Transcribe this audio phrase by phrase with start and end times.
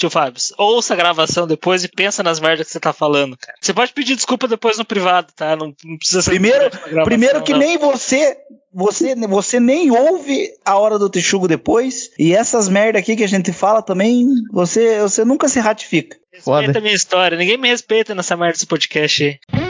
[0.00, 3.56] tio Fábio, ouça a gravação depois e pensa nas merdas que você tá falando, cara.
[3.60, 5.54] Você pode pedir desculpa depois no privado, tá?
[5.54, 6.30] Não, não precisa ser.
[6.30, 6.70] Primeiro,
[7.04, 7.58] primeiro que não.
[7.60, 8.36] nem você
[8.72, 13.28] você, você nem ouve a hora do texugo depois, e essas merda aqui que a
[13.28, 16.16] gente fala também, você, você nunca se ratifica.
[16.32, 16.78] Respeita Foda.
[16.78, 19.69] a minha história, ninguém me respeita nessa merda desse podcast aí.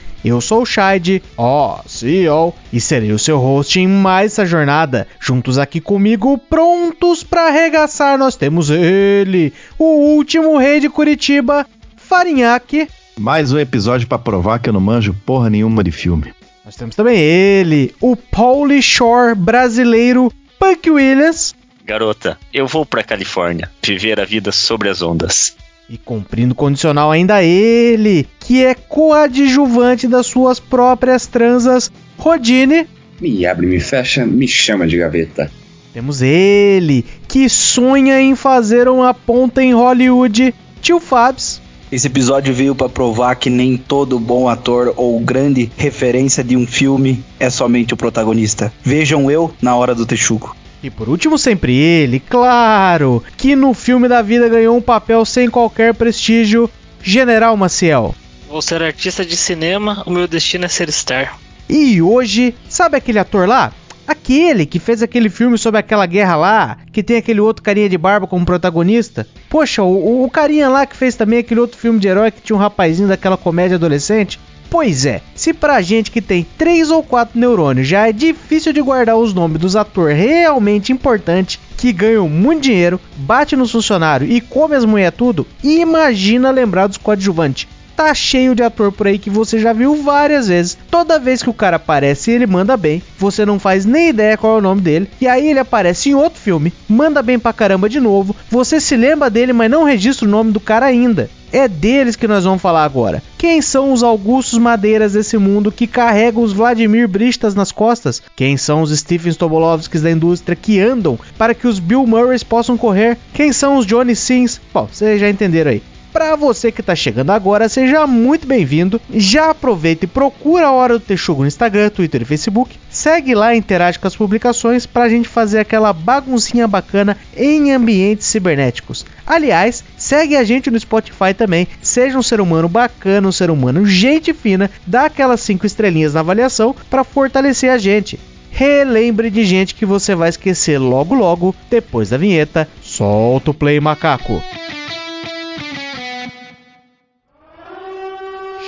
[0.23, 5.07] Eu sou o Shide, ó, CEO, e serei o seu host em mais essa jornada.
[5.19, 11.65] Juntos aqui comigo, prontos para arregaçar, nós temos ele, o último rei de Curitiba,
[11.97, 12.87] Farinhaque.
[13.17, 16.31] Mais um episódio para provar que eu não manjo porra nenhuma de filme.
[16.63, 21.55] Nós temos também ele, o Pauly Shore brasileiro, Punk Williams.
[21.83, 25.55] Garota, eu vou pra Califórnia viver a vida sobre as ondas.
[25.91, 32.87] E cumprindo condicional ainda ele, que é coadjuvante das suas próprias transas, Rodine.
[33.19, 35.51] Me abre, me fecha, me chama de gaveta.
[35.93, 41.61] Temos ele, que sonha em fazer uma ponta em Hollywood, Tio Fabs.
[41.91, 46.65] Esse episódio veio para provar que nem todo bom ator ou grande referência de um
[46.65, 48.71] filme é somente o protagonista.
[48.81, 50.55] Vejam eu na hora do texugo.
[50.83, 55.49] E por último, sempre ele, claro, que no filme da vida ganhou um papel sem
[55.49, 56.69] qualquer prestígio,
[57.03, 58.15] General Maciel.
[58.49, 61.37] Vou ser artista de cinema, o meu destino é ser star.
[61.69, 63.71] E hoje, sabe aquele ator lá?
[64.07, 67.97] Aquele que fez aquele filme sobre aquela guerra lá, que tem aquele outro carinha de
[67.97, 69.25] barba como protagonista.
[69.49, 72.55] Poxa, o, o carinha lá que fez também aquele outro filme de herói que tinha
[72.55, 74.39] um rapazinho daquela comédia adolescente.
[74.71, 78.81] Pois é, se pra gente que tem 3 ou 4 neurônios já é difícil de
[78.81, 84.39] guardar os nomes dos atores realmente importantes que ganham muito dinheiro, bate nos funcionários e
[84.39, 87.67] come as mulheres tudo, imagina lembrar dos coadjuvantes.
[87.95, 90.77] Tá cheio de ator por aí que você já viu várias vezes.
[90.89, 94.55] Toda vez que o cara aparece ele manda bem, você não faz nem ideia qual
[94.55, 97.87] é o nome dele, e aí ele aparece em outro filme, manda bem pra caramba
[97.87, 101.29] de novo, você se lembra dele, mas não registra o nome do cara ainda.
[101.53, 103.21] É deles que nós vamos falar agora.
[103.37, 108.21] Quem são os Augustos Madeiras desse mundo que carregam os Vladimir Bristas nas costas?
[108.37, 112.77] Quem são os Stephen Tobolovskis da indústria que andam para que os Bill Murrays possam
[112.77, 113.17] correr?
[113.33, 114.61] Quem são os Johnny Sins?
[114.73, 115.83] Bom, vocês já entenderam aí.
[116.11, 118.99] Para você que está chegando agora, seja muito bem-vindo.
[119.13, 122.77] Já aproveita e procura a Hora do Texugo no Instagram, Twitter e Facebook.
[122.89, 127.71] Segue lá e interage com as publicações para a gente fazer aquela baguncinha bacana em
[127.71, 129.05] ambientes cibernéticos.
[129.25, 131.65] Aliás, segue a gente no Spotify também.
[131.81, 136.19] Seja um ser humano bacana, um ser humano gente fina, dá aquelas 5 estrelinhas na
[136.19, 138.19] avaliação para fortalecer a gente.
[138.51, 142.67] Relembre de gente que você vai esquecer logo logo depois da vinheta.
[142.81, 144.41] Solta o play macaco.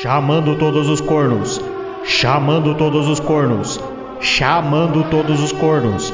[0.03, 1.61] Chamando todos os cornos.
[2.03, 3.79] Chamando todos os cornos.
[4.19, 6.13] Chamando todos os cornos.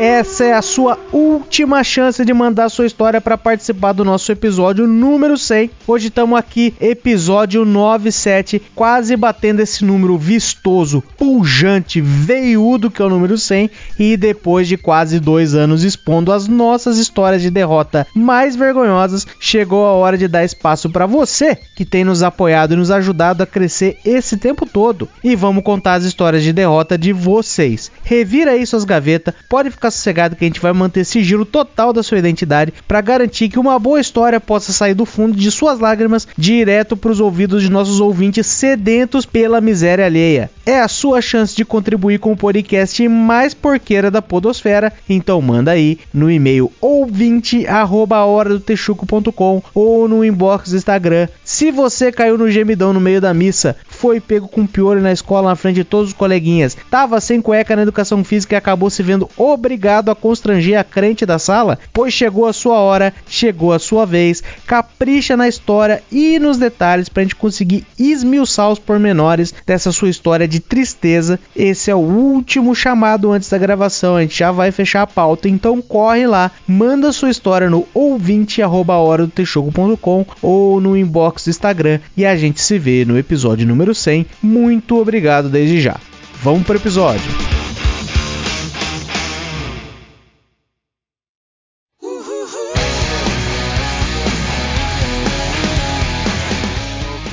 [0.00, 4.86] Essa é a sua última chance de mandar sua história para participar do nosso episódio
[4.86, 5.70] número 100.
[5.86, 13.10] Hoje estamos aqui, episódio 97, quase batendo esse número vistoso, pujante, veiudo que é o
[13.10, 13.70] número 100.
[13.98, 19.84] E depois de quase dois anos expondo as nossas histórias de derrota mais vergonhosas, chegou
[19.84, 23.46] a hora de dar espaço para você que tem nos apoiado e nos ajudado a
[23.46, 25.06] crescer esse tempo todo.
[25.22, 27.92] E vamos contar as histórias de derrota de vocês.
[28.02, 32.00] Revira aí suas gavetas, pode ficar sossegado que a gente vai manter sigilo total da
[32.02, 36.28] sua identidade para garantir que uma boa história possa sair do fundo de suas lágrimas
[36.36, 40.50] direto para os ouvidos de nossos ouvintes sedentos pela miséria alheia.
[40.64, 45.70] É a sua chance de contribuir com o podcast mais porqueira da podosfera, então manda
[45.70, 51.28] aí no e-mail ouvinte@horadotexuco.com ou no inbox do Instagram.
[51.44, 55.48] Se você caiu no gemidão no meio da missa, foi pego com piolho na escola
[55.48, 59.02] na frente de todos os coleguinhas, tava sem cueca na educação física e acabou se
[59.02, 63.72] vendo obrigado obrigado a constranger a crente da sala, pois chegou a sua hora, chegou
[63.72, 64.42] a sua vez.
[64.66, 70.10] Capricha na história e nos detalhes para a gente conseguir esmiuçar os pormenores dessa sua
[70.10, 71.38] história de tristeza.
[71.54, 75.48] Esse é o último chamado antes da gravação, a gente já vai fechar a pauta,
[75.48, 82.36] então corre lá, manda sua história no ouvinte@horadotexugo.com ou no inbox do Instagram e a
[82.36, 84.26] gente se vê no episódio número 100.
[84.42, 85.96] Muito obrigado desde já.
[86.42, 87.59] Vamos para o episódio.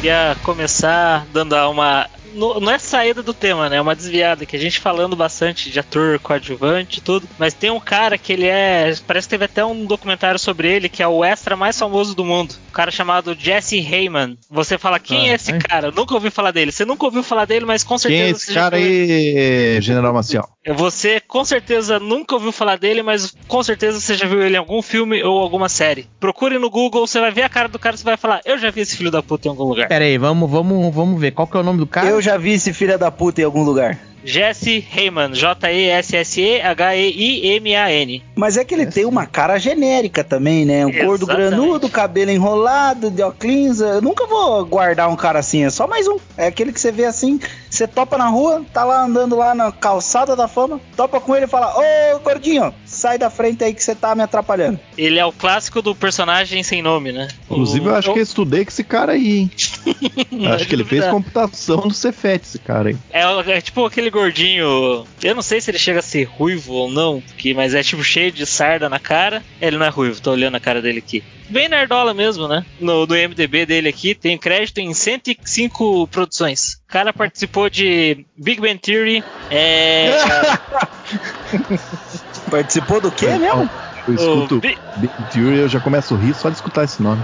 [0.08, 2.08] Queria começar dando uma.
[2.38, 3.78] No- Não é saída do tema, né?
[3.78, 7.28] É uma desviada, que a gente falando bastante de ator coadjuvante e tudo.
[7.38, 8.94] Mas tem um cara que ele é.
[9.06, 12.24] Parece que teve até um documentário sobre ele, que é o extra mais famoso do
[12.24, 12.56] mundo.
[12.70, 14.38] Um cara chamado Jesse Heyman.
[14.50, 15.58] Você fala, quem Ah, é esse é?
[15.58, 15.88] cara?
[15.88, 16.72] Eu nunca ouvi falar dele.
[16.72, 18.86] Você nunca ouviu falar dele, mas com certeza Quem é você esse já cara viu
[18.88, 19.40] ele.
[19.78, 20.48] aí, General Maciel?
[20.76, 24.60] Você com certeza nunca ouviu falar dele, mas com certeza você já viu ele em
[24.60, 26.10] algum filme ou alguma série.
[26.20, 28.58] Procure no Google, você vai ver a cara do cara e você vai falar: Eu
[28.58, 29.88] já vi esse filho da puta em algum lugar.
[29.88, 31.32] Pera aí, vamos, vamos, vamos ver.
[31.32, 32.10] Qual que é o nome do cara?
[32.10, 33.98] Eu já vi esse filho da puta em algum lugar.
[34.22, 38.22] Jesse Heyman, J-E-S-S-E-H-E-I-M-A-N.
[38.36, 40.86] Mas é que ele tem uma cara genérica também, né?
[40.86, 41.52] Um gordo Exatamente.
[41.52, 43.80] granudo, cabelo enrolado, de óculos.
[43.80, 46.18] Eu nunca vou guardar um cara assim, é só mais um.
[46.36, 47.40] É aquele que você vê assim,
[47.70, 51.46] você topa na rua, tá lá andando lá na calçada da fama, topa com ele
[51.46, 54.80] e fala: Ô gordinho, sai da frente aí que você tá me atrapalhando.
[54.98, 57.28] Ele é o clássico do personagem sem nome, né?
[57.50, 59.52] Inclusive, O- eu acho que eu estudei com esse cara aí, hein?
[60.54, 62.98] Acho que ele fez computação do Cefet, esse cara aí.
[63.12, 63.22] É,
[63.52, 65.06] é tipo aquele gordinho.
[65.24, 68.04] Eu não sei se ele chega a ser ruivo ou não, porque, mas é tipo
[68.04, 69.44] cheio de sarda na cara.
[69.62, 71.24] Ele não é ruivo, tô olhando a cara dele aqui.
[71.50, 72.66] Bem nerdola mesmo, né?
[72.80, 76.74] No, no MDB dele aqui tem crédito em 105 produções.
[76.88, 80.10] O cara participou de Big Bang Theory, é.
[82.50, 83.70] Participou do quê mesmo?
[84.08, 84.78] Eu escuto Big
[85.34, 87.22] Theory eu já começo a rir só de escutar esse nome.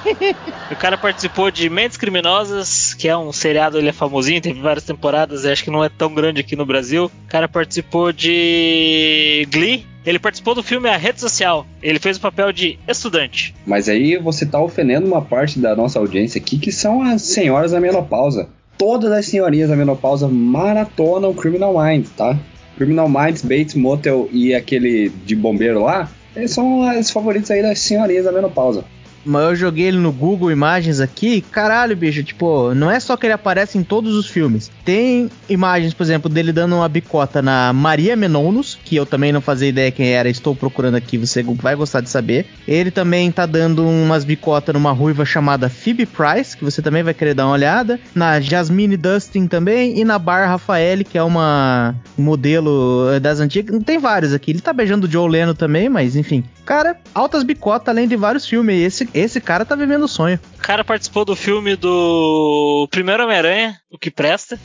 [0.70, 4.84] o cara participou de Mentes Criminosas, que é um seriado, ele é famosinho, teve várias
[4.84, 7.06] temporadas, acho que não é tão grande aqui no Brasil.
[7.06, 9.86] O cara participou de Glee.
[10.04, 11.66] Ele participou do filme A Rede Social.
[11.82, 13.54] Ele fez o papel de estudante.
[13.66, 17.72] Mas aí você tá ofendendo uma parte da nossa audiência aqui, que são as senhoras
[17.72, 18.48] da menopausa.
[18.78, 22.38] Todas as senhorinhas da menopausa maratonam Criminal Minds, tá?
[22.80, 27.78] Criminal Minds, Bates Motel e aquele de bombeiro lá, eles são os favoritos aí das
[27.78, 28.86] senhorinhas da menopausa.
[29.24, 33.26] Mas eu joguei ele no Google Imagens aqui, caralho, bicho, tipo, não é só que
[33.26, 34.70] ele aparece em todos os filmes.
[34.84, 39.40] Tem imagens, por exemplo, dele dando uma bicota na Maria Menounos, que eu também não
[39.40, 42.46] fazia ideia quem era, estou procurando aqui, você vai gostar de saber.
[42.66, 47.14] Ele também tá dando umas bicotas numa ruiva chamada Phoebe Price, que você também vai
[47.14, 48.00] querer dar uma olhada.
[48.14, 53.82] Na Jasmine Dustin também, e na Bar Rafael, que é uma modelo eh, das antigas.
[53.84, 54.50] Tem vários aqui.
[54.50, 56.44] Ele tá beijando o Joe Leno também, mas enfim.
[56.64, 58.80] Cara, altas bicotas além de vários filmes.
[58.80, 60.38] Esse, esse cara tá vivendo o sonho.
[60.56, 64.58] O cara participou do filme do Primeiro Homem-Aranha, o que presta.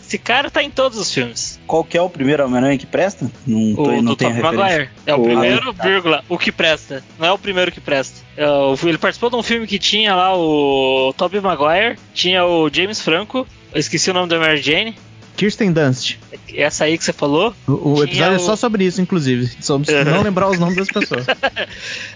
[0.00, 1.58] Esse cara tá em todos os filmes.
[1.66, 3.30] Qual que é o primeiro Homem-Aranha que presta?
[3.46, 4.42] Não, tô, O não referência.
[4.42, 4.90] Maguire.
[5.06, 7.02] É o O- primeiro, vírgula, o que presta.
[7.18, 8.20] Não é o primeiro que presta.
[8.36, 8.44] É
[8.86, 13.46] ele participou de um filme que tinha lá o Tobey Maguire, tinha o James Franco,
[13.72, 14.94] eu esqueci o nome da Mary Jane,
[15.42, 16.16] Kirsten Dunst.
[16.54, 17.54] essa aí que você falou.
[17.66, 19.50] O, o episódio é só o- sobre isso, inclusive.
[19.60, 20.04] Sobre Uhum.
[20.04, 21.26] não lembrar os nomes das pessoas.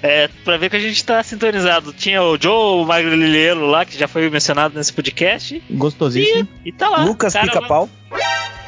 [0.02, 1.92] É, pra ver que a gente tá sintonizado.
[1.92, 6.46] Tinha o Joe Magrelheiro lá, que já foi mencionado nesse podcast, Gostosíssimo.
[6.64, 7.04] e tá lá.
[7.04, 7.88] Lucas Pica-Pau.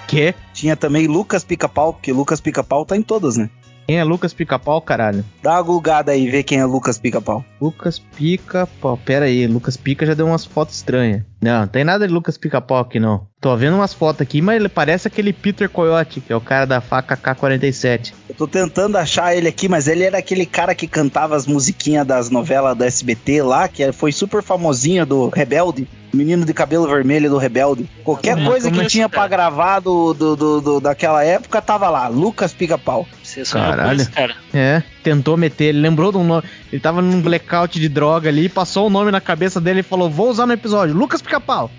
[0.09, 0.35] Que?
[0.55, 3.51] Tinha também Lucas Pica-Pau, porque Lucas Pica-Pau tá em todas, né?
[3.89, 5.25] Quem é Lucas Pica-Pau, caralho?
[5.43, 7.43] Dá uma gulgada aí, vê quem é Lucas Pica-Pau.
[7.59, 8.99] Lucas Pica-Pau.
[9.03, 11.23] Pera aí, Lucas Pica já deu umas fotos estranhas.
[11.41, 13.27] Não, não tem nada de Lucas Pica-Pau aqui, não.
[13.41, 16.67] Tô vendo umas fotos aqui, mas ele parece aquele Peter Coyote, que é o cara
[16.67, 18.13] da faca K-47.
[18.29, 22.07] Eu tô tentando achar ele aqui, mas ele era aquele cara que cantava as musiquinhas
[22.07, 25.89] das novelas da SBT lá, que foi super famosinho do Rebelde.
[26.13, 27.89] Menino de cabelo vermelho do Rebelde.
[28.03, 32.09] Qualquer coisa que é tinha pra gravar do, do, do- do- daquela época tava lá.
[32.09, 33.07] Lucas Pica-Pau.
[33.45, 34.01] Você com Caralho.
[34.01, 34.35] isso, cara.
[34.53, 36.43] É, tentou meter, ele lembrou de um nome.
[36.73, 40.11] Ele tava num blackout de droga ali, passou o nome na cabeça dele e falou:
[40.11, 40.95] Vou usar no episódio.
[40.95, 41.71] Lucas Pica-Pau.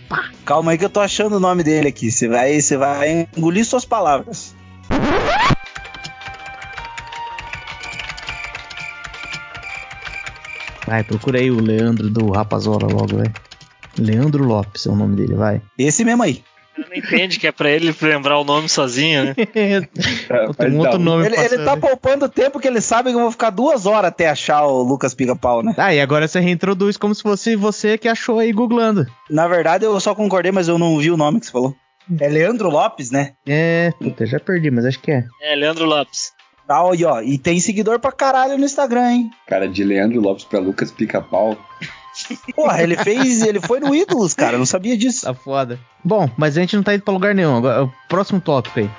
[0.46, 2.12] Calma aí que eu tô achando o nome dele aqui.
[2.12, 4.56] Você vai, você vai engolir suas palavras.
[10.88, 13.32] Vai, procura aí o Leandro do Rapazola logo, vai.
[13.98, 15.62] Leandro Lopes é o nome dele, vai.
[15.78, 16.44] Esse mesmo aí.
[16.80, 19.36] Ele não entende que é pra ele lembrar o nome sozinho, né?
[20.58, 23.32] Tem um outro nome Ele, ele tá poupando tempo que ele sabe que eu vou
[23.32, 25.74] ficar duas horas até achar o Lucas Pica-Pau, né?
[25.78, 29.06] Ah, e agora você reintroduz como se fosse você que achou aí googlando.
[29.30, 31.76] Na verdade, eu só concordei, mas eu não vi o nome que você falou.
[32.20, 33.34] É Leandro Lopes, né?
[33.48, 35.26] É, puta, já perdi, mas acho que é.
[35.42, 36.32] É, Leandro Lopes.
[36.68, 36.94] Tá, ó.
[37.24, 39.32] E tem seguidor pra caralho no Instagram, hein?
[39.48, 41.58] Cara, de Leandro Lopes pra Lucas Pica-Pau.
[42.56, 43.42] Porra, ele fez.
[43.42, 44.54] Ele foi no Ídolos, cara.
[44.54, 45.26] Eu não sabia disso.
[45.26, 45.80] Tá foda.
[46.04, 47.58] Bom, mas a gente não tá indo pra lugar nenhum.
[47.58, 48.90] Agora, o próximo tópico aí.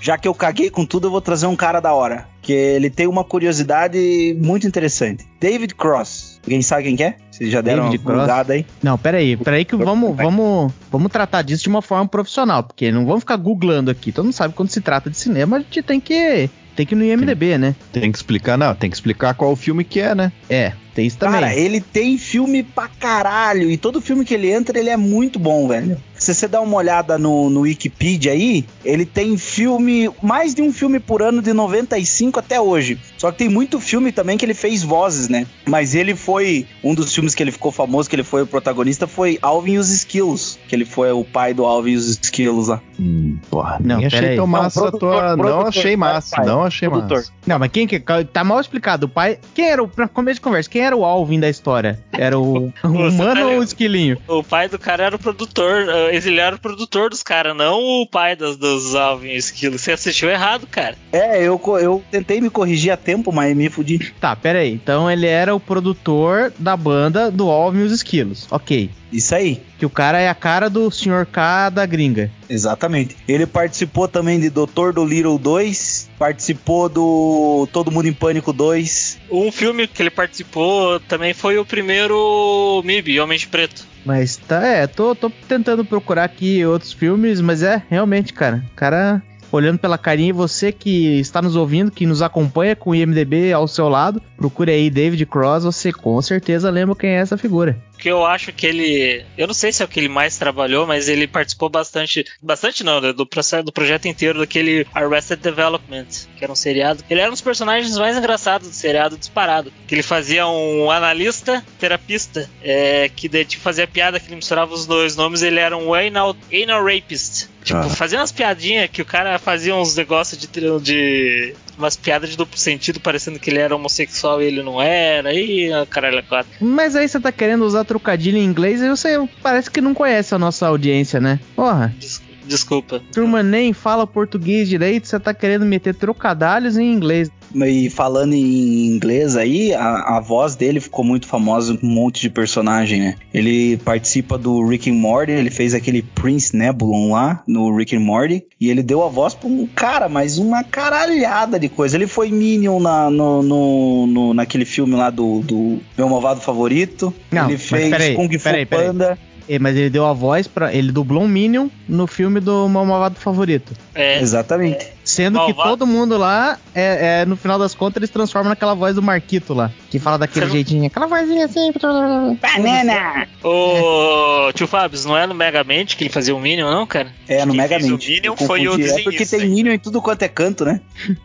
[0.00, 2.28] Já que eu caguei com tudo, eu vou trazer um cara da hora.
[2.40, 5.26] Que ele tem uma curiosidade muito interessante.
[5.40, 6.40] David Cross.
[6.44, 7.16] Alguém sabe quem que é?
[7.30, 8.50] Vocês já deram David uma Cross?
[8.50, 8.66] aí?
[8.82, 12.62] Não, pera aí, pera aí que vamos, vamos, vamos tratar disso de uma forma profissional,
[12.62, 14.12] porque não vamos ficar googlando aqui.
[14.12, 16.96] Todo mundo sabe quando se trata de cinema, a gente tem que tem que ir
[16.96, 17.74] no IMDB, né?
[17.92, 20.32] Tem que explicar, não, tem que explicar qual o filme que é, né?
[20.48, 21.40] É, Tem isso também.
[21.40, 23.70] Cara, ele tem filme pra caralho.
[23.70, 25.96] E todo filme que ele entra, ele é muito bom, velho.
[26.18, 30.72] Se você dá uma olhada no, no Wikipedia aí, ele tem filme, mais de um
[30.72, 32.98] filme por ano de 95 até hoje.
[33.16, 35.46] Só que tem muito filme também que ele fez vozes, né?
[35.66, 39.06] Mas ele foi, um dos filmes que ele ficou famoso, que ele foi o protagonista,
[39.06, 40.58] foi Alvin e os Skills.
[40.68, 42.80] Que ele foi o pai do Alvin e os Skills lá.
[42.98, 44.36] Hum, porra, Não, achei aí.
[44.36, 45.36] tão Não, massa a produtor, tua.
[45.36, 47.18] Não produtor, achei pai, massa, pai, não achei produtor.
[47.18, 47.32] massa.
[47.46, 48.00] Não, mas quem que.
[48.32, 49.06] Tá mal explicado.
[49.06, 49.38] O pai.
[49.54, 49.88] Quem era o.
[49.88, 51.98] Pra começo de conversa, quem era o Alvin da história?
[52.12, 54.18] Era o, o Você tá humano ou o esquilinho?
[54.26, 58.06] O pai do cara era o produtor, ele era o produtor dos caras, não o
[58.06, 59.78] pai dos, dos Alvin e Esquilo.
[59.78, 60.96] Você assistiu errado, cara.
[61.12, 64.12] É, eu, eu tentei me corrigir a tempo, mas me fudi.
[64.20, 64.72] Tá, pera aí.
[64.72, 68.46] Então ele era o produtor da banda do Alvin e os Esquilos.
[68.50, 68.90] Ok.
[69.12, 69.62] Isso aí.
[69.78, 71.26] Que o cara é a cara do Sr.
[71.30, 72.30] K da gringa.
[72.48, 73.16] Exatamente.
[73.26, 79.18] Ele participou também de Doutor do Little 2, participou do Todo Mundo em Pânico 2.
[79.30, 83.86] Um filme que ele participou também foi o primeiro MIB, Homem de Preto.
[84.04, 88.64] Mas tá, é, tô, tô tentando procurar aqui outros filmes, mas é, realmente, cara.
[88.72, 89.22] O cara,
[89.52, 93.68] olhando pela carinha, você que está nos ouvindo, que nos acompanha com o IMDB ao
[93.68, 97.78] seu lado, procure aí David Cross, você com certeza lembra quem é essa figura.
[97.98, 99.24] Que eu acho que ele.
[99.36, 102.24] Eu não sei se é o que ele mais trabalhou, mas ele participou bastante.
[102.40, 107.02] Bastante não, né, do processo do projeto inteiro daquele Arrested Development, que era um seriado.
[107.10, 109.72] Ele era um dos personagens mais engraçados do seriado disparado.
[109.86, 114.72] Que ele fazia um analista, terapista, é, que daí, tipo, fazia piada que ele misturava
[114.72, 117.48] os dois nomes, ele era um anal, anal rapist.
[117.64, 117.90] Tipo, Ah.
[117.90, 120.46] fazia umas piadinhas que o cara fazia uns negócios de,
[120.80, 121.54] de.
[121.78, 125.32] Umas piadas de duplo sentido, parecendo que ele era homossexual e ele não era.
[125.32, 126.50] E a caralho, quatro.
[126.60, 130.34] Mas aí você tá querendo usar trocadilho em inglês e você parece que não conhece
[130.34, 131.38] a nossa audiência, né?
[131.54, 133.00] Porra, Des- Desculpa.
[133.12, 137.30] turma nem fala português direito, você tá querendo meter trocadalhos em inglês.
[137.54, 142.20] E falando em inglês aí, a, a voz dele ficou muito famosa com um monte
[142.20, 143.14] de personagem, né?
[143.32, 148.00] Ele participa do Rick and Morty, ele fez aquele Prince Nebulon lá no Rick and
[148.00, 151.96] Morty, e ele deu a voz pra um cara, mas uma caralhada de coisa.
[151.96, 157.12] Ele foi Minion na, no, no- no- naquele filme lá do, do Meu Malvado Favorito,
[157.30, 158.86] Não, ele fez peraí, Kung Fu peraí, peraí.
[158.86, 159.18] Panda.
[159.48, 162.84] É, Mas ele deu a voz para Ele dublou um Minion no filme do Meu
[162.84, 163.72] Malvado Favorito.
[163.94, 164.86] É, Exatamente.
[165.04, 165.70] Sendo que Malvado.
[165.70, 169.54] todo mundo lá, é, é, no final das contas, eles transformam naquela voz do Marquito
[169.54, 169.70] lá.
[169.88, 171.72] Que fala daquele Você não- jeitinho, aquela vozinha assim.
[172.42, 173.26] Banana!
[173.42, 177.08] Ô, tio Fábio, não é no Megamente que ele fazia o Minion, não, cara?
[177.26, 177.92] É, no Megamente.
[177.92, 178.74] o Minion foi o.
[178.80, 179.48] É porque tem?
[179.48, 180.80] Minion em tudo quanto é canto, né?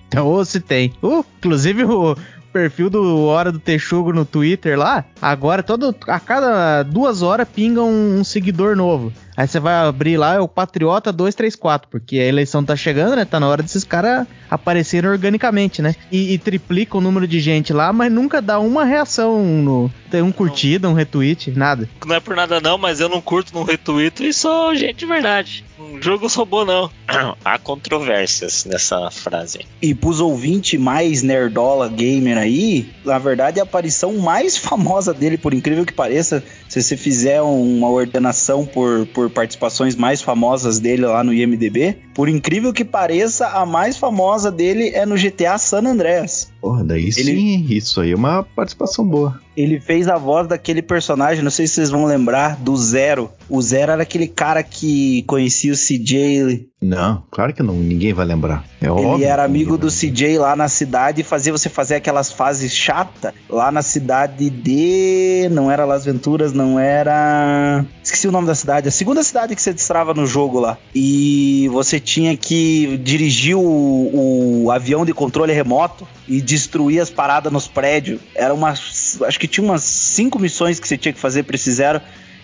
[0.08, 0.94] Então, ou se tem.
[1.03, 2.15] Uh, inclusive o
[2.53, 7.81] perfil do Hora do Texugo no Twitter lá, agora todo, a cada duas horas pinga
[7.81, 9.12] um, um seguidor novo.
[9.36, 13.25] Aí você vai abrir lá, é o Patriota 234, porque a eleição tá chegando, né?
[13.25, 15.96] Tá na hora desses caras aparecerem organicamente, né?
[16.12, 19.92] E, e triplica o número de gente lá, mas nunca dá uma reação no.
[20.12, 21.90] Tem um curtida, um retweet, nada.
[22.06, 25.06] Não é por nada não, mas eu não curto, não retuito e sou gente de
[25.08, 25.66] verdade.
[25.78, 26.90] Não jogo robô não.
[27.44, 29.66] Há controvérsias nessa frase.
[29.82, 35.54] E pros ouvintes mais nerdola gamer aí, na verdade a aparição mais famosa dele, por
[35.54, 41.24] incrível que pareça, se você fizer uma ordenação por, por participações mais famosas dele lá
[41.24, 46.52] no IMDB, por incrível que pareça, a mais famosa dele é no GTA San Andreas.
[46.63, 49.38] Porra, daí Ele- sim, isso aí é uma participação boa.
[49.55, 53.29] Ele fez a voz daquele personagem, não sei se vocês vão lembrar, do Zero.
[53.50, 58.25] O Zero era aquele cara que conhecia o CJ Não, claro que não, ninguém vai
[58.25, 58.65] lembrar.
[58.82, 59.15] É óbvio.
[59.15, 62.74] Ele era que amigo do CJ lá na cidade e fazia você fazer aquelas fases
[62.74, 65.50] chatas lá na cidade de.
[65.51, 67.86] Não era Las Venturas, não era.
[68.01, 68.88] Esqueci o nome da cidade.
[68.88, 70.77] A segunda cidade que você destrava no jogo lá.
[70.96, 77.51] E você tinha que dirigir o, o avião de controle remoto e destruir as paradas
[77.51, 78.22] nos prédios.
[78.36, 79.22] Era umas.
[79.24, 82.01] Acho que tinha umas cinco missões que você tinha que fazer pra esse zero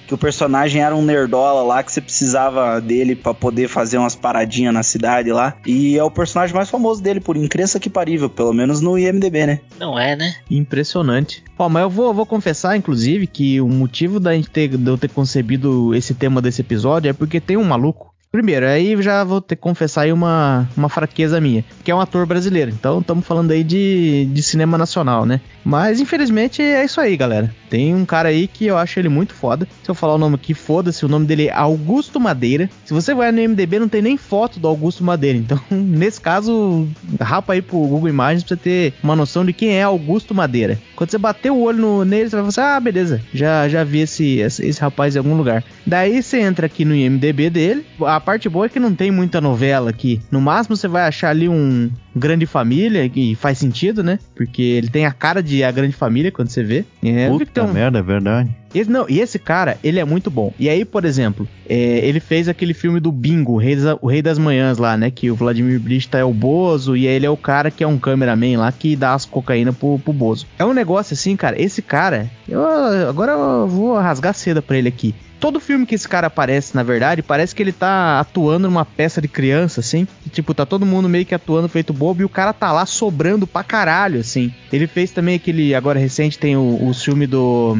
[0.07, 4.15] que o personagem era um nerdola lá que você precisava dele pra poder fazer umas
[4.15, 5.55] paradinhas na cidade lá.
[5.63, 9.45] E é o personagem mais famoso dele, por incrível que parível, pelo menos no IMDB,
[9.45, 9.59] né?
[9.77, 10.33] Não é, né?
[10.49, 11.43] Impressionante.
[11.59, 14.97] Ó, mas eu vou, vou confessar, inclusive, que o motivo da gente ter, de eu
[14.97, 18.11] ter concebido esse tema desse episódio é porque tem um maluco.
[18.31, 21.99] Primeiro, aí já vou ter que confessar aí uma, uma fraqueza minha, que é um
[21.99, 22.69] ator brasileiro.
[22.69, 25.41] Então estamos falando aí de, de cinema nacional, né?
[25.65, 27.53] Mas infelizmente é isso aí, galera.
[27.69, 29.67] Tem um cara aí que eu acho ele muito foda.
[29.83, 32.69] Se eu falar o nome aqui, foda-se, o nome dele é Augusto Madeira.
[32.83, 35.37] Se você vai no MDB, não tem nem foto do Augusto Madeira.
[35.37, 36.87] Então, nesse caso,
[37.19, 40.79] rapa aí pro Google Imagens pra você ter uma noção de quem é Augusto Madeira.
[40.95, 43.83] Quando você bater o olho no, nele, você vai falar assim, ah, beleza, já, já
[43.83, 45.63] vi esse, esse, esse rapaz em algum lugar.
[45.85, 47.85] Daí você entra aqui no IMDB dele.
[48.01, 50.21] A parte boa é que não tem muita novela aqui.
[50.31, 54.19] No máximo você vai achar ali um Grande Família, que faz sentido, né?
[54.35, 56.85] Porque ele tem a cara de A Grande Família quando você vê.
[57.03, 58.49] É, Puta então, merda, é verdade.
[58.73, 60.53] esse, não, e esse cara, ele é muito bom.
[60.59, 64.07] E aí, por exemplo, é, ele fez aquele filme do Bingo, o Rei, das, o
[64.07, 65.11] Rei das Manhãs lá, né?
[65.11, 67.87] Que o Vladimir Brista é o Bozo e aí ele é o cara que é
[67.87, 70.45] um cameraman lá que dá as cocaína pro, pro Bozo.
[70.57, 71.61] É um negócio assim, cara.
[71.61, 72.63] Esse cara, eu
[73.07, 75.13] agora eu vou rasgar seda pra ele aqui.
[75.39, 79.21] Todo filme que esse cara aparece, na verdade, parece que ele tá atuando numa peça
[79.21, 80.05] de criança, assim.
[80.31, 83.47] Tipo, tá todo mundo meio que atuando feito bobo e o cara tá lá sobrando
[83.47, 84.53] pra caralho, assim.
[84.71, 87.77] Ele fez também aquele, agora recente, tem o, o filme do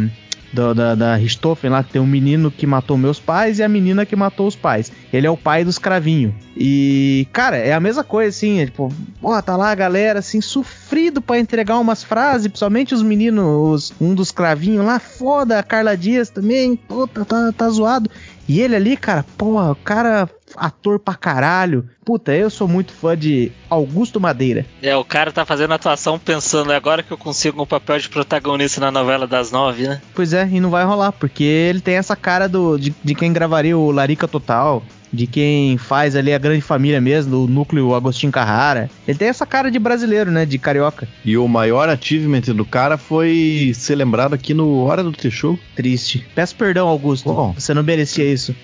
[0.53, 3.69] do- da, da Richthofen lá, que tem um menino que matou meus pais e a
[3.69, 4.91] menina que matou os pais.
[5.13, 6.33] Ele é o pai dos cravinhos.
[6.55, 8.91] E, cara, é a mesma coisa, assim, é tipo,
[9.23, 13.93] ó, tá lá a galera, assim, sofrido pra entregar umas frases, principalmente os meninos, os-
[14.01, 18.09] um dos cravinhos lá, foda, a Carla Dias também, puta, tá, tá zoado.
[18.47, 21.87] E ele ali, cara, porra, o cara, ator pra caralho.
[22.03, 24.65] Puta, eu sou muito fã de Augusto Madeira.
[24.81, 28.09] É, o cara tá fazendo atuação pensando, é agora que eu consigo um papel de
[28.09, 30.01] protagonista na novela das nove, né?
[30.13, 33.31] Pois é, e não vai rolar, porque ele tem essa cara do, de, de quem
[33.31, 38.31] gravaria o Larica Total, de quem faz ali a grande família mesmo, o núcleo Agostinho
[38.31, 38.89] Carrara.
[39.07, 40.45] Ele tem essa cara de brasileiro, né?
[40.45, 41.07] De carioca.
[41.25, 45.57] E o maior achievement do cara foi ser lembrado aqui no Hora do T-Show.
[45.75, 46.25] Triste.
[46.35, 47.31] Peço perdão, Augusto.
[47.31, 47.53] Bom.
[47.57, 48.55] Você não merecia isso.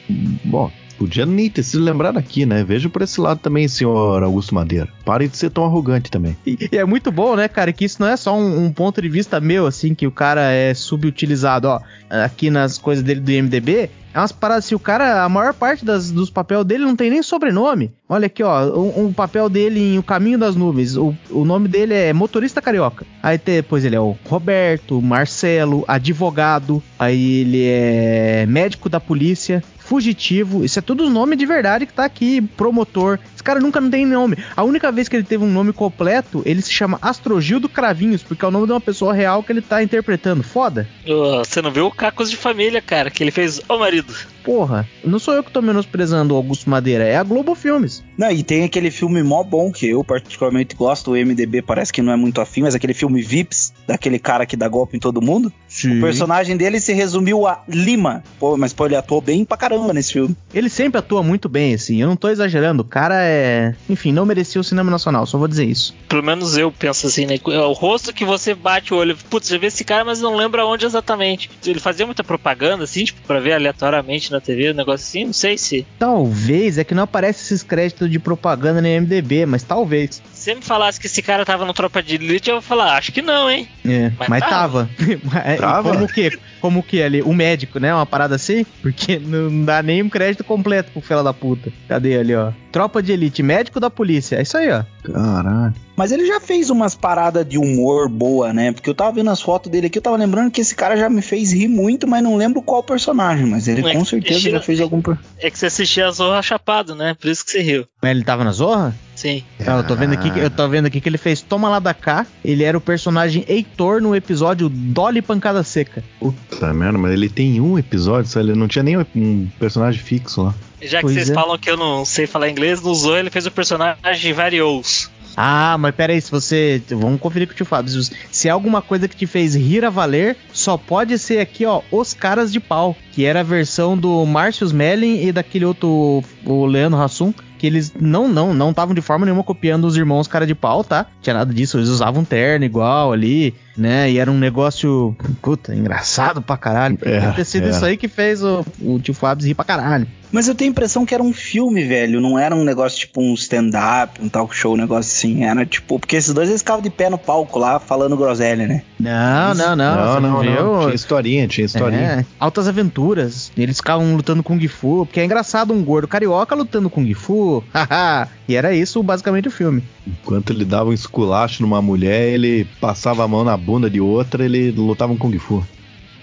[0.44, 2.64] Bom, podia nem ter sido lembrado aqui, né?
[2.64, 4.88] Veja por esse lado também, senhor Augusto Madeira.
[5.04, 6.36] Pare de ser tão arrogante também.
[6.46, 9.02] E, e é muito bom, né, cara, que isso não é só um, um ponto
[9.02, 11.82] de vista meu, assim, que o cara é subutilizado, ó.
[12.10, 15.84] Aqui nas coisas dele do IMDB, é umas paradas assim, o cara, a maior parte
[15.84, 17.92] das, dos papéis dele não tem nem sobrenome.
[18.08, 21.68] Olha aqui, ó, um, um papel dele em O Caminho das Nuvens, o, o nome
[21.68, 23.06] dele é Motorista Carioca.
[23.22, 30.66] Aí depois ele é o Roberto, Marcelo, advogado, aí ele é médico da polícia, fugitivo,
[30.66, 33.20] isso é tudo nome de verdade que tá aqui, promotor.
[33.34, 34.38] Esse cara nunca não tem nome.
[34.56, 38.44] A única vez que ele teve um nome completo, ele se chama Astrogildo Cravinhos, porque
[38.44, 40.44] é o nome de uma pessoa real que ele tá interpretando.
[40.44, 40.88] Foda.
[41.06, 44.14] Você não viu o Cacos de Família, cara, que ele fez Ô Marido.
[44.44, 48.04] Porra, não sou eu que tô menosprezando o Augusto Madeira, é a Globo Filmes.
[48.16, 52.02] Não, e tem aquele filme mó bom que eu particularmente gosto, o MDB parece que
[52.02, 55.22] não é muito afim, mas aquele filme Vips, daquele cara que dá golpe em todo
[55.22, 55.52] mundo.
[55.76, 55.98] Sim.
[55.98, 58.24] O personagem dele se resumiu a Lima.
[58.40, 60.34] Pô, mas pô, ele atuou bem pra caramba nesse filme.
[60.54, 63.76] Ele sempre atua muito bem, assim, eu não tô exagerando, o cara é.
[63.90, 65.94] Enfim, não merecia o cinema nacional, só vou dizer isso.
[66.08, 67.38] Pelo menos eu penso assim, né?
[67.48, 69.18] É o rosto que você bate o olho.
[69.30, 71.50] Putz, já vi esse cara, mas não lembra onde exatamente.
[71.66, 75.34] Ele fazia muita propaganda, assim, tipo, pra ver aleatoriamente na TV, um negócio assim, não
[75.34, 75.86] sei se.
[76.00, 80.22] Talvez, é que não aparece esses créditos de propaganda no MDB, mas talvez.
[80.46, 82.98] Se você me falasse que esse cara tava no Tropa de Elite, eu ia falar,
[82.98, 83.68] acho que não, hein?
[83.84, 84.88] É, mas, Mas tava.
[85.60, 85.94] Tava?
[85.94, 86.40] Como que?
[86.62, 87.24] Como que ali?
[87.24, 87.92] O médico, né?
[87.92, 88.64] Uma parada assim?
[88.80, 91.74] Porque não dá nem um crédito completo pro fela da puta.
[91.88, 92.52] Cadê ali, ó?
[92.72, 94.36] Tropa de elite, médico da polícia.
[94.36, 94.84] É isso aí, ó.
[95.04, 95.74] Caralho.
[95.96, 98.72] Mas ele já fez umas paradas de humor boa, né?
[98.72, 101.10] Porque eu tava vendo as fotos dele aqui, eu tava lembrando que esse cara já
[101.10, 103.48] me fez rir muito, mas não lembro qual personagem.
[103.48, 105.02] Mas ele É, com certeza já fez algum.
[105.40, 107.16] É que você assistia a Zorra Chapado, né?
[107.20, 107.88] Por isso que você riu.
[108.00, 108.94] Mas ele tava na Zorra?
[109.26, 109.44] Sim.
[109.66, 111.80] Ah, eu tô vendo aqui, que- eu tô vendo aqui que ele fez Toma lá
[111.80, 112.28] da cá.
[112.44, 116.04] Ele era o personagem Heitor no episódio Dolly Pancada Seca.
[116.20, 120.44] Puta merda, mas ele tem um episódio, só ele não tinha nem um personagem fixo
[120.44, 120.54] lá.
[120.80, 121.34] Já que Pois vocês é.
[121.34, 125.10] falam que eu não sei falar inglês, no Zoe ele fez o personagem Various.
[125.38, 126.82] Ah, mas pera aí, se você.
[126.92, 127.92] Vamos conferir com o tio Fábio.
[127.92, 131.66] Se- Se é alguma coisa que te fez rir a valer, só pode ser aqui,
[131.66, 132.96] ó, Os Caras de Pau.
[133.12, 137.34] Que era a versão do Márcio Smelling e daquele outro, o Leandro Hassum.
[137.58, 140.84] Que eles não, não, não estavam de forma nenhuma copiando os irmãos cara de pau,
[140.84, 141.06] tá?
[141.22, 144.10] Tinha nada disso, eles usavam terno igual ali, né?
[144.12, 146.98] E era um negócio, puta, engraçado pra caralho.
[147.02, 147.72] É, Deve ter sido era.
[147.72, 150.08] isso aí que fez o, o tio Fábio rir pra caralho.
[150.32, 152.20] Mas eu tenho a impressão que era um filme, velho.
[152.20, 155.46] Não era um negócio tipo um stand-up, um talk show, um negócio assim.
[155.46, 155.98] Era tipo.
[155.98, 158.84] Porque esses dois eles ficavam de pé no palco lá falando groselha, né?
[159.00, 159.96] Não, não, não.
[159.96, 160.52] não, não, viu?
[160.52, 160.80] não.
[160.82, 162.02] Tinha historinha, tinha historinha.
[162.02, 163.50] É, altas aventuras.
[163.56, 167.45] Eles ficavam lutando Kung Fu, porque é engraçado um gordo carioca lutando Kung Fu.
[167.74, 168.28] Haha.
[168.48, 169.84] e era isso basicamente o filme.
[170.08, 174.44] Enquanto ele dava um esculacho numa mulher, ele passava a mão na bunda de outra,
[174.46, 175.66] ele lutava um Kung Fu.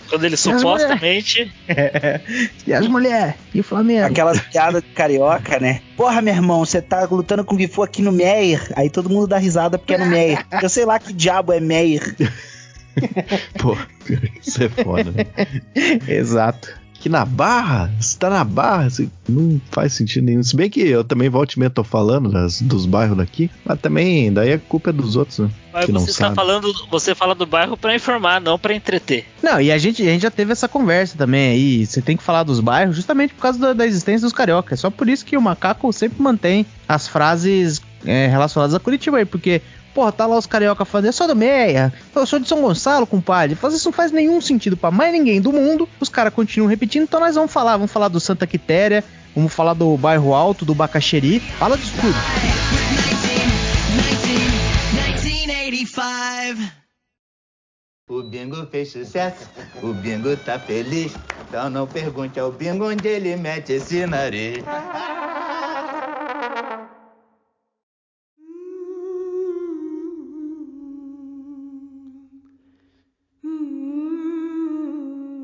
[0.09, 1.51] Quando ele mulher- supostamente.
[2.67, 3.35] e as mulheres?
[3.55, 4.07] E o Flamengo?
[4.07, 5.81] Aquelas piadas de carioca, né?
[5.97, 8.71] Porra, meu irmão, você tá lutando com o Gifu aqui no Meyer.
[8.77, 10.45] Aí todo mundo dá risada porque é no Meyer.
[10.61, 12.15] Eu sei lá que diabo é Meyer.
[13.59, 13.75] Pô,
[14.39, 15.25] isso é foda, né?
[16.07, 16.82] Exato.
[17.03, 20.41] Que na barra, você tá na barra, assim, não faz sentido nenhum.
[20.41, 24.33] Se bem que eu também volto e tô falando das, dos bairros daqui, mas também
[24.33, 25.51] daí a culpa é dos outros, né?
[25.73, 26.37] Mas que não você está sabe.
[26.37, 29.27] falando, você fala do bairro pra informar, não pra entreter.
[29.43, 31.85] Não, e a gente, a gente já teve essa conversa também aí.
[31.85, 34.79] Você tem que falar dos bairros justamente por causa da, da existência dos cariocas.
[34.79, 39.19] É só por isso que o macaco sempre mantém as frases é, relacionadas a Curitiba
[39.19, 39.61] aí, porque.
[39.95, 43.07] Porra, tá lá os carioca falando, eu sou do Meia, eu sou de São Gonçalo,
[43.07, 43.55] compadre.
[43.55, 45.89] Faz isso não faz nenhum sentido pra mais ninguém do mundo.
[46.01, 47.77] Os caras continuam repetindo, então nós vamos falar.
[47.77, 51.41] Vamos falar do Santa Quitéria, vamos falar do bairro Alto, do Bacaxeri.
[51.41, 52.17] Fala disso tudo.
[55.85, 56.83] 1985.
[58.09, 59.49] O bingo fez sucesso,
[59.83, 61.15] o bingo tá feliz.
[61.49, 64.65] Então não pergunte ao bingo onde ele mete esse nariz.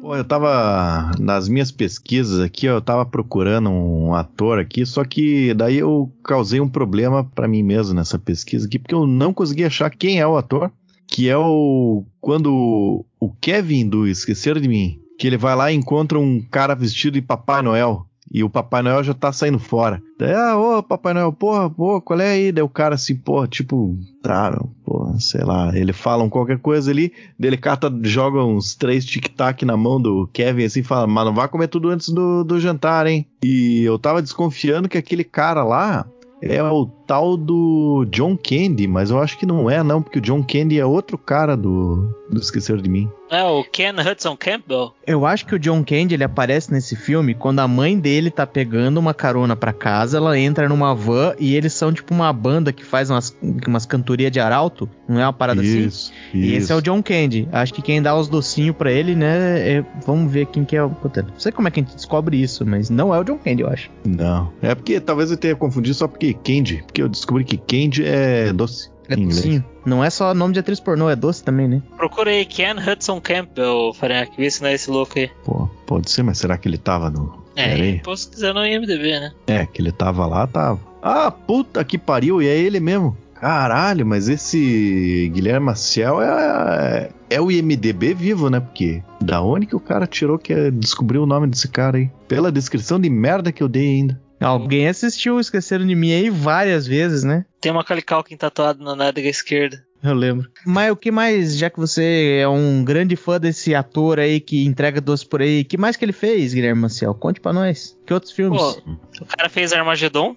[0.08, 5.04] Pô, eu tava nas minhas pesquisas aqui, ó, eu tava procurando um ator aqui, só
[5.04, 9.34] que daí eu causei um problema pra mim mesmo nessa pesquisa aqui, porque eu não
[9.34, 10.72] consegui achar quem é o ator,
[11.06, 15.76] que é o quando o Kevin do Esqueceram de Mim, que ele vai lá e
[15.76, 18.07] encontra um cara vestido de Papai Noel.
[18.30, 20.02] E o Papai Noel já tá saindo fora.
[20.18, 22.52] Daí, ah, ô, Papai Noel, porra, pô, qual é aí?
[22.52, 25.76] Daí o cara assim, porra, tipo, tá, porra, sei lá.
[25.76, 30.00] Ele fala um qualquer coisa ali, daí ele cata, joga uns três tic-tac na mão
[30.00, 33.26] do Kevin assim fala, mas não vai comer tudo antes do, do jantar, hein?
[33.42, 36.06] E eu tava desconfiando que aquele cara lá
[36.42, 40.22] é o tal do John Candy, mas eu acho que não é, não, porque o
[40.22, 42.40] John Candy é outro cara do, do
[42.80, 43.10] de Mim.
[43.30, 44.92] É o Ken Hudson Campbell.
[45.06, 48.46] Eu acho que o John Candy ele aparece nesse filme quando a mãe dele tá
[48.46, 52.72] pegando uma carona pra casa, ela entra numa van e eles são tipo uma banda
[52.72, 53.36] que faz umas,
[53.66, 55.86] umas cantorias de arauto, não é uma parada assim?
[55.86, 56.72] Isso, E esse isso.
[56.72, 57.48] é o John Candy.
[57.52, 59.78] Acho que quem dá os docinhos pra ele, né?
[59.78, 60.88] é- vamos ver quem que é o.
[60.90, 63.38] Puta, não sei como é que a gente descobre isso, mas não é o John
[63.38, 63.90] Candy, eu acho.
[64.06, 64.50] Não.
[64.62, 66.82] É porque talvez eu tenha confundido só porque Candy.
[66.86, 68.90] Porque eu descobri que Candy é doce.
[69.08, 69.36] É em inglês.
[69.36, 69.64] docinho.
[69.84, 71.82] Não é só nome de atriz pornô, é doce também, né?
[71.96, 75.30] Procurei Ken Hudson Campbell, Frank, vê se não é esse louco aí.
[75.44, 77.46] Pô, pode ser, mas será que ele tava no.
[77.56, 79.32] É, posso quiser no IMDB, né?
[79.46, 80.80] É, que ele tava lá, tava.
[81.02, 83.16] Ah, puta que pariu, e é ele mesmo.
[83.34, 88.58] Caralho, mas esse Guilherme Maciel é, é o IMDB vivo, né?
[88.58, 92.10] Porque da onde que o cara tirou que é, descobriu o nome desse cara aí?
[92.26, 94.20] Pela descrição de merda que eu dei ainda.
[94.40, 97.44] Alguém assistiu Esqueceram de Mim aí várias vezes, né?
[97.60, 99.84] Tem uma Calicalkin tatuado na nádega esquerda.
[100.02, 100.48] Eu lembro.
[100.64, 104.64] Mas o que mais, já que você é um grande fã desse ator aí que
[104.64, 107.14] entrega doce por aí, que mais que ele fez, Guilherme Maciel?
[107.14, 107.98] Conte pra nós.
[108.06, 108.60] Que outros filmes?
[108.60, 108.80] Pô,
[109.20, 110.36] o cara fez Armagedon.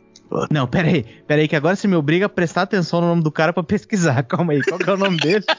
[0.49, 1.03] Não, pera aí.
[1.27, 3.63] Pera aí que agora você me obriga a prestar atenção no nome do cara pra
[3.63, 4.23] pesquisar.
[4.23, 5.45] Calma aí, qual que é o nome dele?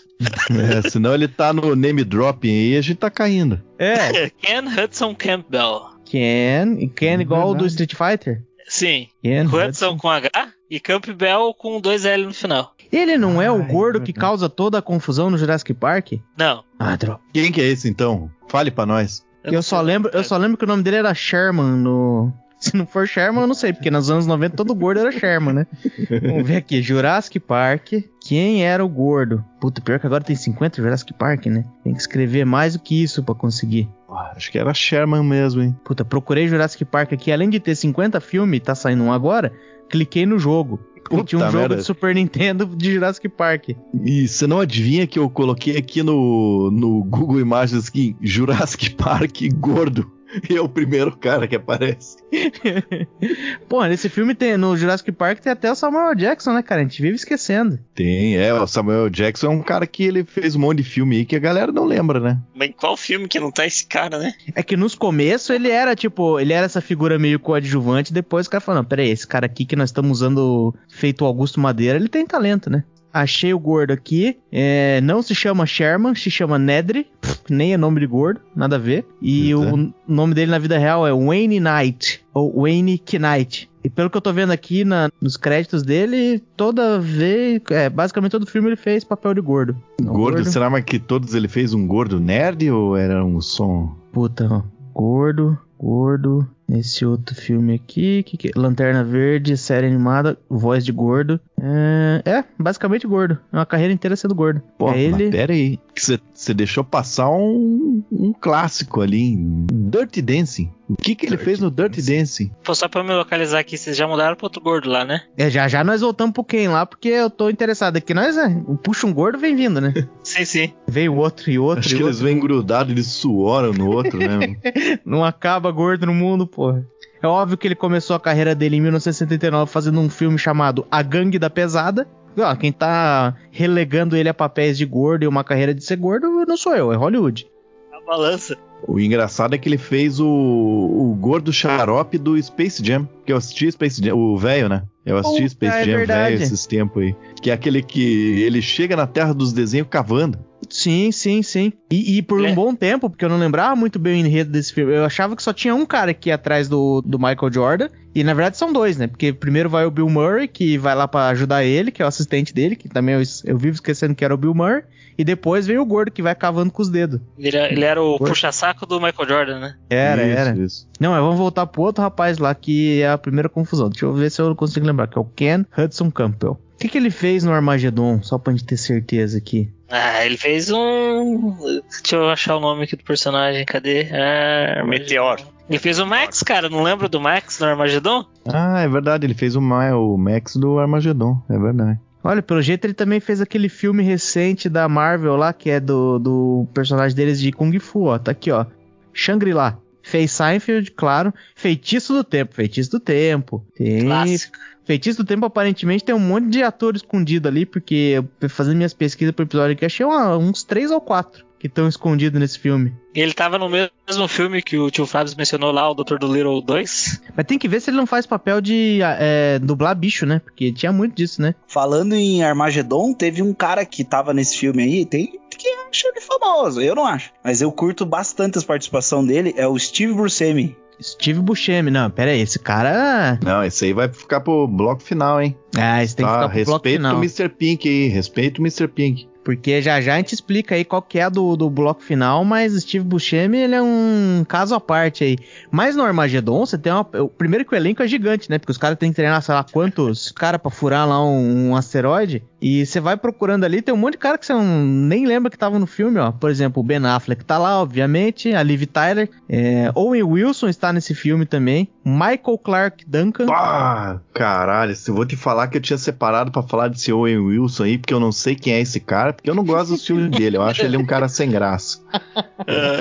[0.52, 3.61] É, senão ele tá no name dropping aí e a gente tá caindo.
[3.76, 5.83] É, Ken Hudson Campbell.
[6.04, 6.76] Ken.
[6.78, 7.66] E Ken igual o do.
[7.66, 8.42] Street Fighter?
[8.66, 9.08] Sim.
[9.22, 10.30] Ken Hudson com H
[10.70, 12.74] e Campbell com dois L no final.
[12.90, 14.20] Ele não é o Ai, gordo que verdade.
[14.20, 16.12] causa toda a confusão no Jurassic Park?
[16.36, 16.62] Não.
[16.78, 17.20] Ah, droga.
[17.32, 18.30] Quem que é esse então?
[18.48, 19.24] Fale pra nós.
[19.42, 22.32] Eu, não só lembro, eu só lembro que o nome dele era Sherman no.
[22.72, 25.53] Se não for Sherman, eu não sei, porque nos anos 90 todo gordo era Sherman,
[25.53, 25.66] né?
[26.22, 27.92] Vamos ver aqui, Jurassic Park.
[28.20, 29.44] Quem era o gordo?
[29.61, 31.64] Puta, pior que agora tem 50 Jurassic Park, né?
[31.83, 33.88] Tem que escrever mais do que isso pra conseguir.
[34.09, 35.77] Ah, Acho que era Sherman mesmo, hein?
[35.85, 39.53] Puta, procurei Jurassic Park aqui, além de ter 50 filmes, tá saindo um agora,
[39.90, 40.79] cliquei no jogo.
[41.11, 41.77] Puta tinha um jogo merda.
[41.77, 43.70] de Super Nintendo de Jurassic Park.
[44.05, 49.38] E você não adivinha que eu coloquei aqui no, no Google Imagens que Jurassic Park
[49.57, 50.09] gordo.
[50.48, 52.16] E é o primeiro cara que aparece.
[53.68, 56.80] Pô, nesse filme tem, no Jurassic Park tem até o Samuel Jackson, né, cara?
[56.80, 57.78] A gente vive esquecendo.
[57.94, 61.16] Tem, é, o Samuel Jackson é um cara que ele fez um monte de filme
[61.16, 62.38] aí que a galera não lembra, né?
[62.54, 64.34] Mas em qual filme que não tá esse cara, né?
[64.54, 68.50] É que nos começos ele era, tipo, ele era essa figura meio coadjuvante, depois o
[68.50, 72.08] cara falou, não, peraí, esse cara aqui que nós estamos usando feito Augusto Madeira, ele
[72.08, 72.84] tem talento, né?
[73.12, 77.07] Achei o gordo aqui, é, não se chama Sherman, se chama Nedry,
[77.51, 79.05] nem é nome de gordo, nada a ver.
[79.20, 79.55] E é.
[79.57, 83.68] o nome dele na vida real é Wayne Knight, ou Wayne Knight.
[83.85, 88.31] E pelo que eu tô vendo aqui na- nos créditos dele, toda vez, é, basicamente
[88.33, 89.77] todo filme ele fez papel de gordo.
[90.01, 93.94] Não, gordo, será mais que todos ele fez um gordo nerd ou era um som?
[94.12, 94.64] Puta.
[94.94, 96.46] Gordo, gordo.
[96.68, 101.38] Esse outro filme aqui, que que- Lanterna Verde, série animada, voz de gordo.
[101.64, 103.38] É, é, basicamente gordo.
[103.53, 104.61] É uma carreira inteira sendo gordo.
[104.77, 105.31] Pô, é ele.
[105.31, 105.79] pera aí.
[105.94, 109.37] Você deixou passar um, um clássico ali,
[109.70, 110.72] Dirty Dancing.
[110.88, 112.51] O que que ele fez no Dirty Dancing?
[112.64, 115.22] Pô, só pra me localizar aqui, vocês já mudaram pro outro gordo lá, né?
[115.37, 118.12] É, já já nós voltamos pro Ken lá, porque eu tô interessado aqui.
[118.12, 118.48] Nós, é,
[118.83, 119.92] puxa um gordo, vem vindo, né?
[120.25, 120.72] Sim, sim.
[120.88, 122.25] Veio outro e outro Acho e que eles outro.
[122.25, 124.57] vêm grudados, eles suoram no outro, né?
[125.05, 126.85] Não acaba gordo no mundo, porra.
[127.22, 131.02] É óbvio que ele começou a carreira dele em 1979 fazendo um filme chamado A
[131.02, 132.08] Gangue da Pesada.
[132.37, 136.44] Ó, quem tá relegando ele a papéis de gordo e uma carreira de ser gordo
[136.46, 137.46] não sou eu, é Hollywood.
[137.92, 138.56] A balança.
[138.88, 143.08] O engraçado é que ele fez o, o gordo xarope do Space Jam.
[143.24, 144.82] Que eu assisti Space Jam, o velho, né?
[145.06, 147.14] Eu assisti Puta, Space é Jam velho esses tempos aí.
[147.40, 150.38] Que é aquele que ele chega na terra dos desenhos cavando.
[150.68, 151.72] Sim, sim, sim.
[151.90, 154.27] E, e por Ele um é- bom tempo, porque eu não lembrava muito bem o
[154.27, 154.94] enredo desse filme.
[154.94, 157.88] Eu achava que só tinha um cara aqui atrás do, do Michael Jordan.
[158.14, 159.07] E na verdade são dois, né?
[159.07, 162.09] Porque primeiro vai o Bill Murray, que vai lá pra ajudar ele, que é o
[162.09, 164.83] assistente dele, que também eu, eu vivo esquecendo que era o Bill Murray.
[165.16, 167.20] E depois vem o gordo, que vai cavando com os dedos.
[167.38, 169.77] Ele, ele era o puxa-saco do Michael Jordan, né?
[169.90, 170.59] Era, Isso, era.
[170.59, 170.88] Isso.
[170.98, 173.90] Não, mas vamos voltar pro outro rapaz lá, que é a primeira confusão.
[173.90, 176.53] Deixa eu ver se eu consigo lembrar, que é o Ken Hudson Campbell.
[176.75, 178.22] O que, que ele fez no Armagedon?
[178.22, 179.70] Só pra gente ter certeza aqui.
[179.94, 181.55] Ah, ele fez um.
[182.00, 183.62] Deixa eu achar o nome aqui do personagem.
[183.66, 184.09] Cadê?
[184.11, 185.38] Ah, Meteor.
[185.68, 186.68] Ele fez o Max, cara.
[186.70, 188.24] Não lembra do Max no Armagedon?
[188.50, 189.26] Ah, é verdade.
[189.26, 191.37] Ele fez o, Ma- o Max do Armagedon.
[191.50, 192.00] É verdade.
[192.24, 196.18] Olha, pelo jeito ele também fez aquele filme recente da Marvel lá, que é do,
[196.18, 198.18] do personagem deles de Kung Fu, ó.
[198.18, 198.64] Tá aqui, ó.
[199.12, 199.76] Shangri-La.
[200.02, 201.32] Fez Seinfeld, claro.
[201.54, 202.54] Feitiço do Tempo.
[202.54, 203.64] Feitiço do Tempo.
[203.76, 204.00] Tem.
[204.04, 204.56] Clássico.
[204.84, 208.92] Feitiço do Tempo aparentemente tem um monte de ator escondido ali, porque eu, fazendo minhas
[208.92, 212.92] pesquisas pro episódio aqui, achei uma- uns três ou quatro que estão escondidos nesse filme.
[213.14, 216.16] Ele tava no mesmo filme que o tio Fábio mencionou lá, o Dr.
[216.18, 217.22] Dolittle 2.
[217.37, 220.40] Mas tem que ver se ele não faz papel de é, dublar bicho, né?
[220.40, 221.55] Porque tinha muito disso, né?
[221.68, 226.20] Falando em Armagedon, teve um cara que tava nesse filme aí, tem que acha ele
[226.20, 227.31] famoso, eu não acho.
[227.44, 230.77] Mas eu curto bastante a participação dele, é o Steve Buscemi.
[231.01, 231.92] Steve Buscemi.
[231.92, 233.38] Não, pera aí, esse cara...
[233.44, 235.57] Não, esse aí vai ficar pro bloco final, hein?
[235.77, 237.14] Ah, esse tem que Tá, ficar pro bloco respeito final.
[237.14, 237.48] o Mr.
[237.48, 238.09] Pink aí.
[238.09, 238.88] Respeito o Mr.
[238.88, 239.29] Pink.
[239.44, 242.74] Porque já já a gente explica aí qual que é do, do bloco final, mas
[242.81, 245.38] Steve Buscemi, ele é um caso à parte aí.
[245.70, 247.05] Mas no Armagedon, você tem uma...
[247.05, 248.59] Primeiro que o elenco é gigante, né?
[248.59, 251.76] Porque os caras têm que treinar, sei lá, quantos caras pra furar lá um, um
[251.76, 252.42] asteroide.
[252.61, 255.50] E você vai procurando ali, tem um monte de cara que você não, nem lembra
[255.50, 256.31] que tava no filme, ó.
[256.31, 258.55] Por exemplo, o Ben Affleck tá lá, obviamente.
[258.55, 259.28] A Liv Tyler.
[259.48, 261.88] É, Owen Wilson está nesse filme também.
[262.05, 263.46] Michael Clark Duncan.
[263.50, 264.94] Ah, caralho.
[265.09, 268.14] Eu vou te falar que eu tinha separado pra falar desse Owen Wilson aí, porque
[268.14, 270.56] eu não sei quem é esse cara, porque eu não gosto dos filmes dele.
[270.56, 272.00] Eu acho ele um cara sem graça.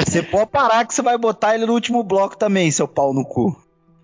[0.06, 3.26] Você pode parar que você vai botar ele no último bloco também, seu pau no
[3.26, 3.56] cu.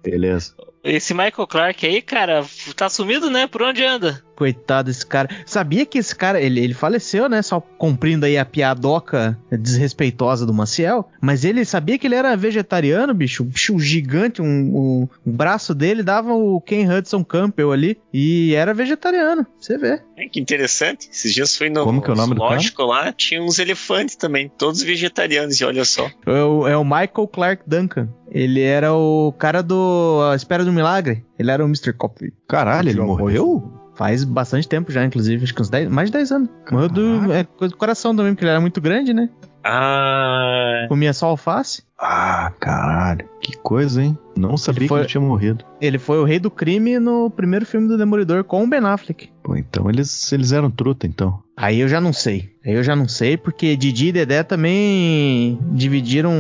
[0.04, 0.54] Beleza.
[0.84, 3.48] Esse Michael Clark aí, cara, tá sumido, né?
[3.48, 4.24] Por onde anda?
[4.38, 5.28] Coitado desse cara.
[5.48, 7.42] Sabia que esse cara, ele, ele faleceu, né?
[7.42, 11.10] Só cumprindo aí a piadoca desrespeitosa do Maciel.
[11.20, 13.42] Mas ele sabia que ele era vegetariano, bicho.
[13.44, 17.98] Um bicho gigante, um, um- o braço dele dava o Ken Hudson Campbell ali.
[18.14, 20.00] E era vegetariano, você vê.
[20.16, 21.10] É, que interessante.
[21.12, 22.50] Esses dias fui no Como que é o nome do cara?
[22.52, 26.10] zoológico lá, tinha uns elefantes também, todos vegetarianos, e olha só.
[26.28, 28.08] É o, é o Michael Clark Duncan.
[28.30, 31.24] Ele era o cara do A Espera do Milagre.
[31.40, 31.94] Ele era o Mr.
[31.94, 32.34] Coffee.
[32.48, 33.77] Caralho, ele morreu?
[33.98, 35.44] Faz bastante tempo já, inclusive.
[35.44, 36.50] Acho que uns 10, mais de 10 anos.
[36.72, 39.28] Morreu do, é, coisa do coração também, porque ele era muito grande, né?
[39.64, 41.84] Ah, Comia só alface.
[42.00, 43.28] Ah, caralho.
[43.42, 44.18] Que coisa, hein?
[44.38, 45.66] Não sabia foi- que ele tinha morrido.
[45.82, 49.30] Ele foi o rei do crime no primeiro filme do Demolidor com o Ben Affleck.
[49.44, 51.42] Pô, então eles, eles eram truta, então.
[51.58, 52.52] Aí eu já não sei.
[52.64, 56.32] Aí eu já não sei, porque Didi e Dedé também dividiram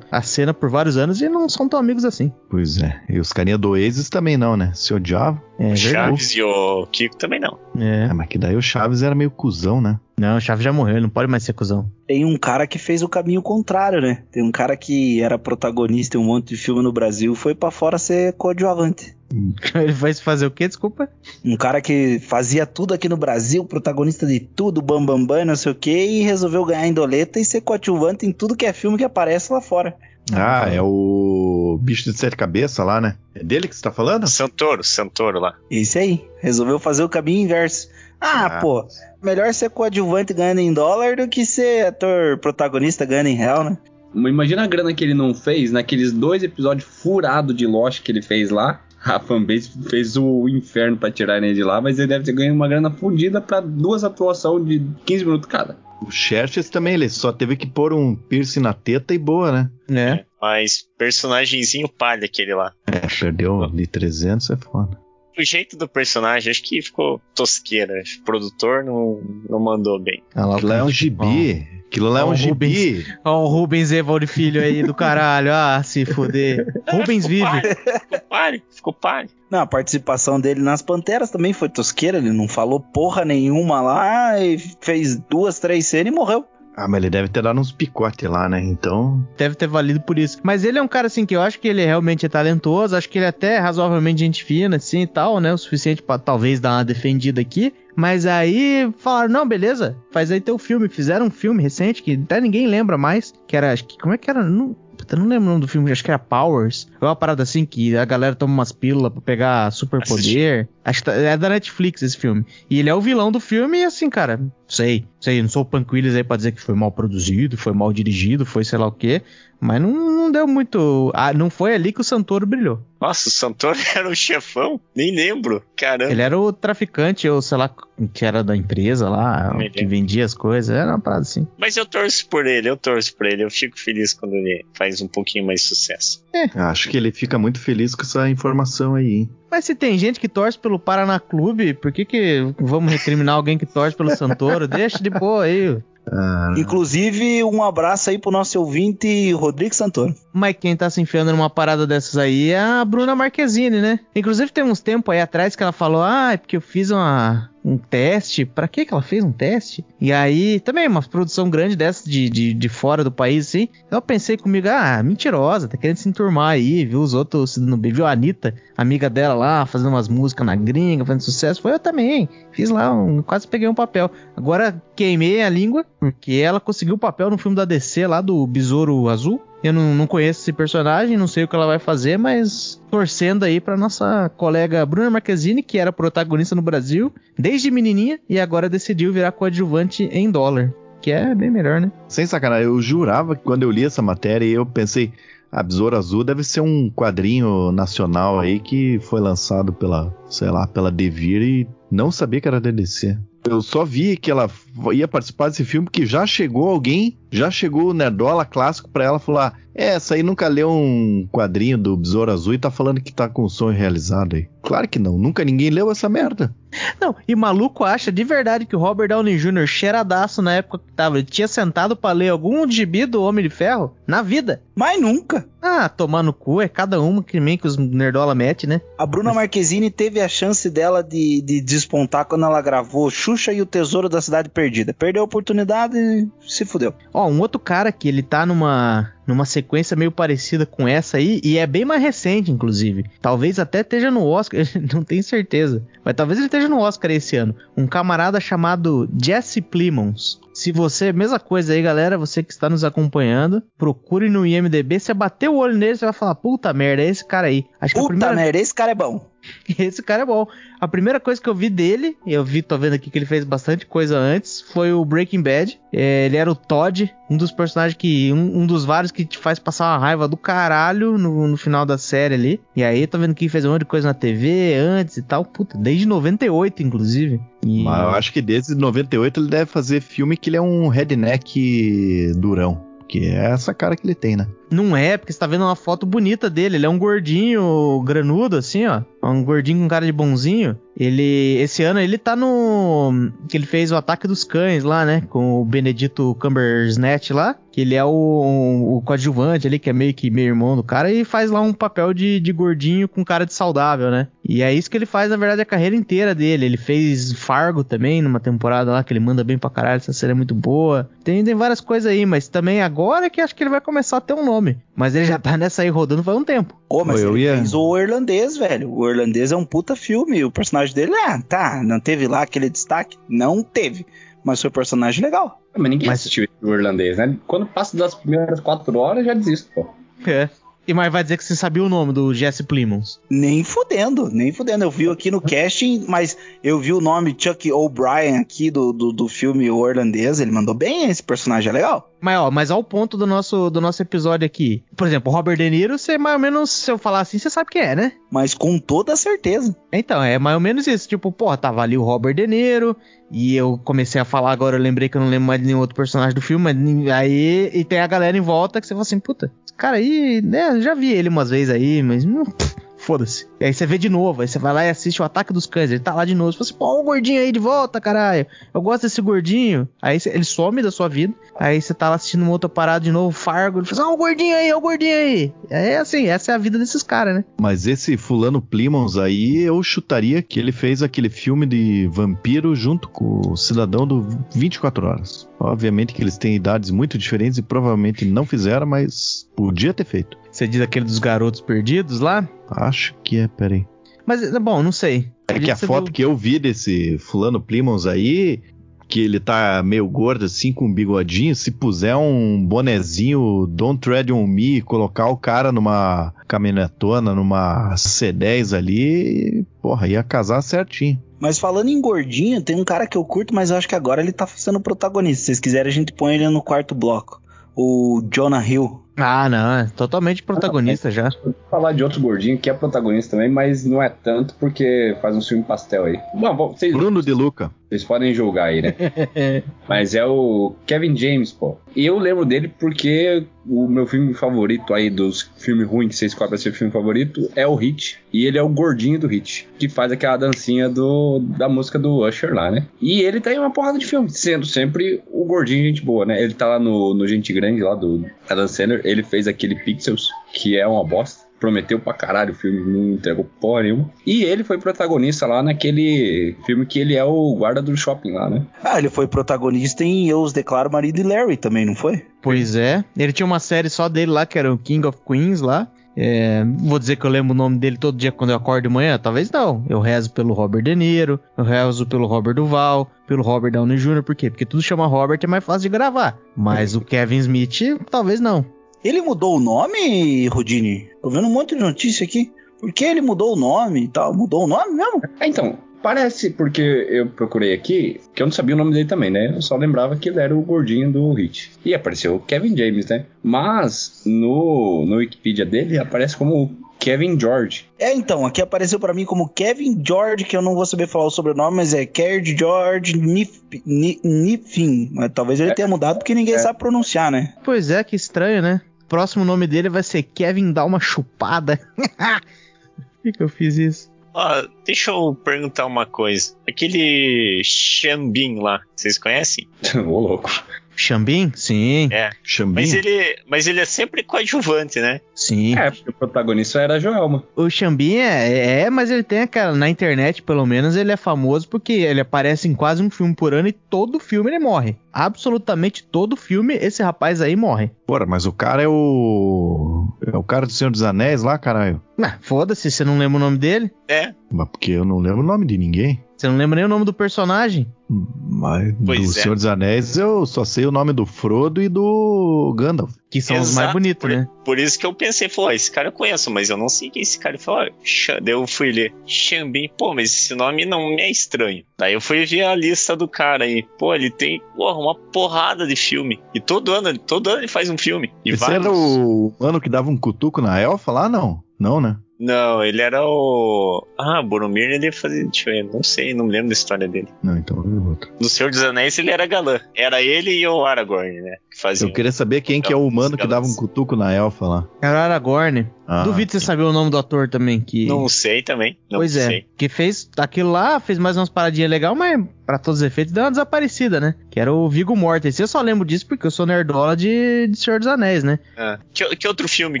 [0.12, 2.30] a cena por vários anos e não são tão amigos assim.
[2.48, 3.00] Pois é.
[3.08, 4.70] E os carinha do Oasis também não, né?
[4.74, 5.40] Se odiavam.
[5.58, 5.80] É verdade.
[5.80, 7.58] Chaves e o Kiko também não.
[7.76, 7.96] É.
[7.96, 9.98] É, mas que daí o Chaves era meio cuzão, né?
[10.18, 11.90] Não, o Chaves já morreu, ele não pode mais ser cuzão.
[12.06, 14.22] Tem um cara que fez o caminho contrário, né?
[14.30, 17.70] Tem um cara que era protagonista em um monte de filme no Brasil, foi pra
[17.70, 19.16] fora ser coadjuvante.
[19.74, 20.66] Ele vai fazer o quê?
[20.68, 21.08] Desculpa.
[21.44, 25.56] Um cara que fazia tudo aqui no Brasil, protagonista de tudo, bambambam, bam, bam, não
[25.56, 28.96] sei o que, e resolveu ganhar indoleta e ser coadjuvante em tudo que é filme
[28.98, 29.96] que aparece lá fora.
[30.32, 33.16] Ah, é o bicho de sete cabeças lá, né?
[33.34, 34.26] É dele que você tá falando?
[34.26, 35.54] Santoro, Santoro lá.
[35.70, 37.88] Esse aí, resolveu fazer o caminho inverso.
[38.20, 38.60] Ah, Ah.
[38.60, 38.86] pô,
[39.22, 43.78] melhor ser coadjuvante ganhando em dólar do que ser ator protagonista ganhando em real, né?
[44.14, 48.22] Imagina a grana que ele não fez naqueles dois episódios furados de Lost que ele
[48.22, 48.80] fez lá.
[49.06, 52.52] A fanbase fez o inferno pra tirar ele de lá, mas ele deve ter ganho
[52.52, 55.76] uma grana fodida pra duas atuações de 15 minutos cada.
[56.02, 59.70] O Xerxes também, ele só teve que pôr um piercing na teta e boa, né?
[59.88, 60.24] É.
[60.40, 62.72] Mas personagemzinho palha aquele lá.
[62.86, 65.05] É, perdeu de 300 é foda.
[65.38, 68.02] O jeito do personagem, acho que ficou tosqueira.
[68.20, 70.22] O produtor não, não mandou bem.
[70.34, 71.68] Ah, lá, Aquilo lá é um gibi.
[71.86, 73.06] Aquilo lá é um o gibi.
[73.24, 75.52] Ó, o Rubens Evald Filho aí do caralho.
[75.52, 76.66] Ah, se fuder.
[76.90, 77.60] Rubens vive.
[77.60, 79.30] Ficou pare, ficou pare.
[79.50, 82.18] Não, a participação dele nas Panteras também foi tosqueira.
[82.18, 86.44] Ele não falou porra nenhuma lá e fez duas, três cenas e morreu.
[86.76, 88.60] Ah, mas ele deve ter dado uns picotes lá, né?
[88.62, 89.26] Então.
[89.38, 90.38] Deve ter valido por isso.
[90.42, 92.94] Mas ele é um cara, assim, que eu acho que ele realmente é talentoso.
[92.94, 95.54] Acho que ele é até razoavelmente gente fina, assim e tal, né?
[95.54, 97.72] O suficiente pra talvez dar uma defendida aqui.
[97.96, 100.86] Mas aí falaram, não, beleza, faz aí teu filme.
[100.86, 103.32] Fizeram um filme recente que até ninguém lembra mais.
[103.48, 104.42] Que era, acho que, como é que era?
[104.44, 106.88] Não, puta, não lembro o nome do filme, acho que era Powers.
[107.00, 110.68] É uma parada assim que a galera toma umas pílulas pra pegar superpoder.
[110.84, 112.44] Acho que tá- é da Netflix esse filme.
[112.68, 115.64] E ele é o vilão do filme e assim, cara, sei, sei, não sou o
[115.64, 118.86] Punk Willis aí pra dizer que foi mal produzido, foi mal dirigido, foi sei lá
[118.86, 119.22] o quê.
[119.58, 121.10] Mas não, não deu muito.
[121.14, 122.80] Ah, não foi ali que o Santoro brilhou.
[123.00, 124.80] Nossa, o Santoro era o chefão?
[124.94, 125.62] Nem lembro.
[125.74, 126.12] Caramba.
[126.12, 127.74] Ele era o traficante, ou sei lá,
[128.12, 130.76] que era da empresa lá, que vendia as coisas.
[130.76, 131.46] Era uma parada assim.
[131.58, 133.42] Mas eu torço por ele, eu torço por ele.
[133.42, 136.22] Eu fico feliz quando ele faz um pouquinho mais sucesso.
[136.54, 139.30] Acho que ele fica muito feliz com essa informação aí, hein?
[139.50, 143.56] Mas se tem gente que torce pelo Paraná Clube, por que que vamos recriminar alguém
[143.56, 144.66] que torce pelo Santoro?
[144.68, 145.78] Deixa de boa aí.
[146.10, 150.14] Ah, Inclusive, um abraço aí pro nosso ouvinte Rodrigo Santoro.
[150.32, 153.98] Mas quem tá se enfiando numa parada dessas aí é a Bruna Marquezine, né?
[154.14, 157.50] Inclusive tem uns tempos aí atrás que ela falou, ah, é porque eu fiz uma,
[157.66, 158.44] um teste.
[158.44, 159.84] Pra que que ela fez um teste?
[160.00, 163.68] E aí, também uma produção grande dessa de, de, de fora do país, assim.
[163.90, 167.76] Eu pensei comigo, ah, mentirosa, tá querendo se enturmar aí, viu os outros se dando
[167.76, 167.92] bem.
[167.92, 171.60] Viu a Anitta, amiga dela lá, fazendo umas músicas na gringa, fazendo sucesso.
[171.60, 172.28] Foi eu também.
[172.56, 174.10] Fiz lá, um, quase peguei um papel.
[174.34, 178.46] Agora queimei a língua, porque ela conseguiu o papel no filme da DC lá do
[178.46, 179.42] Besouro Azul.
[179.62, 183.42] Eu não, não conheço esse personagem, não sei o que ela vai fazer, mas torcendo
[183.42, 188.70] aí pra nossa colega Bruna Marquezine, que era protagonista no Brasil desde menininha e agora
[188.70, 190.72] decidiu virar coadjuvante em dólar.
[191.02, 191.92] Que é bem melhor, né?
[192.08, 195.12] Sem sacanagem, eu jurava que quando eu li essa matéria, eu pensei,
[195.52, 200.66] a Besouro Azul deve ser um quadrinho nacional aí que foi lançado pela, sei lá,
[200.66, 203.16] pela Devir e não sabia que era da DC.
[203.48, 204.50] Eu só vi que ela
[204.92, 209.18] ia participar desse filme porque já chegou alguém, já chegou o Nerdola clássico pra ela
[209.18, 213.12] falar: É, essa aí nunca leu um quadrinho do Besouro Azul e tá falando que
[213.12, 214.48] tá com o sonho realizado aí.
[214.62, 216.52] Claro que não, nunca ninguém leu essa merda.
[217.00, 220.92] Não, e maluco acha de verdade que o Robert Downey Jr., cheiradaço na época que
[220.92, 224.62] tava, ele tinha sentado pra ler algum gibi do Homem de Ferro na vida.
[224.74, 225.46] Mas nunca.
[225.62, 228.80] Ah, tomar no cu, é cada uma que nem que os nerdola mete, né?
[228.98, 233.62] A Bruna Marquezine teve a chance dela de, de despontar quando ela gravou Xuxa e
[233.62, 234.92] o Tesouro da Cidade Perdida.
[234.92, 236.92] Perdeu a oportunidade e se fudeu.
[237.12, 241.40] Ó, um outro cara que ele tá numa, numa sequência meio parecida com essa aí,
[241.42, 243.04] e é bem mais recente, inclusive.
[243.20, 244.60] Talvez até esteja no Oscar,
[244.92, 245.82] não tenho certeza.
[246.04, 247.54] Mas talvez ele esteja no Oscar esse ano.
[247.76, 250.40] Um camarada chamado Jesse Plimons.
[250.54, 254.98] Se você, mesma coisa aí, galera, você que está nos acompanhando, procure no IMDB.
[254.98, 257.66] Você bater o olho nele, você vai falar, puta merda, é esse cara aí.
[257.80, 259.26] Acho que Puta primeira merda, esse cara é bom.
[259.78, 260.46] esse cara é bom.
[260.80, 263.44] A primeira coisa que eu vi dele, eu vi, tô vendo aqui que ele fez
[263.44, 265.78] bastante coisa antes, foi o Breaking Bad.
[265.92, 268.32] É, ele era o Todd, um dos personagens que.
[268.32, 271.86] Um, um dos vários que te faz passar uma raiva do caralho no, no final
[271.86, 272.60] da série ali.
[272.74, 275.22] E aí, tô vendo que ele fez um monte de coisa na TV antes e
[275.22, 275.44] tal.
[275.44, 277.40] Puta, desde 98, inclusive.
[277.64, 280.88] E- Mas eu acho que desde 98 ele deve fazer filme que ele é um
[280.88, 282.84] redneck durão.
[283.08, 284.48] Que é essa cara que ele tem, né?
[284.70, 286.76] Não é, porque você tá vendo uma foto bonita dele.
[286.76, 289.02] Ele é um gordinho granudo, assim, ó.
[289.22, 290.78] Um gordinho com cara de bonzinho.
[290.96, 291.58] Ele.
[291.60, 293.30] Esse ano ele tá no.
[293.48, 295.22] Que ele fez o Ataque dos Cães lá, né?
[295.28, 297.56] Com o Benedito Cumbersnatch lá.
[297.70, 301.12] Que ele é o, o coadjuvante ali, que é meio que meio irmão do cara.
[301.12, 304.28] E faz lá um papel de, de gordinho com cara de saudável, né?
[304.42, 306.64] E é isso que ele faz, na verdade, a carreira inteira dele.
[306.64, 309.98] Ele fez Fargo também, numa temporada lá, que ele manda bem pra caralho.
[309.98, 311.10] Essa série é muito boa.
[311.22, 314.20] Tem, tem várias coisas aí, mas também agora que acho que ele vai começar a
[314.22, 314.55] ter um nome.
[314.94, 316.74] Mas ele já tá nessa aí rodando faz um tempo.
[316.88, 318.92] Ô, mas Eu ele ia- fez o irlandês, velho.
[318.92, 320.44] O irlandês é um puta filme.
[320.44, 323.16] O personagem dele, ah, tá, não teve lá aquele destaque?
[323.28, 324.06] Não teve.
[324.44, 325.60] Mas foi um personagem legal.
[325.76, 327.36] Mas ninguém Mas- assistiu o irlandês, né?
[327.46, 329.86] Quando passa das primeiras quatro horas, já desisto, pô.
[330.26, 330.48] É.
[330.88, 333.20] E mas vai dizer que você sabia o nome do Jesse Plimons.
[333.28, 334.84] Nem fudendo, nem fudendo.
[334.84, 339.12] Eu vi aqui no casting, mas eu vi o nome Chuck O'Brien aqui do, do,
[339.12, 340.38] do filme O Irlandês.
[340.38, 342.08] Ele mandou bem, esse personagem é legal.
[342.20, 344.82] Mas, ó, mas ao ponto do nosso, do nosso episódio aqui.
[344.96, 347.50] Por exemplo, o Robert De Niro, você mais ou menos, se eu falar assim, você
[347.50, 348.12] sabe quem é, né?
[348.30, 349.76] Mas com toda certeza.
[349.92, 351.08] Então, é mais ou menos isso.
[351.08, 352.96] Tipo, porra, tava ali o Robert De Niro.
[353.30, 355.80] E eu comecei a falar agora, eu lembrei que eu não lembro mais de nenhum
[355.80, 356.72] outro personagem do filme.
[356.72, 359.96] Mas aí, e tem a galera em volta que você fala assim, puta, esse cara
[359.96, 362.24] aí, né, eu já vi ele umas vezes aí, mas.
[362.24, 363.46] hum, pff, Foda-se.
[363.60, 365.64] E aí você vê de novo, aí você vai lá e assiste o Ataque dos
[365.64, 366.50] Cães, ele tá lá de novo.
[366.52, 368.44] Você fala assim, pô, o gordinho aí de volta, caralho.
[368.74, 369.88] Eu gosto desse gordinho.
[370.02, 371.32] Aí cê- ele some da sua vida.
[371.56, 373.78] Aí você tá lá assistindo uma outra parada de novo, Fargo.
[373.78, 375.52] Ele fala assim, ó, o gordinho aí, o gordinho aí.
[375.70, 377.44] É assim, essa é a vida desses caras, né?
[377.60, 383.08] Mas esse fulano Plymouth aí, eu chutaria que ele fez aquele filme de vampiro junto
[383.08, 385.48] com o cidadão do 24 horas.
[385.60, 390.36] Obviamente que eles têm idades muito diferentes e provavelmente não fizeram, mas podia ter feito.
[390.56, 392.48] Você diz aquele dos garotos perdidos lá?
[392.70, 393.86] Acho que é, peraí.
[394.24, 395.30] Mas, bom, não sei.
[395.48, 398.62] É que a foto viu- que eu vi desse fulano Plymouth aí,
[399.06, 404.32] que ele tá meio gordo assim, com um bigodinho, se puser um bonezinho Don't Tread
[404.32, 411.22] On Me e colocar o cara numa caminhonetona, numa C10 ali, porra, ia casar certinho.
[411.38, 414.22] Mas falando em gordinho, tem um cara que eu curto, mas eu acho que agora
[414.22, 415.40] ele tá sendo protagonista.
[415.40, 417.42] Se vocês quiserem, a gente põe ele no quarto bloco.
[417.76, 419.02] O Jonah Hill.
[419.16, 421.30] Ah, não, é totalmente protagonista já.
[421.42, 425.34] Vou falar de outro gordinho que é protagonista também, mas não é tanto porque faz
[425.34, 426.20] um filme pastel aí.
[426.34, 427.70] Bom, bom, vocês, Bruno de Luca.
[427.88, 428.94] Vocês podem julgar aí, né?
[429.88, 431.76] Mas é o Kevin James, pô.
[431.94, 436.26] E eu lembro dele porque o meu filme favorito aí dos filmes ruins que você
[436.26, 438.18] escolhe pra ser filme favorito é o Hit.
[438.32, 442.26] E ele é o gordinho do Hit, que faz aquela dancinha do, da música do
[442.26, 442.86] Usher lá, né?
[443.00, 446.42] E ele tá em uma porrada de filme, sendo sempre o gordinho gente boa, né?
[446.42, 449.00] Ele tá lá no, no Gente Grande, lá do Adam Sandler.
[449.04, 451.45] Ele fez aquele Pixels, que é uma bosta.
[451.58, 454.10] Prometeu pra caralho o filme, não entregou porra nenhuma.
[454.26, 458.50] E ele foi protagonista lá naquele filme que ele é o guarda do shopping lá,
[458.50, 458.62] né?
[458.84, 462.24] Ah, ele foi protagonista em Eu Os Declaro Marido e Larry também, não foi?
[462.42, 463.04] Pois é.
[463.16, 465.88] Ele tinha uma série só dele lá, que era o King of Queens lá.
[466.18, 468.88] É, vou dizer que eu lembro o nome dele todo dia quando eu acordo de
[468.88, 469.18] manhã?
[469.18, 469.84] Talvez não.
[469.86, 474.22] Eu rezo pelo Robert De Niro, eu rezo pelo Robert Duval, pelo Robert Downey Jr.
[474.22, 474.48] Por quê?
[474.48, 476.38] Porque tudo chama Robert é mais fácil de gravar.
[476.56, 478.64] Mas o Kevin Smith, talvez não.
[479.06, 481.08] Ele mudou o nome, Rodini?
[481.22, 482.50] Tô vendo um monte de notícia aqui.
[482.80, 484.34] Por que ele mudou o nome e tal?
[484.34, 485.22] Mudou o nome mesmo?
[485.40, 489.30] É, então, parece, porque eu procurei aqui, que eu não sabia o nome dele também,
[489.30, 489.52] né?
[489.54, 491.72] Eu só lembrava que ele era o gordinho do Hit.
[491.84, 493.26] E apareceu o Kevin James, né?
[493.42, 497.86] Mas no, no Wikipedia dele aparece como Kevin George.
[497.98, 501.26] É, então, aqui apareceu pra mim como Kevin George, que eu não vou saber falar
[501.26, 505.10] o sobrenome, mas é Kerd George Nif, Ni- Nifin.
[505.14, 506.58] Mas talvez ele tenha mudado porque ninguém É.
[506.58, 507.54] sabe pronunciar, né?
[507.64, 508.80] Pois é, que estranho, né?
[509.06, 511.78] O próximo nome dele vai ser Kevin Dá uma chupada.
[511.96, 514.12] Por que, que eu fiz isso?
[514.34, 516.56] Ó, deixa eu perguntar uma coisa.
[516.68, 519.68] Aquele Xambin lá, vocês conhecem?
[519.94, 520.50] Ô, louco.
[520.96, 521.52] Xambin?
[521.54, 522.30] Sim, É.
[522.42, 522.86] Chambinha.
[522.86, 525.20] Mas ele, mas ele é sempre coadjuvante, né?
[525.34, 525.76] sim.
[525.76, 527.44] É, porque o protagonista era a Joelma.
[527.54, 529.74] O Xambin é, é, mas ele tem aquela.
[529.74, 533.52] Na internet, pelo menos, ele é famoso porque ele aparece em quase um filme por
[533.54, 534.96] ano e todo filme ele morre.
[535.12, 537.90] Absolutamente todo filme esse rapaz aí morre.
[538.06, 540.08] Porra, mas o cara é o.
[540.32, 542.00] É o cara do Senhor dos Anéis lá, caralho.
[542.22, 543.90] Ah, foda-se, você não lembra o nome dele?
[544.08, 544.32] É.
[544.50, 546.22] Mas porque eu não lembro o nome de ninguém.
[546.36, 547.86] Você não lembra nem o nome do personagem?
[548.08, 549.42] Mas Pois do é.
[549.42, 553.10] Senhor dos Anéis eu só sei o nome do Frodo e do Gandalf.
[553.30, 554.48] Que são os mais Exato, bonitos, por, né?
[554.64, 557.20] Por isso que eu pensei, falou, esse cara eu conheço, mas eu não sei quem
[557.20, 557.56] é esse cara.
[557.56, 561.30] Ele falou, "Xa-" daí eu fui ler, Xambin, pô, mas esse nome não me é
[561.30, 561.84] estranho.
[561.98, 565.86] Daí eu fui ver a lista do cara aí, pô, ele tem, porra, uma porrada
[565.86, 566.38] de filme.
[566.54, 568.30] E todo ano, todo ano ele faz um filme.
[568.44, 568.84] E Esse vários.
[568.86, 571.28] era o mano que dava um cutuco na elfa lá?
[571.28, 571.62] Não.
[571.78, 572.16] Não, né?
[572.38, 574.06] Não, ele era o.
[574.18, 575.44] Ah, Boromir ele fazia.
[575.44, 577.28] Deixa eu ver, não sei, não lembro da história dele.
[577.42, 578.30] Não, então é outro.
[578.38, 579.80] No Senhor dos Anéis ele era galã.
[579.94, 581.56] Era ele e o Aragorn, né?
[581.76, 582.08] Faziam.
[582.08, 584.88] Eu queria saber quem que é o humano que dava um cutuco na elfa lá.
[585.02, 585.86] Era o Aragorn.
[586.08, 587.80] Ah, Duvido você saber o nome do ator também.
[587.82, 588.06] Que...
[588.06, 588.96] Não sei também.
[589.10, 589.46] Não pois é.
[589.46, 589.66] sei.
[589.76, 593.44] Que fez aquilo lá, fez mais umas paradinhas legais, mas pra todos os efeitos deu
[593.44, 594.36] uma desaparecida, né?
[594.50, 595.64] Que era o Viggo Mortensen.
[595.64, 598.58] Eu só lembro disso porque eu sou nerdola de, de Senhor dos Anéis, né?
[598.74, 598.98] Ah.
[599.12, 600.00] Que, que outro filme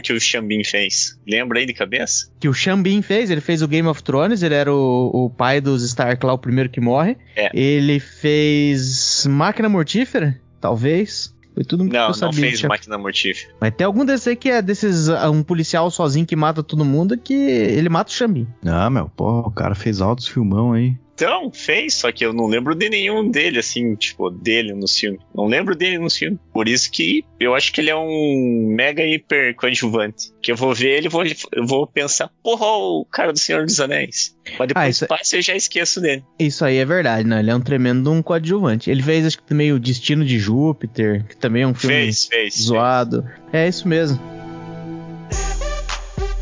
[0.00, 1.20] que o Xambin fez?
[1.28, 2.30] Lembra aí de cabeça?
[2.40, 5.60] Que o Xambin fez, ele fez o Game of Thrones, ele era o, o pai
[5.60, 7.18] dos Stark lá, o primeiro que morre.
[7.36, 7.50] É.
[7.52, 11.35] Ele fez Máquina Mortífera, talvez.
[11.56, 12.38] Foi tudo que Não, eu não sabia.
[12.40, 13.50] fez Tinha- Máquina Mortífera.
[13.58, 15.08] Mas tem algum desses aí que é desses.
[15.08, 18.46] ah, Um policial sozinho que mata todo mundo que ele mata o Xambin.
[18.66, 20.94] Ah, meu, pô, o cara fez altos filmão aí.
[21.18, 25.18] Então, fez, só que eu não lembro de nenhum dele, assim, tipo, dele no filme.
[25.34, 26.38] Não lembro dele no filme.
[26.52, 30.30] Por isso que eu acho que ele é um mega hiper coadjuvante.
[30.42, 33.64] Que eu vou ver ele e vou, eu vou pensar, porra, o cara do Senhor
[33.64, 34.36] dos Anéis.
[34.44, 36.22] Mas Ah, depois isso- passa e eu já esqueço dele.
[36.38, 37.40] Isso aí é verdade, né?
[37.40, 38.90] Ele é um tremendo um coadjuvante.
[38.90, 42.26] Ele fez, acho que também o Destino de Júpiter, que também é um filme Fez,
[42.26, 42.54] fez.
[42.58, 43.24] zoado.
[43.54, 44.20] É isso mesmo.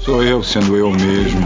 [0.00, 1.40] Sou eu sendo eu mesmo.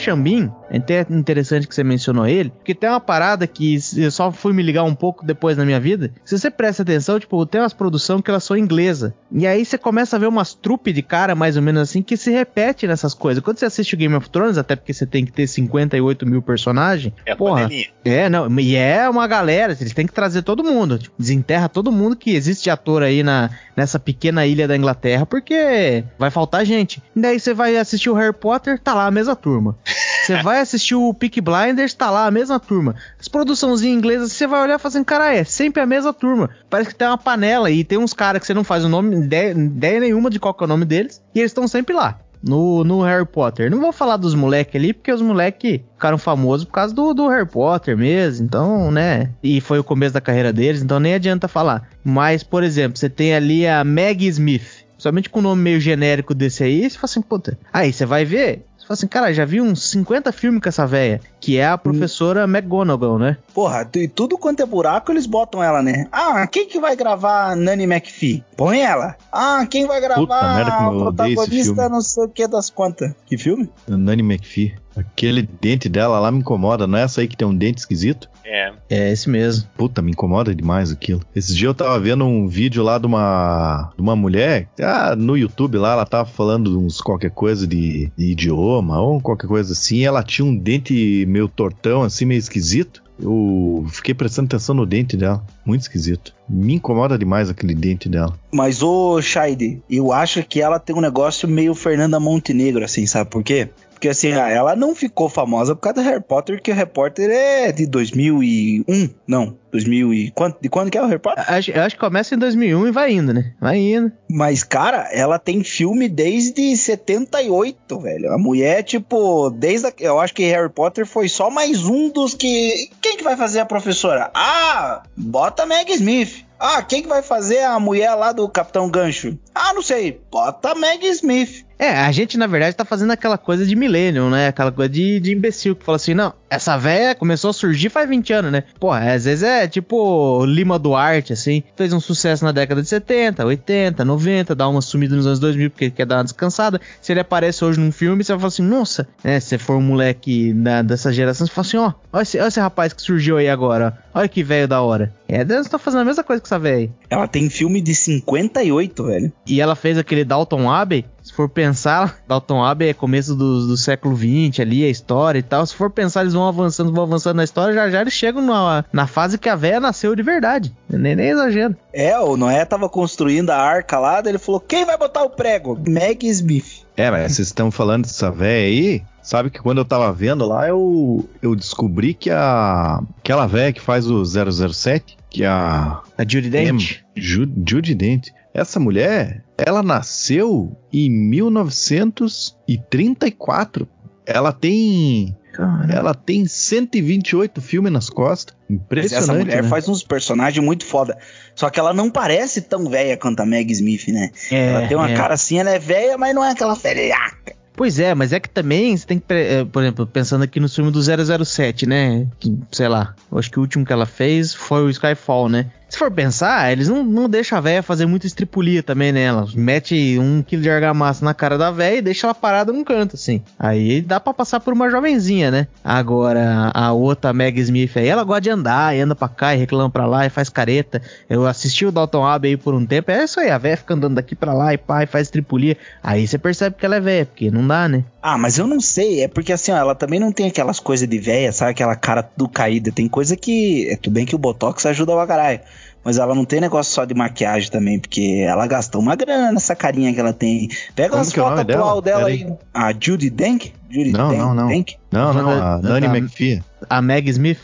[0.00, 4.10] O Xambin, é até interessante que você mencionou ele, porque tem uma parada que eu
[4.10, 6.10] só fui me ligar um pouco depois na minha vida.
[6.24, 9.14] Se você presta atenção, tipo, tem umas produções que elas são inglesa.
[9.30, 12.16] E aí você começa a ver umas trupe de cara, mais ou menos assim, que
[12.16, 13.42] se repete nessas coisas.
[13.42, 16.40] Quando você assiste o Game of Thrones, até porque você tem que ter 58 mil
[16.40, 17.88] personagens, É porra, panelinha.
[18.04, 21.92] é, não, e é uma galera, eles têm que trazer todo mundo, tipo, desenterra todo
[21.92, 26.64] mundo que existe de ator aí na, nessa pequena ilha da Inglaterra, porque vai faltar
[26.64, 27.02] gente.
[27.14, 29.76] E daí você vai assistir o Harry Potter, tá lá a mesma turma.
[30.24, 32.94] Você vai assistir o Peak Blinders, tá lá a mesma turma.
[33.18, 36.50] As produçãozinhas inglesas, você vai olhar falar assim, cara, é sempre a mesma turma.
[36.68, 39.16] Parece que tem uma panela e tem uns caras que você não faz o nome,
[39.16, 42.20] ideia, ideia nenhuma de qual é o nome deles, e eles estão sempre lá.
[42.42, 43.70] No, no Harry Potter.
[43.70, 47.28] Não vou falar dos moleques ali, porque os moleques ficaram famosos por causa do, do
[47.28, 48.46] Harry Potter mesmo.
[48.46, 49.30] Então, né?
[49.42, 51.90] E foi o começo da carreira deles, então nem adianta falar.
[52.02, 54.86] Mas, por exemplo, você tem ali a Maggie Smith.
[54.96, 57.58] Somente com o nome meio genérico desse aí, você fala assim, puta.
[57.72, 58.66] Aí você vai ver.
[58.90, 61.20] Fala assim, cara, já vi uns 50 filmes com essa véia.
[61.38, 63.36] Que é a professora McGonagall, né?
[63.54, 66.08] Porra, e tudo quanto é buraco, eles botam ela, né?
[66.10, 68.42] Ah, quem que vai gravar Nanny McPhee?
[68.56, 69.14] Põe ela.
[69.30, 73.14] Ah, quem vai gravar Puta merda, como a protagonista não sei o que das quantas?
[73.26, 73.70] Que filme?
[73.86, 74.74] Nani McPhee.
[74.96, 76.86] Aquele dente dela lá me incomoda.
[76.86, 78.28] Não é essa aí que tem um dente esquisito?
[78.44, 78.72] É.
[78.88, 79.68] É esse mesmo.
[79.76, 81.20] Puta, me incomoda demais aquilo.
[81.34, 85.36] Esse dia eu tava vendo um vídeo lá de uma, de uma mulher, ah, no
[85.36, 89.72] YouTube lá, ela tava falando de uns qualquer coisa de, de idioma ou qualquer coisa
[89.72, 89.98] assim.
[89.98, 93.02] e ela tinha um dente meio tortão, assim, meio esquisito.
[93.22, 95.44] Eu fiquei prestando atenção no dente dela.
[95.64, 96.34] Muito esquisito.
[96.48, 98.34] Me incomoda demais aquele dente dela.
[98.50, 103.28] Mas, ô, Shaide, eu acho que ela tem um negócio meio Fernanda Montenegro, assim, sabe
[103.28, 103.68] por quê?
[104.00, 106.88] Porque, assim, ah, ela não ficou famosa por causa do Harry Potter, porque o Harry
[106.88, 109.10] Potter é de 2001.
[109.26, 110.30] Não, 2000 e...
[110.30, 111.44] Quanto, de quando que é o Harry Potter?
[111.46, 113.52] Acho, eu acho que começa em 2001 e vai indo, né?
[113.60, 114.10] Vai indo.
[114.26, 118.32] Mas, cara, ela tem filme desde 78, velho.
[118.32, 119.88] A mulher, tipo, desde.
[119.88, 122.88] A, eu acho que Harry Potter foi só mais um dos que.
[123.02, 124.30] Quem que vai fazer a professora?
[124.32, 126.46] Ah, bota Meg Smith.
[126.58, 129.38] Ah, quem que vai fazer a mulher lá do Capitão Gancho?
[129.54, 130.22] Ah, não sei.
[130.30, 131.66] Bota a Meg Smith.
[131.80, 134.48] É, a gente na verdade tá fazendo aquela coisa de millennium, né?
[134.48, 138.06] Aquela coisa de, de imbecil que fala assim: não, essa véia começou a surgir faz
[138.06, 138.64] 20 anos, né?
[138.78, 141.62] Pô, às vezes é tipo Lima Duarte, assim.
[141.74, 145.70] Fez um sucesso na década de 70, 80, 90, dá uma sumida nos anos 2000
[145.70, 146.78] porque quer dar uma descansada.
[147.00, 149.40] Se ele aparece hoje num filme, você vai falar assim: nossa, né?
[149.40, 152.48] Se você for um moleque da, dessa geração, você fala assim: ó, olha esse, olha
[152.48, 154.18] esse rapaz que surgiu aí agora, ó.
[154.18, 155.14] olha que velho da hora.
[155.26, 156.90] É, eles estão fazendo a mesma coisa que essa véia aí.
[157.08, 159.32] Ela tem filme de 58, velho.
[159.46, 161.06] E ela fez aquele Dalton Abbey.
[161.30, 165.42] Se for pensar, Dalton Abbey é começo do, do século XX ali, a história e
[165.42, 165.64] tal.
[165.64, 168.84] Se for pensar, eles vão avançando, vão avançando na história, já já eles chegam na,
[168.92, 170.74] na fase que a véia nasceu de verdade.
[170.88, 171.76] Nem, nem exagero.
[171.92, 175.30] É, o Noé tava construindo a arca lá, daí ele falou: quem vai botar o
[175.30, 175.78] prego?
[175.86, 176.84] Meg Smith.
[176.96, 179.02] É, mas vocês estão falando dessa véia aí.
[179.22, 183.00] Sabe que quando eu tava vendo lá, eu, eu descobri que a.
[183.18, 186.00] aquela véia que faz o 007, que é a.
[186.18, 187.02] A Judy Dent.
[187.14, 188.30] Ju, Judy Dent.
[188.52, 193.88] Essa mulher, ela nasceu em 1934.
[194.26, 195.34] Ela tem.
[195.52, 195.92] Caramba.
[195.92, 198.56] Ela tem 128 filmes nas costas.
[198.68, 199.22] Impressionante.
[199.22, 199.68] essa mulher né?
[199.68, 201.16] faz uns personagens muito foda.
[201.54, 204.30] Só que ela não parece tão velha quanto a Meg Smith, né?
[204.50, 205.14] É, ela tem uma é.
[205.14, 207.60] cara assim, ela é velha, mas não é aquela velhaca.
[207.80, 210.68] Pois é, mas é que também você tem que, eh, por exemplo, pensando aqui no
[210.68, 212.26] filme do 007, né?
[212.38, 215.70] Que, sei lá, eu acho que o último que ela fez foi o Skyfall, né?
[215.90, 219.46] Se for pensar, eles não, não deixam a véia fazer muito estripulia também nela.
[219.54, 223.16] Mete um quilo de argamassa na cara da véia e deixa ela parada num canto,
[223.16, 223.42] assim.
[223.58, 225.66] Aí dá pra passar por uma jovenzinha, né?
[225.84, 229.58] Agora, a outra Meg Smith aí, ela gosta de andar e anda pra cá e
[229.58, 231.02] reclama pra lá e faz careta.
[231.28, 233.94] Eu assisti o Dalton Abbey aí por um tempo, é isso aí, a véia fica
[233.94, 235.76] andando daqui pra lá e pá, e faz estripulia.
[236.02, 238.04] Aí você percebe que ela é véia, porque não dá, né?
[238.22, 241.08] Ah, mas eu não sei, é porque assim, ó, ela também não tem aquelas coisas
[241.08, 241.72] de velha, sabe?
[241.72, 242.92] Aquela cara tudo caída.
[242.92, 243.88] Tem coisa que.
[243.88, 245.60] É tudo bem que o Botox ajuda pra caralho.
[246.02, 249.76] Mas ela não tem negócio só de maquiagem também, porque ela gastou uma grana nessa
[249.76, 250.68] carinha que ela tem.
[250.94, 251.80] Pega Como umas é fotos dela?
[251.82, 252.52] atual dela, Pera aí.
[252.72, 253.72] A Judy Denk?
[253.90, 254.40] Judy Não, Denk?
[254.42, 254.68] não, não.
[254.68, 254.96] Denk?
[255.12, 256.62] Não, não, a Da- Nani da- McPhee.
[256.88, 257.58] A Meg Smith.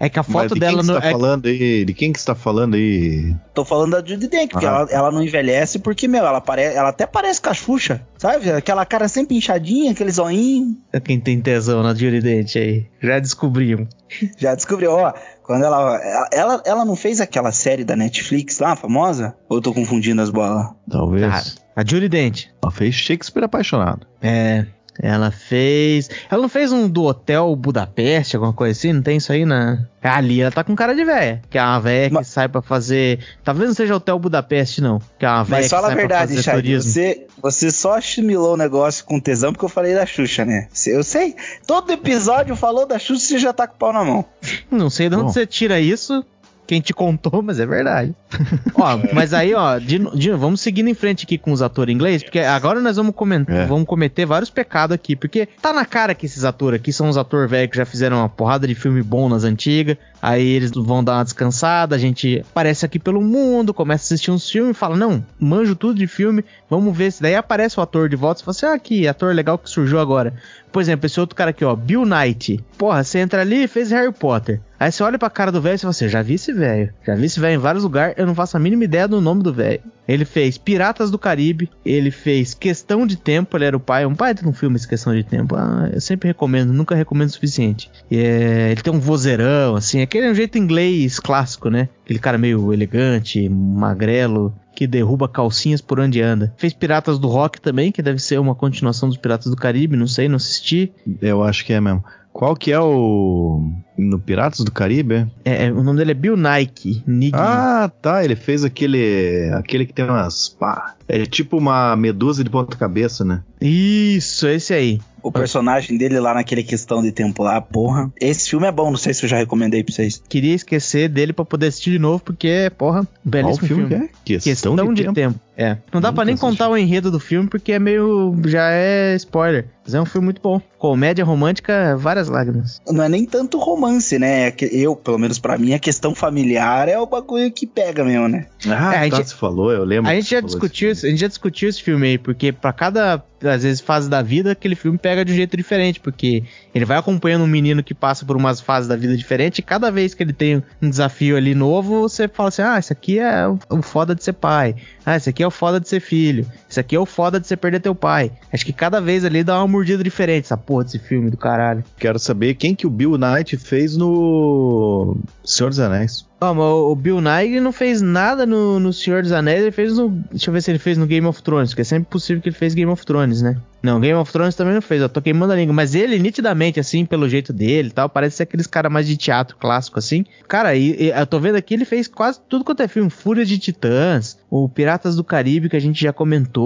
[0.00, 0.94] É que a foto de dela quem que no.
[0.94, 1.84] você tá é- falando aí?
[1.84, 3.34] De quem que você tá falando aí?
[3.54, 4.70] Tô falando da Judy Denk, porque Ah.
[4.70, 8.50] ela, ela não envelhece porque, meu, ela, pare, ela até parece cachucha, sabe?
[8.50, 10.76] Aquela cara sempre inchadinha, aquele zoinho.
[10.92, 12.86] é Quem tem tesão na Judy Dent aí.
[13.02, 13.88] Já descobrimos.
[14.38, 15.12] Já descobriu, ó.
[15.42, 16.62] Quando ela, ela, ela.
[16.64, 19.34] ela não fez aquela série da Netflix lá, famosa?
[19.48, 20.68] Ou eu tô confundindo as bolas?
[20.90, 21.26] Talvez.
[21.30, 21.44] Cara,
[21.76, 22.46] a Judy Dent.
[22.62, 24.06] Ela fez Shakespeare apaixonado.
[24.22, 24.64] É.
[25.00, 26.08] Ela fez.
[26.30, 28.92] Ela não fez um do Hotel Budapeste, alguma coisa assim?
[28.92, 29.84] Não tem isso aí na.
[30.02, 31.40] Ali ela tá com cara de véia.
[31.48, 33.18] Que é uma véia que Mas- sai pra fazer.
[33.42, 35.00] Talvez não seja Hotel Budapeste, não.
[35.18, 36.90] Que é uma véia Mas que fala a sai pra verdade, turismo.
[36.92, 40.68] você, você só assimilou o negócio com tesão porque eu falei da Xuxa, né?
[40.86, 41.34] Eu sei,
[41.66, 44.24] todo episódio falou da Xuxa e você já tá com o pau na mão.
[44.70, 45.32] Não sei de onde Bom.
[45.32, 46.24] você tira isso.
[46.66, 48.14] Quem te contou, mas é verdade.
[48.74, 52.22] ó, mas aí, ó, de, de- vamos seguindo em frente aqui com os atores inglês,
[52.22, 53.66] porque agora nós vamos, comen- É.
[53.66, 57.16] vamos cometer vários pecados aqui, porque tá na cara que esses atores aqui são os
[57.18, 61.04] atores velhos que já fizeram uma porrada de filme bom nas antigas, aí eles vão
[61.04, 64.96] dar uma descansada, a gente aparece aqui pelo mundo, começa a assistir uns filmes fala,
[64.96, 68.44] não, manjo tudo de filme, vamos ver se daí aparece o ator de volta e
[68.44, 70.32] fala assim, ah, que ator legal que surgiu agora.
[70.72, 72.58] Por exemplo, esse outro cara aqui, ó, Bill Knight.
[72.78, 74.60] Porra, você entra ali e fez Harry Potter.
[74.80, 76.92] Aí você olha pra cara do velho e você fala assim, já vi esse velho.
[77.06, 79.42] Já vi esse velho em vários lugares, eu não faço a mínima ideia do nome
[79.42, 79.82] do velho.
[80.06, 84.14] Ele fez Piratas do Caribe, ele fez Questão de Tempo, ele era o pai, um
[84.14, 85.56] pai de um filme Questão de Tempo.
[85.56, 87.90] Ah, eu sempre recomendo, nunca recomendo o suficiente.
[88.10, 91.88] É, ele tem um vozeirão, assim, aquele é um jeito inglês clássico, né?
[92.04, 96.52] Aquele cara meio elegante, magrelo, que derruba calcinhas por onde anda.
[96.56, 100.06] Fez Piratas do Rock também, que deve ser uma continuação dos Piratas do Caribe, não
[100.06, 100.92] sei, não assisti.
[101.22, 102.04] Eu acho que é mesmo.
[102.34, 103.62] Qual que é o.
[103.96, 105.24] No Piratas do Caribe?
[105.44, 105.66] é?
[105.66, 107.00] É, o nome dele é Bill Nike.
[107.06, 107.30] Niggy.
[107.32, 108.24] Ah, tá.
[108.24, 109.52] Ele fez aquele.
[109.54, 110.48] Aquele que tem umas.
[110.48, 110.96] Pá.
[111.06, 113.40] É tipo uma medusa de ponta-cabeça, né?
[113.60, 115.00] Isso, esse aí.
[115.22, 118.12] O personagem dele lá naquele questão de tempo lá, porra.
[118.20, 120.20] Esse filme é bom, não sei se eu já recomendei pra vocês.
[120.28, 124.10] Queria esquecer dele pra poder assistir de novo, porque, porra, Qual belíssimo filme, filme.
[124.24, 124.38] que é?
[124.40, 125.40] Questão, de, tempo.
[125.56, 125.76] É.
[125.92, 126.50] Não dá pra nem assisti.
[126.50, 128.34] contar o enredo do filme, porque é meio.
[128.46, 129.66] já é spoiler.
[129.84, 130.60] Mas é um filme muito bom.
[130.78, 132.80] Comédia romântica, várias lágrimas.
[132.90, 134.48] Não é nem tanto romance, né?
[134.48, 138.26] É Eu, pelo menos pra mim, a questão familiar é o bagulho que pega mesmo,
[138.28, 138.46] né?
[138.66, 140.10] Ah, É, a tá, gente- você falou, eu lembro.
[140.10, 143.62] A gente já discutiu, a gente já discutiu esse filme aí, porque pra cada, às
[143.62, 146.42] vezes, fase da vida, aquele filme pega de um jeito diferente, porque
[146.74, 149.90] ele vai acompanhando um menino que passa por umas fases da vida diferentes, e cada
[149.90, 153.46] vez que ele tem um desafio ali novo, você fala assim, ah, isso aqui é
[153.46, 154.74] o- o foda de ser pai,
[155.04, 157.46] ah, isso aqui é o foda de ser filho, isso aqui é o foda de
[157.46, 158.32] você perder teu pai.
[158.52, 161.84] Acho que cada vez ali dá uma mordida diferente, essa porra desse filme do caralho.
[161.96, 166.26] Quero saber quem que o Bill Knight fez no Senhor dos Anéis.
[166.40, 169.96] Ó, mas o Bill Nighy não fez nada no, no Senhor dos Anéis, ele fez
[169.96, 170.10] no.
[170.30, 172.48] Deixa eu ver se ele fez no Game of Thrones, porque é sempre possível que
[172.48, 173.56] ele fez Game of Thrones, né?
[173.82, 175.74] Não, Game of Thrones também não fez, eu tô queimando a língua.
[175.74, 179.16] Mas ele, nitidamente, assim, pelo jeito dele e tal, parece ser aqueles caras mais de
[179.16, 180.24] teatro clássico, assim.
[180.48, 183.10] Cara, e, e eu tô vendo aqui, ele fez quase tudo quanto é filme.
[183.10, 186.63] Fúria de Titãs, o Piratas do Caribe, que a gente já comentou.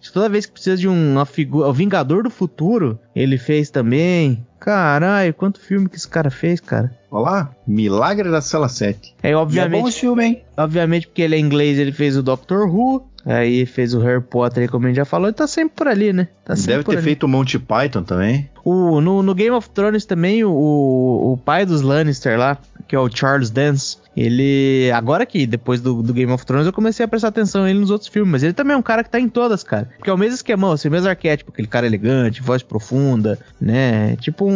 [0.00, 1.68] Que Toda vez que precisa de um, uma figura.
[1.68, 4.46] O Vingador do Futuro, ele fez também.
[4.64, 6.92] Caralho, quanto filme que esse cara fez, cara.
[7.10, 9.14] Olha lá, Milagre da Cela 7.
[9.22, 9.82] É, E é obviamente.
[9.82, 10.42] bom esse filme, hein?
[10.56, 13.04] Obviamente, porque ele é inglês, ele fez o Doctor Who.
[13.24, 16.12] Aí fez o Harry Potter, como a gente já falou, ele tá sempre por ali,
[16.12, 16.26] né?
[16.44, 17.02] Tá Deve ter ali.
[17.02, 18.48] feito o Monty Python também.
[18.64, 20.50] O, no, no Game of Thrones também, o,
[21.32, 22.58] o pai dos Lannister lá,
[22.88, 24.90] que é o Charles Dance, ele.
[24.92, 27.90] Agora que, depois do, do Game of Thrones, eu comecei a prestar atenção nele nos
[27.90, 29.88] outros filmes, mas ele também é um cara que tá em todas, cara.
[29.98, 34.16] Porque é o mesmo esquemão, assim, o mesmo arquétipo, aquele cara elegante, voz profunda, né?
[34.16, 34.51] Tipo um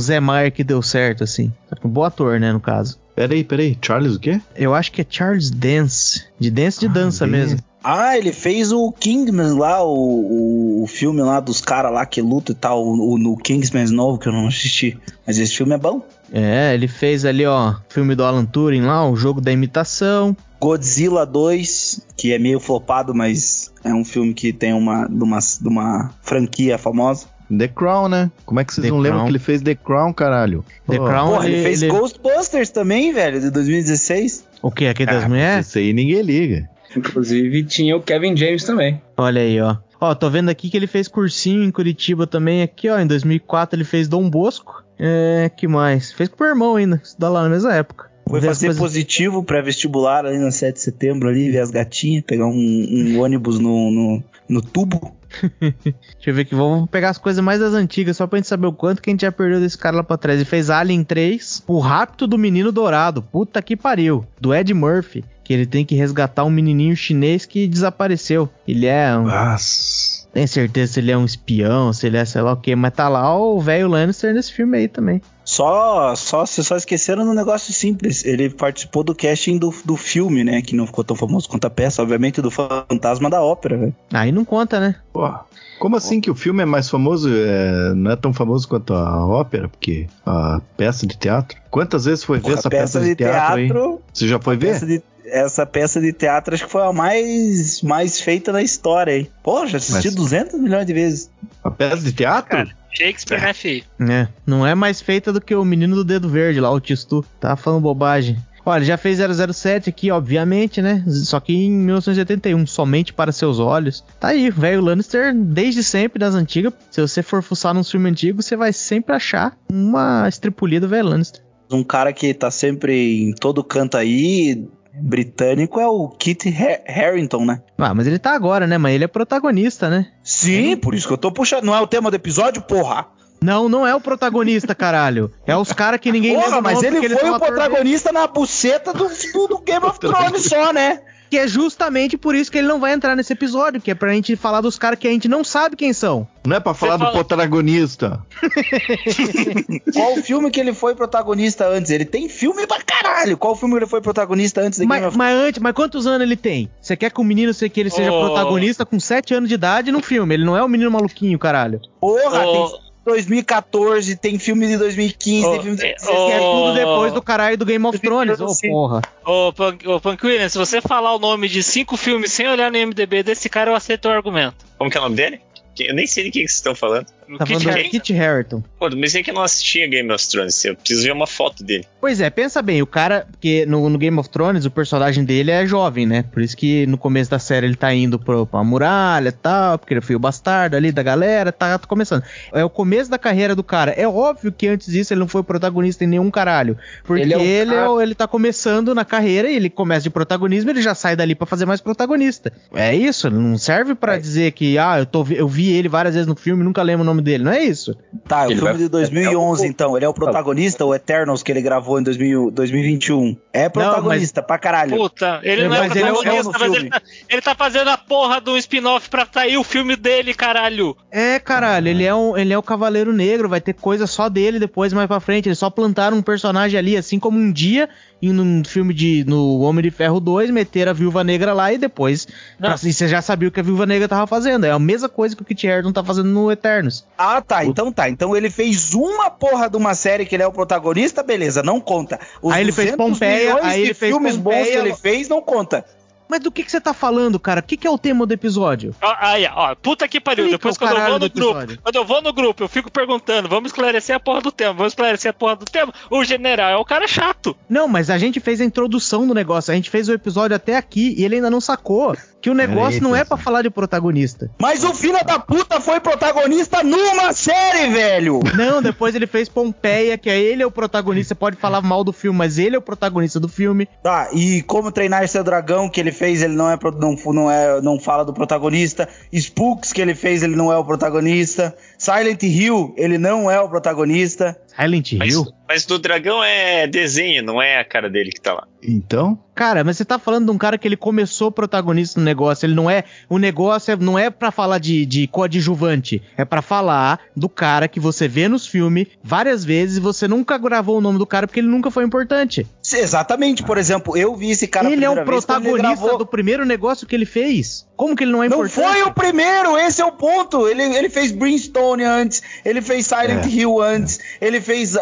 [0.00, 1.52] Zé Maier que deu certo, assim.
[1.84, 2.98] Um bom ator, né, no caso.
[3.14, 4.40] Peraí, peraí, Charles o quê?
[4.56, 7.60] Eu acho que é Charles Dance, de dance de Ah, dança mesmo.
[7.82, 12.20] Ah, ele fez o Kingman lá, o, o, o filme lá dos caras lá que
[12.22, 14.98] luta e tal, o, o- no Kingsman novo, que eu não assisti.
[15.26, 16.00] Mas esse filme é bom.
[16.32, 20.34] É, ele fez ali, ó, filme do Alan Turing lá, o jogo da imitação.
[20.58, 25.38] Godzilla 2, que é meio flopado, mas é um filme que tem uma, de uma,
[25.38, 27.26] de uma franquia famosa.
[27.56, 28.30] The Crown, né?
[28.44, 29.26] Como é que vocês The não lembram Crown.
[29.26, 30.64] que ele fez The Crown, caralho?
[30.88, 34.44] The Pô, Crown, Porra, ele, fez ele- Ghostbusters também, velho, de 2016.
[34.62, 34.86] O que?
[34.86, 35.66] Aqui das ah, mulheres?
[35.68, 36.68] Isso aí ninguém liga.
[36.96, 39.00] Inclusive tinha o Kevin James também.
[39.16, 39.76] Olha aí, ó.
[40.00, 42.62] Ó, tô vendo aqui que ele fez cursinho em Curitiba também.
[42.62, 44.84] Aqui, ó, em 2004 ele fez Dom Bosco.
[44.98, 46.12] É, que mais?
[46.12, 48.10] Fez com o meu irmão ainda, estudar lá na mesma época.
[48.28, 52.46] Foi fazer coisas- positivo pré-vestibular ali na 7 de setembro ali, ver as gatinhas, pegar
[52.46, 55.14] um, um ônibus no, no, no tubo.
[55.62, 58.66] Deixa eu ver aqui, vamos pegar as coisas mais das antigas, só pra gente saber
[58.66, 60.38] o quanto que a gente já perdeu desse cara lá pra trás.
[60.38, 65.24] Ele fez Alien 3, O Rapto do Menino Dourado, puta que pariu, do Ed Murphy,
[65.42, 68.48] que ele tem que resgatar um menininho chinês que desapareceu.
[68.66, 69.24] Ele é um...
[69.24, 70.24] Nossa.
[70.32, 72.92] Tem certeza se ele é um espião, se ele é sei lá o que, mas
[72.92, 75.22] tá lá o velho Lannister nesse filme aí também.
[75.44, 78.24] Só, só, vocês só esqueceram do negócio simples.
[78.24, 80.62] Ele participou do casting do, do filme, né?
[80.62, 83.94] Que não ficou tão famoso quanto a peça, obviamente, do Fantasma da Ópera, velho.
[84.12, 84.96] Aí não conta, né?
[85.12, 85.30] Pô,
[85.78, 89.26] como assim que o filme é mais famoso, é, não é tão famoso quanto a
[89.26, 91.58] ópera, porque a peça de teatro?
[91.70, 93.68] Quantas vezes foi ver Porra, essa peça, de teatro, aí?
[94.12, 94.72] Você já foi ver?
[94.72, 99.18] peça de- essa peça de teatro acho que foi a mais, mais feita da história,
[99.18, 99.28] hein?
[99.42, 101.30] Pô, já assisti Mas- 200 milhões de vezes.
[101.62, 102.50] A peça de teatro?
[102.50, 103.84] Cara, Shakespeare, né, filho?
[104.00, 107.24] É, não é mais feita do que o menino do dedo verde lá, o Tistu.
[107.40, 108.38] Tá falando bobagem.
[108.66, 111.04] Olha, já fez 007 aqui, obviamente, né?
[111.06, 114.02] Só que em 1981, somente para seus olhos.
[114.18, 116.72] Tá aí, velho Lannister, desde sempre das antigas.
[116.90, 121.08] Se você for fuçar num filme antigo, você vai sempre achar uma estripulia do velho
[121.08, 121.42] Lannister.
[121.70, 124.66] Um cara que tá sempre em todo canto aí,
[125.00, 127.60] britânico, é o Kit Ha- Harington, né?
[127.78, 128.78] Ah, mas ele tá agora, né?
[128.78, 130.06] Mas ele é protagonista, né?
[130.22, 131.64] Sim, por isso que eu tô puxando.
[131.64, 133.06] Não é o tema do episódio, porra?
[133.42, 135.30] Não, não é o protagonista, caralho.
[135.46, 137.60] É os caras que ninguém Porra, lembra mas ele foi são o ator dele.
[137.60, 141.00] protagonista na buceta do, do, do Game of Thrones só, né?
[141.30, 144.12] Que é justamente por isso que ele não vai entrar nesse episódio, que é pra
[144.12, 146.26] gente falar dos caras que a gente não sabe quem são.
[146.46, 148.20] Não é pra falar do fala- protagonista.
[149.94, 151.90] Qual filme que ele foi protagonista antes?
[151.90, 153.36] Ele tem filme pra caralho.
[153.36, 156.20] Qual filme ele foi protagonista antes de Game Mas, of mas antes, mas quantos anos
[156.22, 156.70] ele tem?
[156.80, 158.26] Você quer que o menino se- que ele seja Oh.
[158.26, 160.34] protagonista com 7 anos de idade no filme?
[160.34, 161.80] Ele não é o menino maluquinho, caralho.
[162.00, 162.68] Porra, Ô.
[162.68, 166.18] tem 2014, tem filme de 2015, Ô, tem filme de é, 2016.
[166.18, 166.26] ô.
[166.26, 168.40] Que é tudo depois do caralho do Game of Thrones.
[168.40, 168.68] Ô, Sim.
[168.68, 169.00] porra.
[169.24, 169.48] Ô,
[169.94, 173.22] ô, Punk Williams, se você falar o nome de cinco filmes sem olhar no MDB
[173.22, 174.56] desse cara, eu aceito o argumento.
[174.78, 175.40] Como que é o nome dele?
[175.78, 177.06] Eu nem sei de quem que vocês estão falando.
[177.28, 177.82] O Tá Kit falando?
[177.90, 178.62] Kit Harington.
[178.78, 180.64] Pô, mas é que eu não assistia Game of Thrones.
[180.64, 181.84] Eu preciso ver uma foto dele.
[182.00, 185.50] Pois é, pensa bem, o cara, porque no, no Game of Thrones o personagem dele
[185.50, 186.22] é jovem, né?
[186.32, 189.78] Por isso que no começo da série ele tá indo pro, pra muralha e tal,
[189.78, 192.22] porque ele foi o bastardo ali da galera, tá, tá começando.
[192.52, 193.92] É o começo da carreira do cara.
[193.92, 196.76] É óbvio que antes disso ele não foi protagonista em nenhum caralho.
[197.04, 199.70] Porque Ele ele é é, o cara- o- ele tá começando na carreira e ele
[199.70, 202.52] começa de protagonismo ele já sai dali pra fazer mais protagonista.
[202.74, 206.14] É isso, não serve pra dizer que, ah, eu, tô, vi- eu vi ele várias
[206.14, 207.44] vezes no filme e nunca lembro o nome dele.
[207.44, 207.96] Não é isso.
[208.26, 209.96] Tá, é o Ele filme vai- de 2011, é o- então.
[209.96, 213.36] Ele é o protagonista, o Eternals, que ele gravou em 2000 2021.
[213.52, 214.96] É protagonista pra caralho.
[214.96, 216.76] Puta, ele não é Mas ele é o- protagonista, é o mas filme.
[216.78, 220.96] ele tá, ele tá fazendo a porra do spin-off pra sair o filme dele, caralho.
[221.10, 224.58] É, caralho, ele é, um, ele é o Cavaleiro Negro, vai ter coisa só dele
[224.58, 225.48] depois, mais pra frente.
[225.48, 227.88] Eles só plantaram um personagem ali, assim como um dia,
[228.30, 229.24] um filme de.
[229.26, 232.26] no Homem de Ferro 2, meter a Viúva Negra lá e depois.
[232.58, 232.70] Não.
[232.70, 234.64] Assim, você já sabia o que a Viúva Negra tava fazendo.
[234.64, 237.06] É a mesma coisa que o Kit Harington tá fazendo no Eternos.
[237.18, 237.64] Ah, tá.
[237.64, 238.08] Então tá.
[238.08, 241.80] Então ele fez uma porra de uma série que ele é o protagonista, beleza, não
[241.80, 242.18] conta.
[242.40, 245.28] Os Aí ele fez 200 Pompeia, aí ele fez filmes bons Pompeia, que ele fez,
[245.28, 245.84] não conta.
[246.28, 247.60] Mas do que, que você tá falando, cara?
[247.60, 248.94] O que, que é o tema do episódio?
[249.02, 250.46] Ó, Aí, ó, puta que pariu.
[250.46, 253.48] Explica Depois quando eu vou no grupo, quando eu vou no grupo, eu fico perguntando,
[253.48, 255.92] vamos esclarecer a porra do tema, vamos esclarecer a porra do tema.
[256.10, 257.56] O general é o cara chato.
[257.68, 260.76] Não, mas a gente fez a introdução do negócio, a gente fez o episódio até
[260.76, 264.50] aqui e ele ainda não sacou que o negócio não é pra falar de protagonista.
[264.60, 268.40] Mas o filho da puta foi protagonista numa série, velho!
[268.54, 271.28] Não, depois ele fez Pompeia, que é ele é o protagonista.
[271.28, 273.88] Você pode falar mal do filme, mas ele é o protagonista do filme.
[274.02, 277.80] Tá, e como treinar seu dragão que ele fez, ele não é não, não é
[277.80, 279.08] não fala do protagonista.
[279.32, 281.74] Spooks que ele fez, ele não é o protagonista.
[281.96, 284.54] Silent Hill, ele não é o protagonista.
[284.76, 285.46] Silent Mas, Hill?
[285.68, 288.66] mas do dragão é desenho, não é a cara dele que tá lá.
[288.82, 292.66] Então, Cara, mas você tá falando de um cara que ele começou protagonista no negócio.
[292.66, 293.04] Ele não é.
[293.28, 296.20] O negócio é- não é pra falar de, de coadjuvante.
[296.36, 300.58] É pra falar do cara que você vê nos filmes várias vezes e você nunca
[300.58, 302.66] gravou o nome do cara porque ele nunca foi importante.
[302.82, 305.82] Sim, Exatamente, por exemplo, eu vi esse cara a ele é o quando ele protagonista
[305.82, 307.86] gravou- do primeiro negócio que ele fez.
[307.96, 308.92] Como que ele não é Não importante?
[308.92, 310.66] foi o primeiro, esse é o ponto.
[310.68, 313.48] Ele, ele fez Brimstone antes, ele fez Silent É.
[313.48, 314.96] Hill antes, ele fez,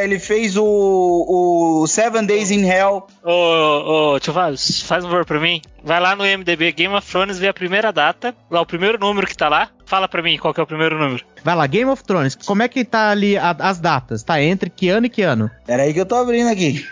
[0.00, 0.64] ele fez o,
[1.82, 3.06] o Seven Days in Hell.
[3.22, 5.60] Ô, ô, tio Vaz, faz um favor pra mim.
[5.82, 9.26] Vai lá no MDB Game of Thrones, vê a primeira data, lá o primeiro número
[9.26, 9.68] que tá lá.
[9.86, 11.24] Fala pra mim qual que é o primeiro número.
[11.44, 12.34] Vai lá, Game of Thrones.
[12.34, 14.22] Como é que tá ali a- as datas?
[14.22, 15.50] Tá entre que ano e que ano?
[15.66, 16.84] Pera aí que eu tô abrindo aqui.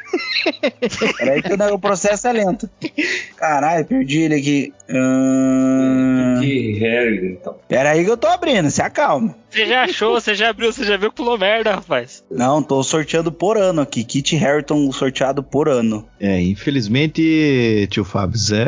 [1.18, 2.68] Pera aí que o- o processo é lento.
[3.36, 4.72] Caralho, perdi ele aqui.
[4.90, 7.57] Ahn, Que Harry, então.
[7.68, 9.34] Pera aí que eu tô abrindo, se acalma.
[9.51, 12.22] Você já achou, você já abriu, você já viu que pulou merda, rapaz.
[12.30, 14.05] Não, tô sorteando por ano aqui.
[14.05, 16.07] Kit Harington sorteado por ano.
[16.20, 18.66] é, infelizmente, tio Fábio, Zé,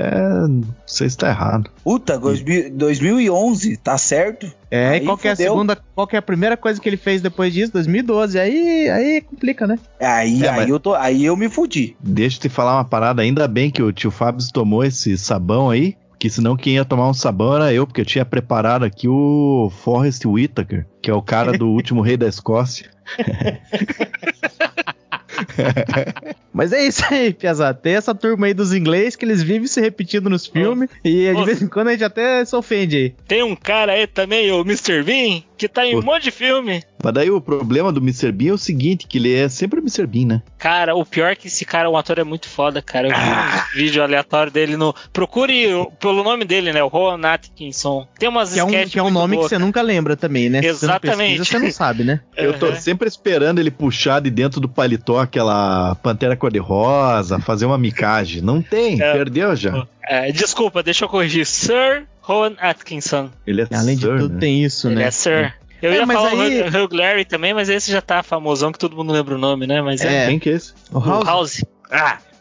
[0.86, 1.70] você está errado.
[1.84, 4.50] Puta, 2000 2011, tá certo?
[4.70, 5.52] É, Aí e qual que é a fudeu.
[5.74, 7.72] Segunda, qual que é a primeira coisa que ele fez depois disso?
[7.72, 8.38] 2012.
[8.38, 9.78] Aí, aí complica, né?
[10.00, 11.96] Aí, É, aí, mas- eu tô, aí eu me fudi.
[12.00, 15.70] Deixa eu te falar uma parada, ainda bem que o tio Fábio tomou esse sabão
[15.70, 19.08] aí, que senão quem ia tomar um sabão era eu, porque eu tinha preparado aqui
[19.08, 22.90] o Forrest Whitaker, que é o cara do último rei da Escócia.
[26.52, 27.78] Mas é isso aí, Piazada.
[27.78, 31.40] Tem essa turma aí dos inglês que eles vivem se repetindo nos filmes e de
[31.40, 31.44] Ô.
[31.44, 33.14] vez em quando a gente até se ofende aí.
[33.26, 35.02] Tem um cara aí também, o Mr.
[35.02, 36.82] Bean, que tá em um monte de filme.
[37.02, 38.30] Mas daí o problema do Mr.
[38.32, 40.06] Bean é o seguinte, que ele é sempre o Mr.
[40.06, 40.42] Bean, né?
[40.58, 43.08] Cara, o pior é que esse cara, o ator é muito foda, cara.
[43.08, 43.66] Eu vi Ah.
[43.72, 44.94] um vídeo aleatório dele no.
[45.12, 45.66] Procure
[45.98, 46.82] pelo nome dele, né?
[46.82, 48.06] O Rowan Atkinson.
[48.18, 50.16] Tem umas Que é um, sketches que é um nome que boas, você nunca lembra
[50.16, 50.60] também, né?
[50.62, 51.38] Se você não Exatamente.
[51.38, 52.20] pesquisa, você não sabe, né?
[52.36, 57.78] Eu tô sempre esperando ele puxar de dentro do paletó aquela pantera cor-de-rosa, fazer uma
[57.78, 58.42] micagem.
[58.42, 59.12] Não tem, É.
[59.12, 59.86] perdeu já.
[60.02, 61.46] É, desculpa, deixa eu corrigir.
[61.46, 63.30] Sir Rowan Atkinson.
[63.46, 64.40] Ele é Além de Sir, tudo, né?
[64.40, 65.04] tem isso, Ele né?
[65.04, 65.54] é Sir.
[65.82, 68.70] Eu É, ia mas falar aí- o Hugh- Larry também, mas esse já tá famosão
[68.70, 69.80] que todo mundo lembra o nome, né?
[69.80, 70.26] Mas é, É.
[70.28, 70.74] Quem que é esse?
[70.92, 71.24] O o House.
[71.26, 71.64] House.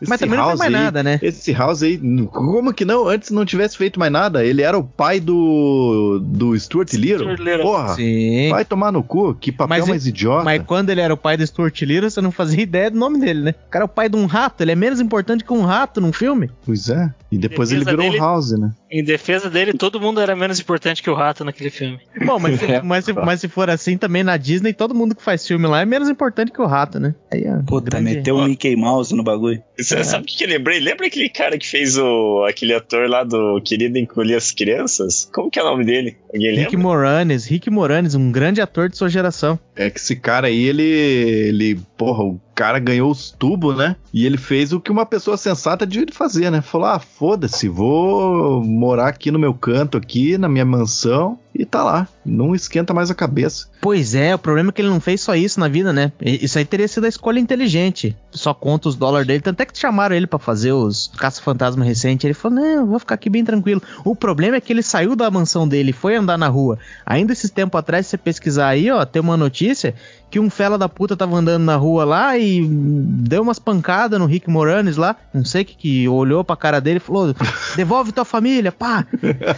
[0.02, 1.20] Ah, Mas Esse também não tem House mais aí- nada, né?
[1.22, 1.98] Esse House aí,
[2.32, 3.08] como que não?
[3.08, 4.46] Antes não tivesse feito mais nada.
[4.46, 7.20] Ele era o pai do do Stuart Little.
[7.20, 7.62] Stuart Little.
[7.64, 8.50] Porra, Sim.
[8.50, 9.34] vai tomar no cu.
[9.36, 10.44] Que papel Mas mais idiota.
[10.44, 13.20] Mas quando ele era o pai do Stuart Little, você não fazia ideia do nome
[13.20, 13.56] dele, né?
[13.68, 16.00] O cara é o pai de um rato, ele é menos importante que um rato
[16.02, 16.50] num filme.
[16.66, 17.14] Pois é.
[17.32, 18.72] E depois ele virou dele- o House, né?
[18.92, 22.00] em defesa dele, todo mundo era menos importante que o rato naquele filme.
[22.26, 25.14] Bom, mas, se, É, mas, se, mas se for assim, também na Disney, todo mundo
[25.14, 27.14] que faz filme lá é menos importante que o rato, né?
[27.32, 29.62] Aí, ó, Puta, grande- meteu um Mickey Mouse no bagulho.
[29.98, 30.80] Você sabe o que, que eu lembrei?
[30.80, 32.46] Lembra aquele cara que fez o.
[32.48, 35.30] aquele ator lá do Querido Encolher as Crianças?
[35.34, 36.18] Como que é o nome dele?
[36.34, 36.80] Alguém Rick lembra?
[36.80, 39.60] Moranes, Rick Moranes, um grande ator de sua geração.
[39.76, 40.84] É que esse cara aí, ele.
[40.84, 43.96] ele porra, o cara ganhou os tubos, né?
[44.14, 46.60] E ele fez o que uma pessoa sensata devia fazer, né?
[46.60, 51.82] Falou: ah, foda-se, vou morar aqui no meu canto, aqui, na minha mansão, e tá
[51.84, 52.06] lá.
[52.26, 53.68] Não esquenta mais a cabeça.
[53.82, 56.12] Pois é, o problema é que ele não fez só isso na vida, né?
[56.22, 58.16] Isso aí teria sido a escolha inteligente.
[58.30, 59.42] Só conta os dólares dele.
[59.42, 62.28] Tanto é que chamaram ele pra fazer os Caça-Fantasma recente.
[62.28, 63.82] Ele falou: Não, vou ficar aqui bem tranquilo.
[64.04, 66.78] O problema é que ele saiu da mansão dele foi andar na rua.
[67.06, 69.96] Ainda esses tempo atrás, se você pesquisar aí, ó, tem uma notícia
[70.30, 74.26] que um fela da puta tava andando na rua lá e deu umas pancadas no
[74.26, 75.16] Rick Moranes lá.
[75.34, 77.34] Não sei que, que olhou pra cara dele e falou:
[77.76, 79.06] Devolve tua família, pá!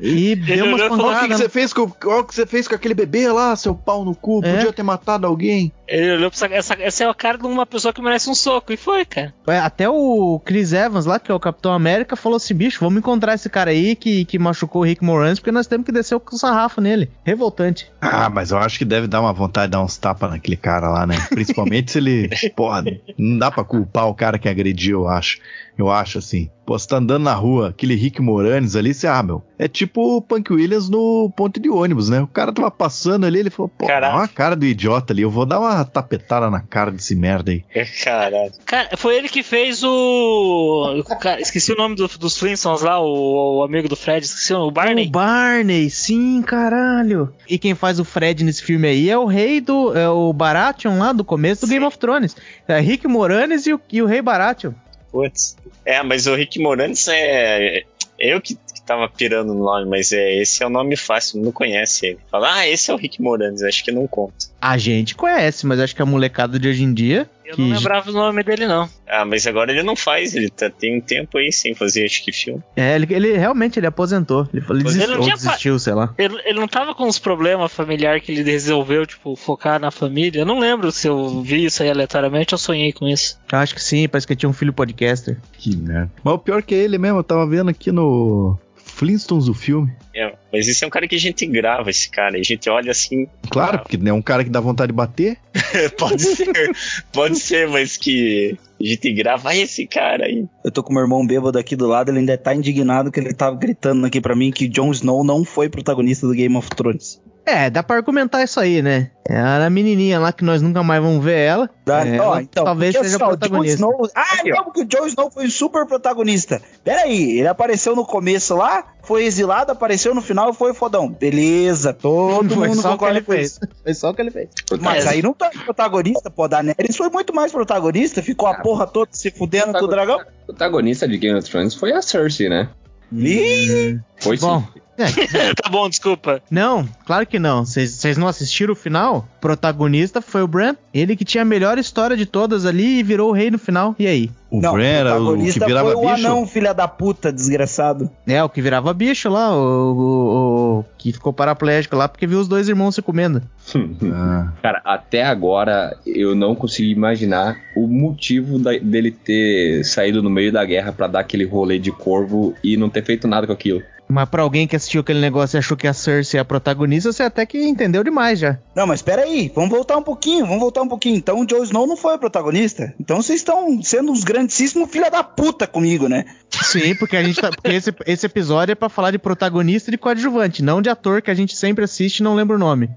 [0.00, 1.38] E deu umas falou, Olha o que, que pancadas.
[1.38, 4.14] você fez com, olha o que você fez com aquele bebê lá, seu pau no
[4.14, 4.40] cu.
[4.44, 4.56] É.
[4.56, 5.72] Podia ter matado alguém.
[5.86, 8.34] Ele olhou pra essa, essa, essa é a cara de uma pessoa que merece um
[8.34, 8.72] soco.
[8.72, 9.32] E foi, cara.
[9.46, 12.98] É, Até o Chris Evans lá, que é o Capitão América, falou assim: bicho, vamos
[12.98, 16.16] encontrar esse cara aí que, que machucou o Rick Moranis, porque nós temos que descer
[16.16, 17.10] o sarrafo nele.
[17.24, 17.90] Revoltante.
[18.00, 20.90] Ah, mas eu acho que deve dar uma vontade de dar uns tapas naquele cara
[20.90, 21.16] lá, né?
[21.30, 22.28] Principalmente se ele.
[22.54, 22.84] Porra,
[23.16, 25.38] não dá pra culpar o cara que agrediu, eu acho.
[25.78, 26.50] Eu acho assim.
[26.66, 29.42] Pô, você tá andando na rua, aquele Rick Moranes ali, você, ah, meu.
[29.58, 32.20] É tipo o Punk Williams no ponto de ônibus, né?
[32.20, 34.14] O cara tava passando ali, ele falou, pô, Caraca.
[34.14, 37.50] olha a cara do idiota ali, eu vou dar uma tapetada na cara desse merda
[37.50, 37.64] aí.
[38.04, 38.52] Caralho.
[38.64, 41.02] Cara, foi ele que fez o.
[41.20, 44.58] cara, esqueci o nome do- dos Flintstones lá, o, o amigo do Fred, esqueci o
[44.58, 45.06] nome, o Barney.
[45.08, 47.32] O Barney, sim, caralho.
[47.48, 49.96] E quem faz o Fred nesse filme aí é o rei do.
[49.96, 52.36] É o Baratheon lá do começo do Game of Thrones.
[52.68, 54.72] É Rick Moranis e o, e o rei Baratheon.
[55.10, 55.56] Putz.
[55.84, 57.84] É, mas o Rick Moranis é.
[58.18, 61.50] Eu que, que tava pirando no nome, mas é, esse é o nome fácil, não
[61.50, 62.18] conhece ele.
[62.30, 64.51] Fala, ah, esse é o Rick Moranis, acho que não conta.
[64.62, 67.28] A gente conhece, mas acho que a molecada de hoje em dia.
[67.44, 68.88] Eu que não lembrava o nome dele, não.
[69.08, 72.24] Ah, mas agora ele não faz, ele tá, tem um tempo aí sem fazer, acho
[72.24, 72.62] que filme.
[72.76, 74.48] É, ele, ele realmente ele aposentou.
[74.54, 76.14] Ele, ele Mas ele desistiu, não ou tinha desistiu, sei lá.
[76.16, 80.42] Ele, ele não tava com uns problemas familiares que ele resolveu, tipo, focar na família.
[80.42, 83.40] Eu não lembro se eu vi isso aí aleatoriamente ou sonhei com isso.
[83.50, 85.36] Acho que sim, parece que tinha um filho podcaster.
[85.58, 86.12] Que merda.
[86.22, 88.56] Mas o pior que é ele mesmo, eu tava vendo aqui no
[88.92, 89.92] Flintstones o filme.
[90.14, 92.36] É, mas esse é um cara que a gente grava, esse cara.
[92.36, 93.26] A gente olha assim.
[93.50, 95.38] Claro, ah, porque é um cara que dá vontade de bater.
[95.98, 96.76] pode ser,
[97.12, 100.44] pode ser, mas que a gente grava ah, esse cara aí.
[100.64, 103.32] Eu tô com meu irmão bêbado aqui do lado, ele ainda tá indignado que ele
[103.32, 107.21] tava gritando aqui pra mim que Jon Snow não foi protagonista do Game of Thrones.
[107.44, 109.10] É, dá pra argumentar isso aí, né?
[109.28, 111.70] É a menininha lá que nós nunca mais vamos ver ela.
[111.84, 112.06] Tá?
[112.06, 113.74] É, Ó, ela então, talvez seja assim, ó, o Jon protagonista.
[113.74, 114.08] Snow...
[114.14, 116.62] Ah, não, porque o Jon Snow foi super protagonista.
[116.84, 121.08] Pera aí, ele apareceu no começo lá, foi exilado, apareceu no final e foi fodão.
[121.08, 123.46] Beleza, todo Foi mundo só o que concorda ele com fez.
[123.52, 123.60] isso.
[123.82, 124.48] Foi só o que ele fez.
[124.80, 125.08] Mas É.
[125.10, 129.08] aí não tá protagonista, pô, da Daenerys foi muito mais protagonista, ficou a porra toda
[129.12, 130.20] se fudendo com o dragão.
[130.42, 132.68] O protagonista de Game of Thrones foi a Cersei, né?
[133.12, 134.46] Ih, Foi sim.
[134.46, 134.64] Bom,
[134.98, 136.42] é, tá bom, desculpa.
[136.50, 137.64] não, claro que não.
[137.64, 139.26] Vocês não assistiram o final?
[139.38, 140.74] O protagonista foi o Bran.
[140.92, 143.94] Ele que tinha a melhor história de todas ali e virou o rei no final.
[143.98, 144.30] E aí?
[144.50, 146.26] O não, Bran era o que protagonista virava foi o bicho.
[146.26, 148.10] anão, filha da puta, desgraçado.
[148.26, 152.38] É, o que virava bicho lá, o, o- o que ficou paraplégico lá porque viu
[152.38, 153.42] os dois irmãos se comendo.
[154.14, 160.28] Ah, Cara, até agora eu não consigo imaginar o motivo da- dele ter saído no
[160.30, 163.52] meio da guerra pra dar aquele rolê de corvo e não ter feito nada com
[163.52, 163.82] aquilo.
[164.12, 167.10] Mas pra alguém que assistiu aquele negócio e achou que a Cersei é a protagonista,
[167.10, 168.58] você até que entendeu demais já.
[168.76, 171.16] Não, mas espera aí, vamos voltar um pouquinho, vamos voltar um pouquinho.
[171.16, 172.94] Então o Jon Snow não foi o protagonista.
[173.00, 176.26] Então vocês estão sendo uns grandíssimos filha da puta comigo, né?
[176.50, 177.50] Sim, porque a gente tá.
[177.50, 181.22] Porque esse, esse episódio é pra falar de protagonista e de coadjuvante, não de ator
[181.22, 182.90] que a gente sempre assiste e não lembra o nome.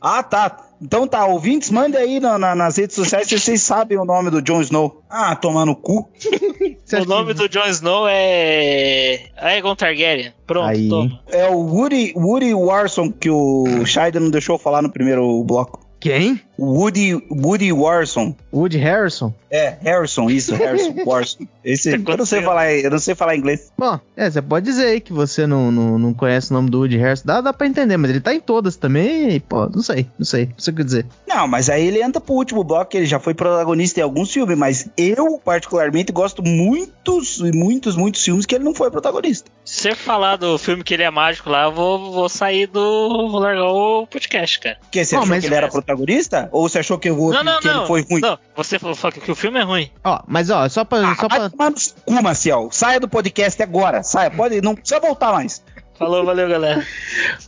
[0.00, 0.56] Ah, tá.
[0.82, 4.30] Então tá, ouvintes, mandem aí na- na- nas redes sociais se vocês sabem o nome
[4.30, 5.02] do Jon Snow.
[5.08, 6.08] Ah, tomar no cu.
[6.92, 9.20] O nome que- do Jon Snow é.
[9.38, 10.32] Aegon Targaryen.
[10.46, 10.88] Pronto, Aí.
[10.90, 11.20] toma.
[11.28, 15.80] É o Woody, Woody Warson que o Scheider não deixou falar no primeiro bloco.
[15.98, 16.38] Quem?
[16.62, 18.36] Woody, Woody Warson.
[18.54, 19.34] Woody Harrison?
[19.50, 21.40] É, Harrison, isso, Harrison, Warson.
[21.64, 23.70] Esse, eu não sei falar, eu não sei falar inglês.
[23.78, 26.78] Bom, é, você pode dizer aí que você não, não, não conhece o nome do
[26.78, 27.22] Woody Harrison.
[27.26, 29.30] Dá, dá pra entender, mas ele tá em todas também.
[29.34, 30.46] E, pô, não sei, não sei.
[30.46, 31.06] Não sei o que dizer.
[31.26, 34.32] Não, mas aí ele entra pro último bloco, que ele já foi protagonista em alguns
[34.32, 39.50] filmes, mas eu, particularmente, gosto muitos, muitos, muitos filmes que ele não foi protagonista.
[39.64, 43.28] Se você falar do filme que ele é mágico lá, eu vou, vou sair do.
[43.30, 44.78] Vou largar o podcast, cara.
[44.80, 46.48] Porque você Ó, achou mas- que ele era protagonista?
[46.52, 47.78] Ou você achou que, o outro, não, não, que não.
[47.78, 48.20] ele foi ruim?
[48.20, 49.90] Não, você falou que o filme é ruim.
[50.04, 50.98] Ó, mas ó, só pra.
[50.98, 51.50] Ah, só vai pra...
[51.50, 52.68] tomar no cu, Maciel.
[52.70, 54.02] Saia do podcast agora.
[54.02, 55.64] Saia, pode, não precisa voltar mais.
[55.98, 56.84] Falou, valeu, galera.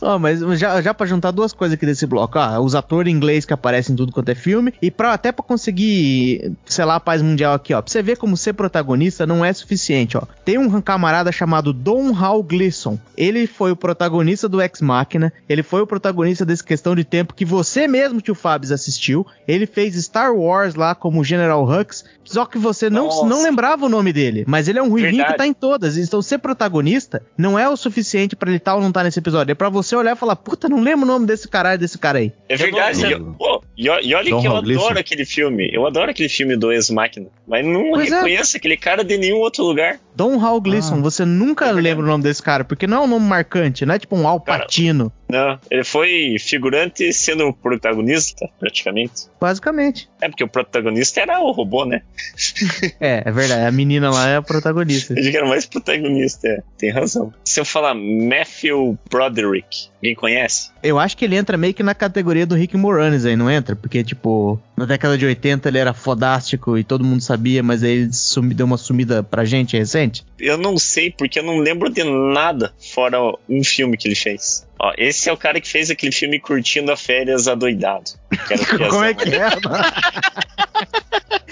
[0.01, 3.45] Ó, mas já, já pra juntar duas coisas aqui desse bloco, ó, os atores inglês
[3.45, 6.99] que aparecem em tudo quanto é filme, e pra, até pra conseguir, sei lá, a
[6.99, 10.23] paz mundial aqui, ó, pra você ver como ser protagonista não é suficiente, ó.
[10.43, 15.63] Tem um camarada chamado Don Hal Gleason, ele foi o protagonista do Ex Machina, ele
[15.63, 19.95] foi o protagonista desse Questão de Tempo que você mesmo, tio Fabs, assistiu, ele fez
[19.95, 23.25] Star Wars lá como General Hux, só que você não, Nossa.
[23.25, 26.21] não lembrava o nome dele, mas ele é um ruivinho que tá em todas, então
[26.21, 29.55] ser protagonista não é o suficiente pra ele estar ou não estar nesse episódio, é
[29.55, 32.31] pra você olhar e falar, puta, não lembro o nome desse caralho desse cara aí.
[32.49, 33.01] É verdade.
[33.11, 35.69] Eu E, pô, e, e olha John que eu Hall adoro aquele filme.
[35.73, 37.27] Eu adoro aquele filme do Ex-Máquina.
[37.47, 38.15] Mas não Pois é.
[38.15, 39.99] reconheço aquele cara de nenhum outro lugar.
[40.15, 41.01] Don Hal Gleason, Ah.
[41.01, 43.95] você nunca É lembra o nome desse cara, porque não é um nome marcante, não
[43.95, 49.23] é tipo um Al Cara, Pacino, Não, ele foi figurante sendo o protagonista, praticamente.
[49.41, 50.07] basicamente.
[50.21, 52.01] É porque o protagonista era o robô, né?
[52.99, 55.13] É, é verdade, a menina lá é a protagonista.
[55.13, 56.63] Eu digo que era mais protagonista, é.
[56.77, 57.33] Tem razão.
[57.43, 57.93] Se eu falar
[58.29, 60.69] Matthew Broderick, alguém conhece?
[60.83, 63.75] Eu acho que ele entra meio que na categoria do Rick Moranis aí, não entra?
[63.75, 67.91] Porque, tipo, na década de 80 ele era fodástico e todo mundo sabia, mas aí
[67.91, 70.23] ele sumi- deu uma sumida pra gente recente.
[70.39, 73.17] Eu não sei, porque eu não lembro de nada fora
[73.49, 74.65] um filme que ele fez.
[74.79, 78.11] Ó, esse é o cara que fez aquele filme Curtindo a Férias Adoidado.
[78.89, 79.49] Como é que é?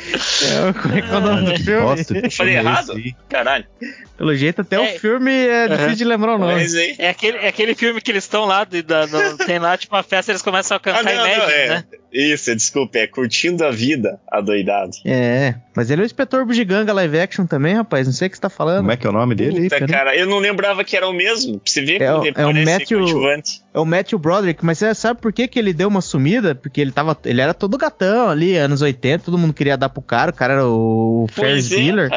[0.06, 1.82] É, Como é que é o nome do filme?
[1.82, 3.00] Nossa, Eu falei é errado?
[3.00, 3.16] esse?
[3.30, 3.66] Caralho.
[4.18, 4.96] Pelo jeito, até É.
[4.96, 6.54] o filme é difícil de lembrar o nome.
[6.56, 6.96] Mas aí.
[7.00, 9.96] É aquele, é aquele filme que eles estão lá, de- da- no- tem lá tipo
[9.96, 11.70] uma festa eles começam a cantar Ah, não, não, Imagine, é.
[11.70, 11.84] né?
[12.12, 14.92] Isso, desculpa, é Curtindo a Vida Adoidado.
[15.04, 18.06] É, mas ele é o inspetor Bugiganga live action também, rapaz.
[18.06, 18.78] Não sei o que você tá falando.
[18.80, 19.64] Como é que é o nome dele aí?
[19.70, 19.88] Puta, aí.
[19.88, 21.54] cara, eu não lembrava que era o mesmo.
[21.60, 23.06] Pra você ver É como é o parece Matthew-
[23.74, 26.54] É o Matthew Broderick, mas você sabe por que, que ele deu uma sumida?
[26.54, 27.18] Porque ele tava.
[27.26, 30.54] Ele era todo gatão ali, anos 80, todo mundo queria dar pro cara, o cara
[30.54, 32.10] era o Ferris é, Bueller.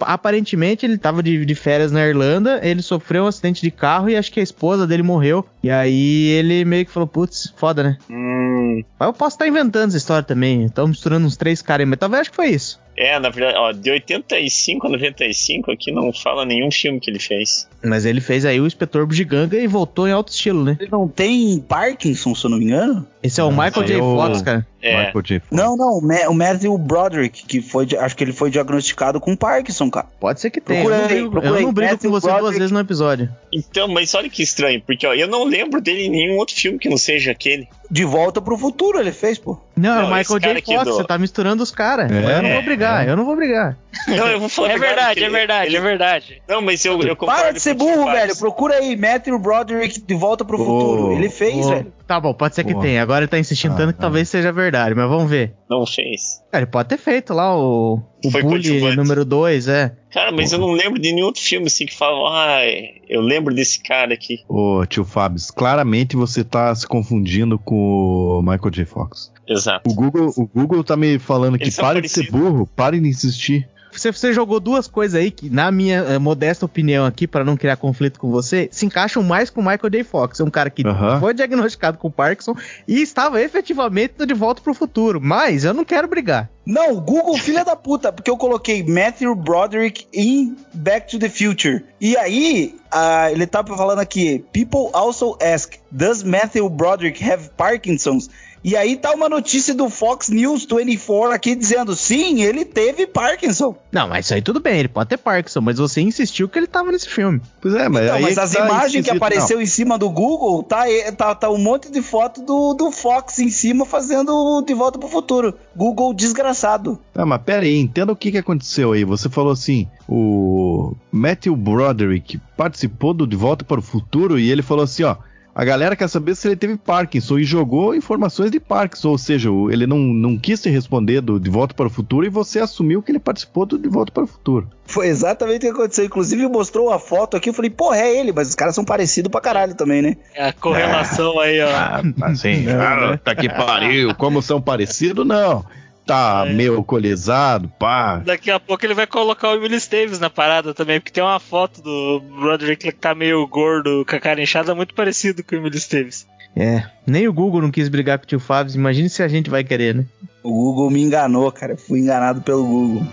[0.00, 4.16] Aparentemente ele tava de, de férias na Irlanda, ele sofreu um acidente de carro e
[4.16, 5.46] acho que a esposa dele morreu.
[5.62, 7.98] E aí ele meio que falou, putz, foda, né?
[8.10, 10.64] Hum, Mas eu posso estar inventando essa história também.
[10.64, 12.80] Estão misturando uns três caras aí, mas talvez acho que foi isso.
[13.02, 17.18] É, na verdade, ó, de 85 a 95 aqui não fala nenhum filme que ele
[17.18, 17.68] fez.
[17.82, 20.76] Mas ele fez aí o inspetor Bugiganga e voltou em alto estilo, né?
[20.80, 23.06] Ele não tem Parkinson, se eu não me engano?
[23.22, 23.94] Esse é o Não, Michael J.
[23.94, 24.66] é Fox, cara.
[24.82, 25.12] É.
[25.50, 29.36] Não, não, o Ma- o Matthew Broderick, que foi, acho que ele foi diagnosticado com
[29.36, 30.06] Parkinson, cara.
[30.18, 30.80] Pode ser que tenha.
[30.80, 31.62] Procura eu não aí, brigo, procura eu aí.
[31.64, 32.58] não brigo com você duas Broderick.
[32.58, 33.28] vezes no episódio.
[33.52, 36.78] então, mas olha que estranho, porque ó, eu não lembro dele em nenhum outro filme
[36.78, 37.68] que não seja aquele.
[37.90, 39.58] De volta pro futuro ele fez, pô.
[39.76, 40.62] Não, é Não, o esse Michael J.
[40.74, 42.10] Fox, do- você tá misturando os caras.
[42.10, 43.10] É, eu não vou brigar, é.
[43.10, 43.76] eu não vou brigar.
[44.08, 46.42] Não, eu vou falar É verdade, é ele- verdade, ele- é verdade.
[46.48, 48.34] Não, mas eu, eu Para de ser o burro, velho.
[48.36, 51.12] Procura aí, Matthew Broderick de volta pro Ô, futuro.
[51.12, 51.92] Ele fez, Ô, velho.
[52.12, 52.84] Tá bom, pode ser que Porra.
[52.84, 53.02] tenha.
[53.02, 54.02] Agora ele tá insistindo Ah, tanto que ah.
[54.02, 55.54] talvez seja verdade, mas vamos ver.
[55.66, 56.42] Não fez.
[56.50, 59.96] Cara, ele pode ter feito lá o, o Foi Bully número 2, é.
[60.10, 63.54] Cara, mas eu não lembro de nenhum outro filme assim que fala, ai, eu lembro
[63.54, 64.40] desse cara aqui.
[64.46, 68.84] Ô, tio Fábio, claramente você tá se confundindo com o Michael J.
[68.84, 69.32] Fox.
[69.48, 69.90] Exato.
[69.90, 73.08] O Google, o Google tá me falando que Eles pare de ser burro, pare de
[73.08, 73.66] insistir.
[73.92, 77.56] Você, você jogou duas coisas aí que, na minha eh, modesta opinião aqui, pra não
[77.56, 80.04] criar conflito com você, se encaixam mais com o Michael J.
[80.04, 80.40] Fox.
[80.40, 80.82] É um cara que
[81.20, 82.54] foi diagnosticado com Parkinson
[82.88, 85.20] e estava efetivamente de volta pro futuro.
[85.20, 86.50] Mas eu não quero brigar.
[86.64, 91.84] Não, Google, filha da puta, porque eu coloquei Matthew Broderick em Back to the Future.
[92.00, 98.30] E aí, ah, ele tá falando aqui: People also ask, does Matthew Broderick have Parkinson's?
[98.64, 103.74] E aí tá uma notícia do Fox News 24 aqui dizendo: sim, ele teve Parkinson.
[103.90, 106.66] Não, mas isso aí tudo bem, ele pode ter Parkinson, mas você insistiu que ele
[106.66, 107.40] tava nesse filme.
[107.60, 110.08] Pois é, mas Então, aí mas é as tá imagens que apareceu em cima do
[110.08, 110.84] Google, tá,
[111.16, 115.08] tá, tá um monte de foto do, do Fox em cima fazendo De Volta pro
[115.08, 115.54] Futuro.
[115.74, 116.98] Google desgraçado.
[117.14, 117.22] Não.
[117.22, 119.04] Ah, mas pera aí, entenda o que, que aconteceu aí.
[119.04, 124.62] Você falou assim, o Matthew Broderick participou do De Volta para o Futuro e ele
[124.62, 125.16] falou assim, ó,
[125.54, 129.50] a galera quer saber se ele teve Parkinson e jogou informações de Parkinson, ou seja,
[129.70, 133.02] ele não, não quis te responder do De Volta para o Futuro e você assumiu
[133.02, 134.70] que ele participou do De Volta para o Futuro.
[134.86, 136.04] Foi exatamente o que aconteceu.
[136.06, 139.30] Inclusive mostrou a foto aqui, eu falei, porra, é ele, mas os caras são parecidos
[139.30, 140.16] pra caralho também, né?
[140.34, 141.68] É a correlação aí, ó.
[141.68, 145.64] Ah, assim, ah, tá que pariu, como são parecidos, não.
[146.06, 146.52] Tá É.
[146.52, 148.18] meio alcoolizado, pá.
[148.18, 151.38] Daqui a pouco ele vai colocar o Will Davis na parada também, porque tem uma
[151.38, 155.62] foto do Broderick que tá meio gordo, com a cara inchada, muito parecido com o
[155.62, 156.26] Will Davis.
[156.54, 159.48] É, nem o Google não quis brigar com o tio Fábio, imagine se a gente
[159.48, 160.04] vai querer, né?
[160.42, 161.74] O Google me enganou, cara.
[161.74, 163.06] Eu Fui enganado pelo Google.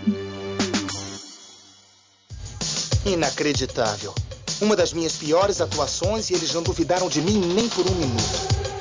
[3.06, 4.14] Inacreditável.
[4.60, 8.79] Uma das minhas piores atuações e eles não duvidaram de mim nem por um minuto.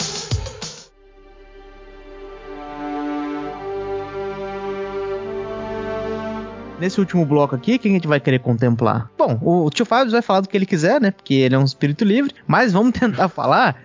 [6.80, 9.11] Nesse último bloco aqui, quem a gente vai querer contemplar?
[9.17, 11.11] Bom, o tio Fábio vai falar do que ele quiser, né?
[11.11, 13.75] Porque ele é um espírito livre, mas vamos tentar falar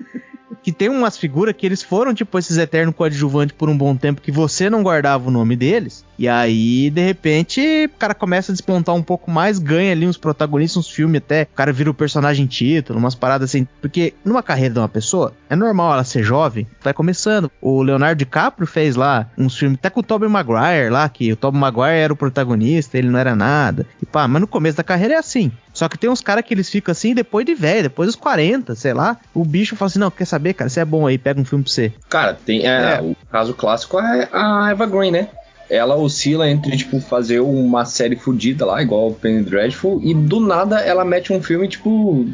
[0.62, 4.20] que tem umas figuras que eles foram, tipo, esses eternos coadjuvantes por um bom tempo
[4.20, 6.04] que você não guardava o nome deles.
[6.18, 10.16] E aí, de repente, o cara começa a despontar um pouco mais, ganha ali uns
[10.16, 11.42] protagonistas, uns filmes até.
[11.42, 13.66] O cara vira o personagem título, umas paradas assim.
[13.80, 17.50] Porque numa carreira de uma pessoa, é normal ela ser jovem, vai começando.
[17.60, 21.36] O Leonardo DiCaprio fez lá uns filmes, até com o Tobey Maguire lá, que o
[21.36, 23.86] Tobey Maguire era o protagonista, ele não era nada.
[24.00, 25.50] E pá, mas no começo da carreira é assim.
[25.74, 28.74] Só que tem uns caras que eles ficam assim depois de velho, depois dos 40,
[28.76, 29.18] sei lá.
[29.34, 31.64] O bicho fala assim: não, quer saber, cara, você é bom aí, pega um filme
[31.64, 31.92] pra você.
[32.08, 32.64] Cara, tem.
[32.66, 35.28] É, O caso clássico é a Eva Green, né?
[35.68, 40.40] Ela oscila entre, tipo, fazer uma série fodida lá, igual o Penny Dreadful, e do
[40.40, 42.26] nada ela mete um filme, tipo,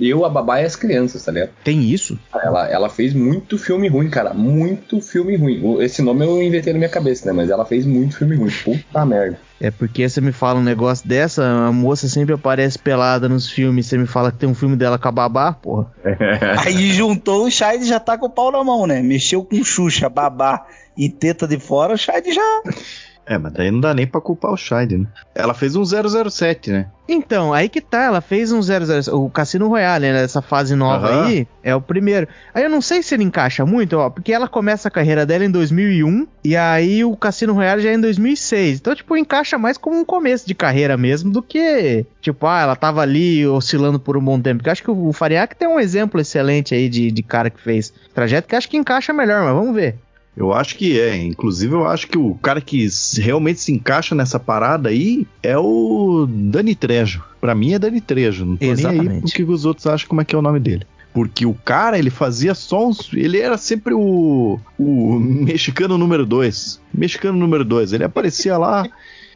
[0.00, 1.50] Eu, a Babá e as Crianças, tá ligado?
[1.62, 2.18] Tem isso?
[2.34, 4.34] Ela, ela fez muito filme ruim, cara.
[4.34, 5.82] Muito filme ruim.
[5.82, 7.32] Esse nome eu inventei na minha cabeça, né?
[7.32, 8.50] Mas ela fez muito filme ruim.
[8.64, 9.38] Puta merda.
[9.60, 13.86] É porque você me fala um negócio dessa, a moça sempre aparece pelada nos filmes,
[13.86, 15.86] você me fala que tem um filme dela com a babá, porra.
[16.66, 19.00] Aí juntou o Shade já tá com o pau na mão, né?
[19.00, 20.66] Mexeu com Xuxa, babá
[20.96, 22.62] e teta de fora, o Shade já.
[23.26, 25.06] É, mas daí não dá nem pra culpar o Shide, né?
[25.34, 26.88] Ela fez um 007, né?
[27.08, 31.08] Então, aí que tá, ela fez um 00, o Cassino Royale, né, nessa fase nova
[31.08, 31.26] Aham.
[31.26, 32.28] aí, é o primeiro.
[32.52, 35.44] Aí eu não sei se ele encaixa muito, ó, porque ela começa a carreira dela
[35.44, 38.78] em 2001, e aí o Cassino Royale já é em 2006.
[38.78, 42.76] Então, tipo, encaixa mais como um começo de carreira mesmo do que, tipo, ah, ela
[42.76, 44.58] tava ali oscilando por um bom tempo.
[44.58, 47.60] Porque eu acho que o Fariak tem um exemplo excelente aí de, de cara que
[47.60, 49.96] fez trajeto, que eu acho que encaixa melhor, mas vamos ver.
[50.36, 51.16] Eu acho que é.
[51.16, 56.26] Inclusive, eu acho que o cara que realmente se encaixa nessa parada aí é o
[56.28, 57.22] Dani Trejo.
[57.40, 58.44] Pra mim é Dani Trejo.
[58.44, 59.20] Não tô nem aí Exatamente.
[59.22, 60.86] porque os outros acham como é que é o nome dele.
[61.12, 63.08] Porque o cara, ele fazia só uns.
[63.12, 64.58] Ele era sempre o.
[64.76, 66.80] O mexicano número 2.
[66.92, 67.92] Mexicano número 2.
[67.92, 68.84] Ele aparecia lá.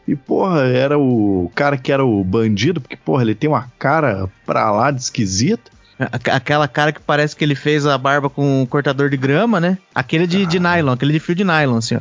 [0.06, 4.28] E, porra, era o cara que era o bandido, porque, porra, ele tem uma cara
[4.44, 5.70] pra lá de esquisita.
[5.98, 9.78] Aquela cara que parece que ele fez a barba com um cortador de grama, né?
[9.94, 12.00] Aquele de, de nylon, aquele de fio de nylon, assim, ó.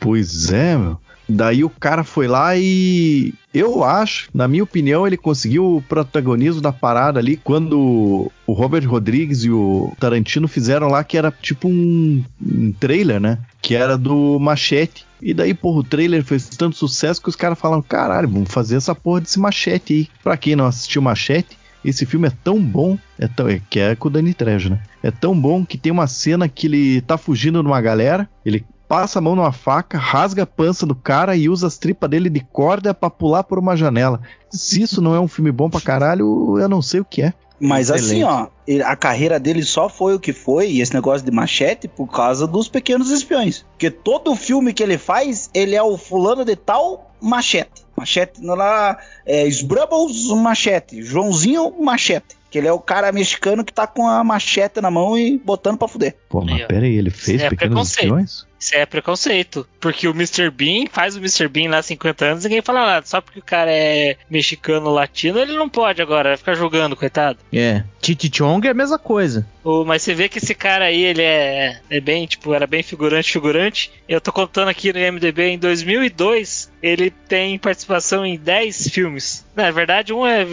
[0.00, 0.98] Pois é, meu.
[1.28, 6.60] Daí o cara foi lá e eu acho, na minha opinião, ele conseguiu o protagonismo
[6.60, 11.68] da parada ali quando o Robert Rodrigues e o Tarantino fizeram lá que era tipo
[11.68, 13.38] um, um trailer, né?
[13.62, 15.06] Que era do Machete.
[15.22, 18.76] E daí, porra, o trailer fez tanto sucesso que os caras falaram: caralho, vamos fazer
[18.76, 20.08] essa porra desse Machete aí.
[20.22, 23.94] Pra quem não assistiu Machete, esse filme é tão bom, é tão, é, que é
[23.94, 24.80] com o Danny Trejo, né?
[25.02, 28.64] É tão bom que tem uma cena que ele tá fugindo de uma galera, ele
[28.88, 32.28] passa a mão numa faca, rasga a pança do cara e usa as tripas dele
[32.28, 34.20] de corda pra pular por uma janela.
[34.50, 37.32] Se isso não é um filme bom pra caralho, eu não sei o que é.
[37.58, 38.24] Mas Excelente.
[38.24, 38.48] assim, ó,
[38.84, 42.44] a carreira dele só foi o que foi, e esse negócio de machete, por causa
[42.44, 43.64] dos pequenos espiões.
[43.70, 47.81] Porque todo filme que ele faz, ele é o fulano de tal machete.
[47.96, 52.36] Machete, não lá, é Sbrubbles machete, Joãozinho machete.
[52.50, 55.78] Que ele é o cara mexicano que tá com a machete na mão e botando
[55.78, 56.16] pra fuder.
[56.28, 58.51] Pô, mas pera aí, ele fez É Pequenos preconceito.
[58.62, 59.66] Isso é preconceito.
[59.80, 60.48] Porque o Mr.
[60.50, 61.48] Bean faz o Mr.
[61.48, 63.04] Bean lá há 50 anos e ninguém fala nada.
[63.06, 67.38] Só porque o cara é mexicano latino, ele não pode agora, vai ficar jogando, coitado.
[67.52, 67.82] É.
[68.00, 69.46] Titi Chong é a mesma coisa.
[69.64, 72.82] O- mas você vê que esse cara aí, ele é, é bem, tipo, era bem
[72.82, 73.92] figurante, figurante.
[74.08, 79.44] Eu tô contando aqui no IMDB, em 2002, ele tem participação em 10 filmes.
[79.54, 80.44] Na verdade, um é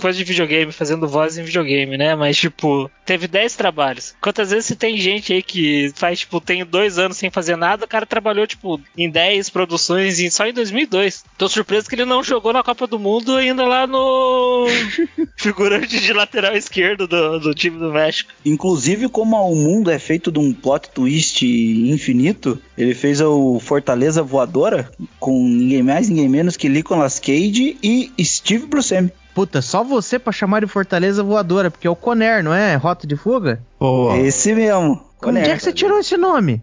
[0.00, 2.14] coisa de videogame, fazendo voz em videogame, né?
[2.14, 4.14] Mas, tipo, teve 10 trabalhos.
[4.20, 7.84] Quantas vezes você tem gente aí que faz, tipo, tem dois anos sem fazer nada,
[7.84, 11.24] o cara trabalhou, tipo, em 10 produções só em 2002.
[11.36, 14.66] Tô surpreso que ele não jogou na Copa do Mundo ainda lá no
[15.36, 18.32] figurante de lateral esquerdo do, do time do México.
[18.44, 24.22] Inclusive, como o mundo é feito de um plot twist infinito, ele fez o Fortaleza
[24.22, 29.12] Voadora com ninguém mais, ninguém menos que Nicolas Cage e Steve Buscemi.
[29.34, 32.74] Puta, só você pra chamar de Fortaleza Voadora, porque é o Conner, não é?
[32.74, 33.62] Rota de fuga?
[33.78, 35.00] Pô, Esse mesmo.
[35.24, 36.62] Onde é que você tirou esse nome?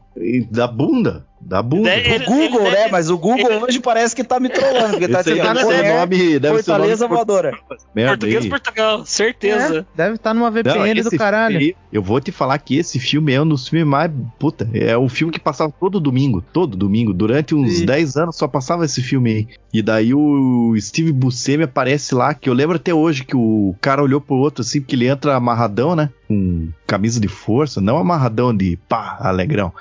[0.49, 1.26] da bunda.
[1.41, 1.90] Da bunda.
[1.90, 2.88] Daí- O Ele- Google, ele né?
[2.90, 6.40] Mas o Google hoje parece que tá me trollando, porque tá deve ser Conner, nome,
[6.40, 7.52] deve ser Fortaleza nome Voadora.
[7.94, 8.49] merda Português aí.
[8.49, 9.80] Portugal, certeza.
[9.80, 11.60] É, deve estar numa Não, VPN do esse caralho.
[11.60, 14.10] filme eu vou te falar que esse filme é um dos filmes mais.
[14.40, 16.41] Puta, é o filme que passava todo domingo.
[16.52, 17.14] Todo domingo.
[17.14, 17.86] Durante uns Sim.
[17.86, 19.48] 10 anos só passava esse filme aí.
[19.73, 24.02] E daí o Steve Buscemi aparece lá, que eu lembro até hoje que o cara
[24.02, 26.10] olhou pro outro assim, porque ele entra amarradão, né?
[26.27, 29.74] Com camisa de força, não amarradão de pá, alegrão.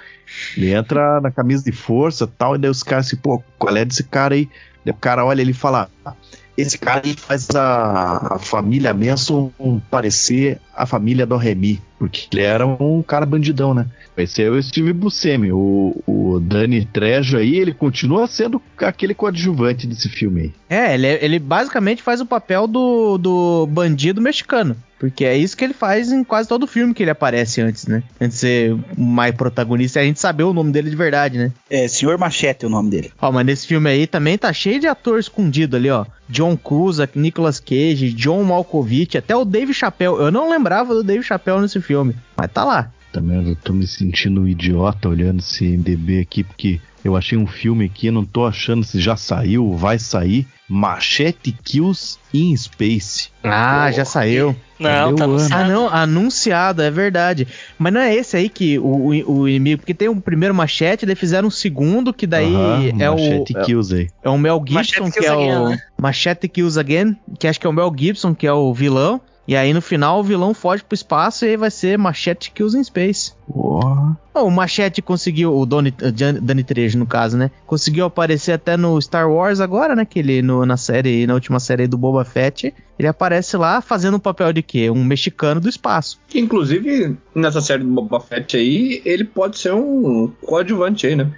[0.57, 3.85] Ele entra na camisa de força tal, e daí os caras assim, pô, qual é
[3.85, 4.49] desse cara aí?
[4.85, 6.15] Daí o cara olha ele e fala: "Ah,
[6.57, 9.51] esse cara aí faz a, a família Manson
[9.91, 13.86] parecer a família do Remy, porque ele era um cara bandidão, né?
[14.16, 19.89] Esse é o Steve Buscemi, o, o Danny Trejo aí, ele continua sendo aquele coadjuvante
[19.89, 20.53] desse filme aí.
[20.70, 24.77] É, ele, ele basicamente faz o papel do, do bandido mexicano.
[25.05, 28.02] Porque é isso que ele faz em quase todo filme que ele aparece antes, né?
[28.18, 31.52] Antes de ser mais protagonista e a gente saber o nome dele de verdade, né?
[31.68, 33.12] É, Senhor Machete é o nome dele.
[33.20, 36.06] Ó, mas nesse filme aí também tá cheio de ator escondido ali, ó.
[36.26, 40.16] John Cusack, Nicolas Cage, John Malkovich, até o Dave Chappelle.
[40.16, 42.90] Eu não lembrava do Dave Chappelle nesse filme, mas tá lá.
[43.12, 47.47] Também eu tô me sentindo um idiota olhando esse MDB aqui, porque eu achei um
[47.47, 50.47] filme aqui, não tô achando se já saiu, vai sair.
[50.66, 53.28] Machete Kills in Space.
[53.43, 54.56] Ah, já saiu.
[54.78, 55.48] Não, Cadê tá o no ano?
[55.52, 57.47] Ah, não, anunciado, é verdade.
[57.78, 59.81] Mas não é esse aí que o, o, o inimigo.
[59.81, 63.55] Porque tem um primeiro machete, daí fizeram um segundo, que daí Aham, é, o, Machete
[63.66, 64.09] Kills aí.
[64.22, 64.74] é o Mel Gibson,
[65.05, 65.68] Machete que é Again, o.
[65.68, 65.78] né?
[66.01, 69.20] Machete Kills Again, que acho que é o Mel Gibson, que é o vilão.
[69.46, 72.76] E aí no final o vilão foge pro espaço e aí vai ser Machete Kills
[72.78, 73.32] in Space.
[73.48, 76.10] Ó, O Machete conseguiu, o Donnie, eh,
[76.40, 77.50] Danny Trejo no caso, né?
[77.66, 80.04] Conseguiu aparecer até no Star Wars agora, né?
[80.04, 84.16] Que ele no- na série, na última série do Boba Fett, ele aparece lá fazendo
[84.16, 84.90] um papel de quê?
[84.90, 86.18] Um mexicano do espaço.
[86.26, 91.30] Que inclusive, nessa série do Boba Fett aí, ele pode ser um coadjuvante aí, né?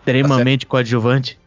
[0.00, 1.38] Extremamente coadjuvante.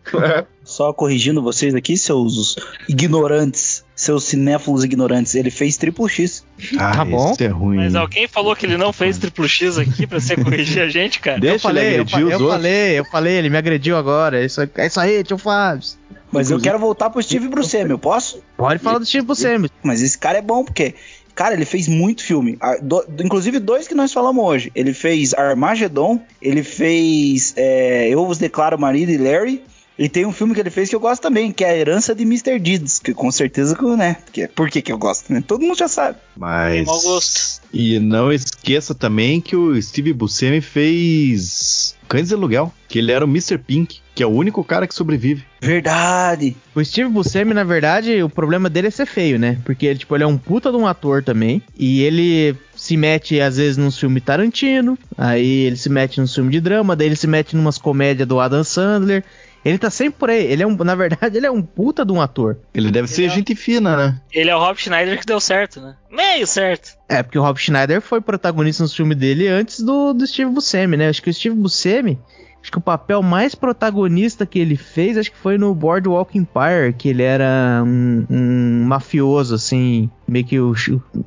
[0.63, 2.55] Só corrigindo vocês aqui, seus
[2.87, 6.45] ignorantes, seus cinéfilos ignorantes, ele fez triplo X.
[6.77, 7.33] Ah, Tá bom.
[7.39, 7.77] é ruim.
[7.77, 11.19] Mas alguém falou que ele não fez triplo X aqui pra você corrigir a gente,
[11.19, 11.39] cara?
[11.39, 12.51] Deixa eu falei, ele eu, agredir fa- os eu outros.
[12.55, 14.43] falei, eu falei, ele me agrediu agora.
[14.43, 15.85] Isso, é isso aí, tio Fábio.
[16.31, 18.41] Mas eu quero voltar pro Steve Buscemi, eu posso?
[18.57, 19.69] Pode falar do Steve Buscemi.
[19.81, 20.93] Mas esse cara é bom porque,
[21.37, 22.57] cara, ele fez muito filme.
[22.81, 24.71] Do- inclusive dois que nós falamos hoje.
[24.75, 29.61] Ele fez Armageddon, ele fez é, Eu Vos Declaro Marido e Larry.
[29.97, 32.13] E tem um filme que ele fez que eu gosto também, que é A Herança
[32.13, 32.59] de Mr.
[32.59, 34.17] Deeds, que com certeza que, né?
[34.31, 35.43] Que, por que que eu gosto, né?
[35.45, 36.17] Todo mundo já sabe.
[36.35, 36.73] Mas.
[36.73, 37.61] Tem mau gosto.
[37.73, 43.25] E não esqueça também que o Steve Buscemi fez Cães de Aluguel, que ele era
[43.25, 43.57] o Mr.
[43.57, 45.43] Pink, que é o único cara que sobrevive.
[45.61, 46.55] Verdade.
[46.73, 49.59] O Steve Buscemi, na verdade, o problema dele é ser feio, né?
[49.65, 51.61] Porque ele, tipo, ele é um puta de um ator também.
[51.77, 54.97] E ele se mete, às vezes, num filme Tarantino.
[55.17, 56.95] Aí ele se mete num filme de drama.
[56.95, 59.23] Daí ele se mete numas comédias do Adam Sandler.
[59.67, 60.45] Ele tá sempre por aí.
[60.45, 62.57] Ele é um, na verdade, ele é um puta de um ator.
[62.73, 64.21] Ele deve ser Ele é- gente fina, né?
[64.31, 65.95] Ele é o Rob Schneider que deu certo, né?
[66.09, 66.97] Meio certo.
[67.09, 70.95] É, porque o Rob Schneider foi protagonista nos filmes dele antes do, do Steve Buscemi,
[70.95, 71.09] né?
[71.09, 72.17] Acho que o Steve Buscemi,
[72.61, 76.93] acho que o papel mais protagonista que ele fez, acho que foi no Boardwalk Empire,
[76.97, 80.73] que ele era um, um mafioso, assim, meio que o,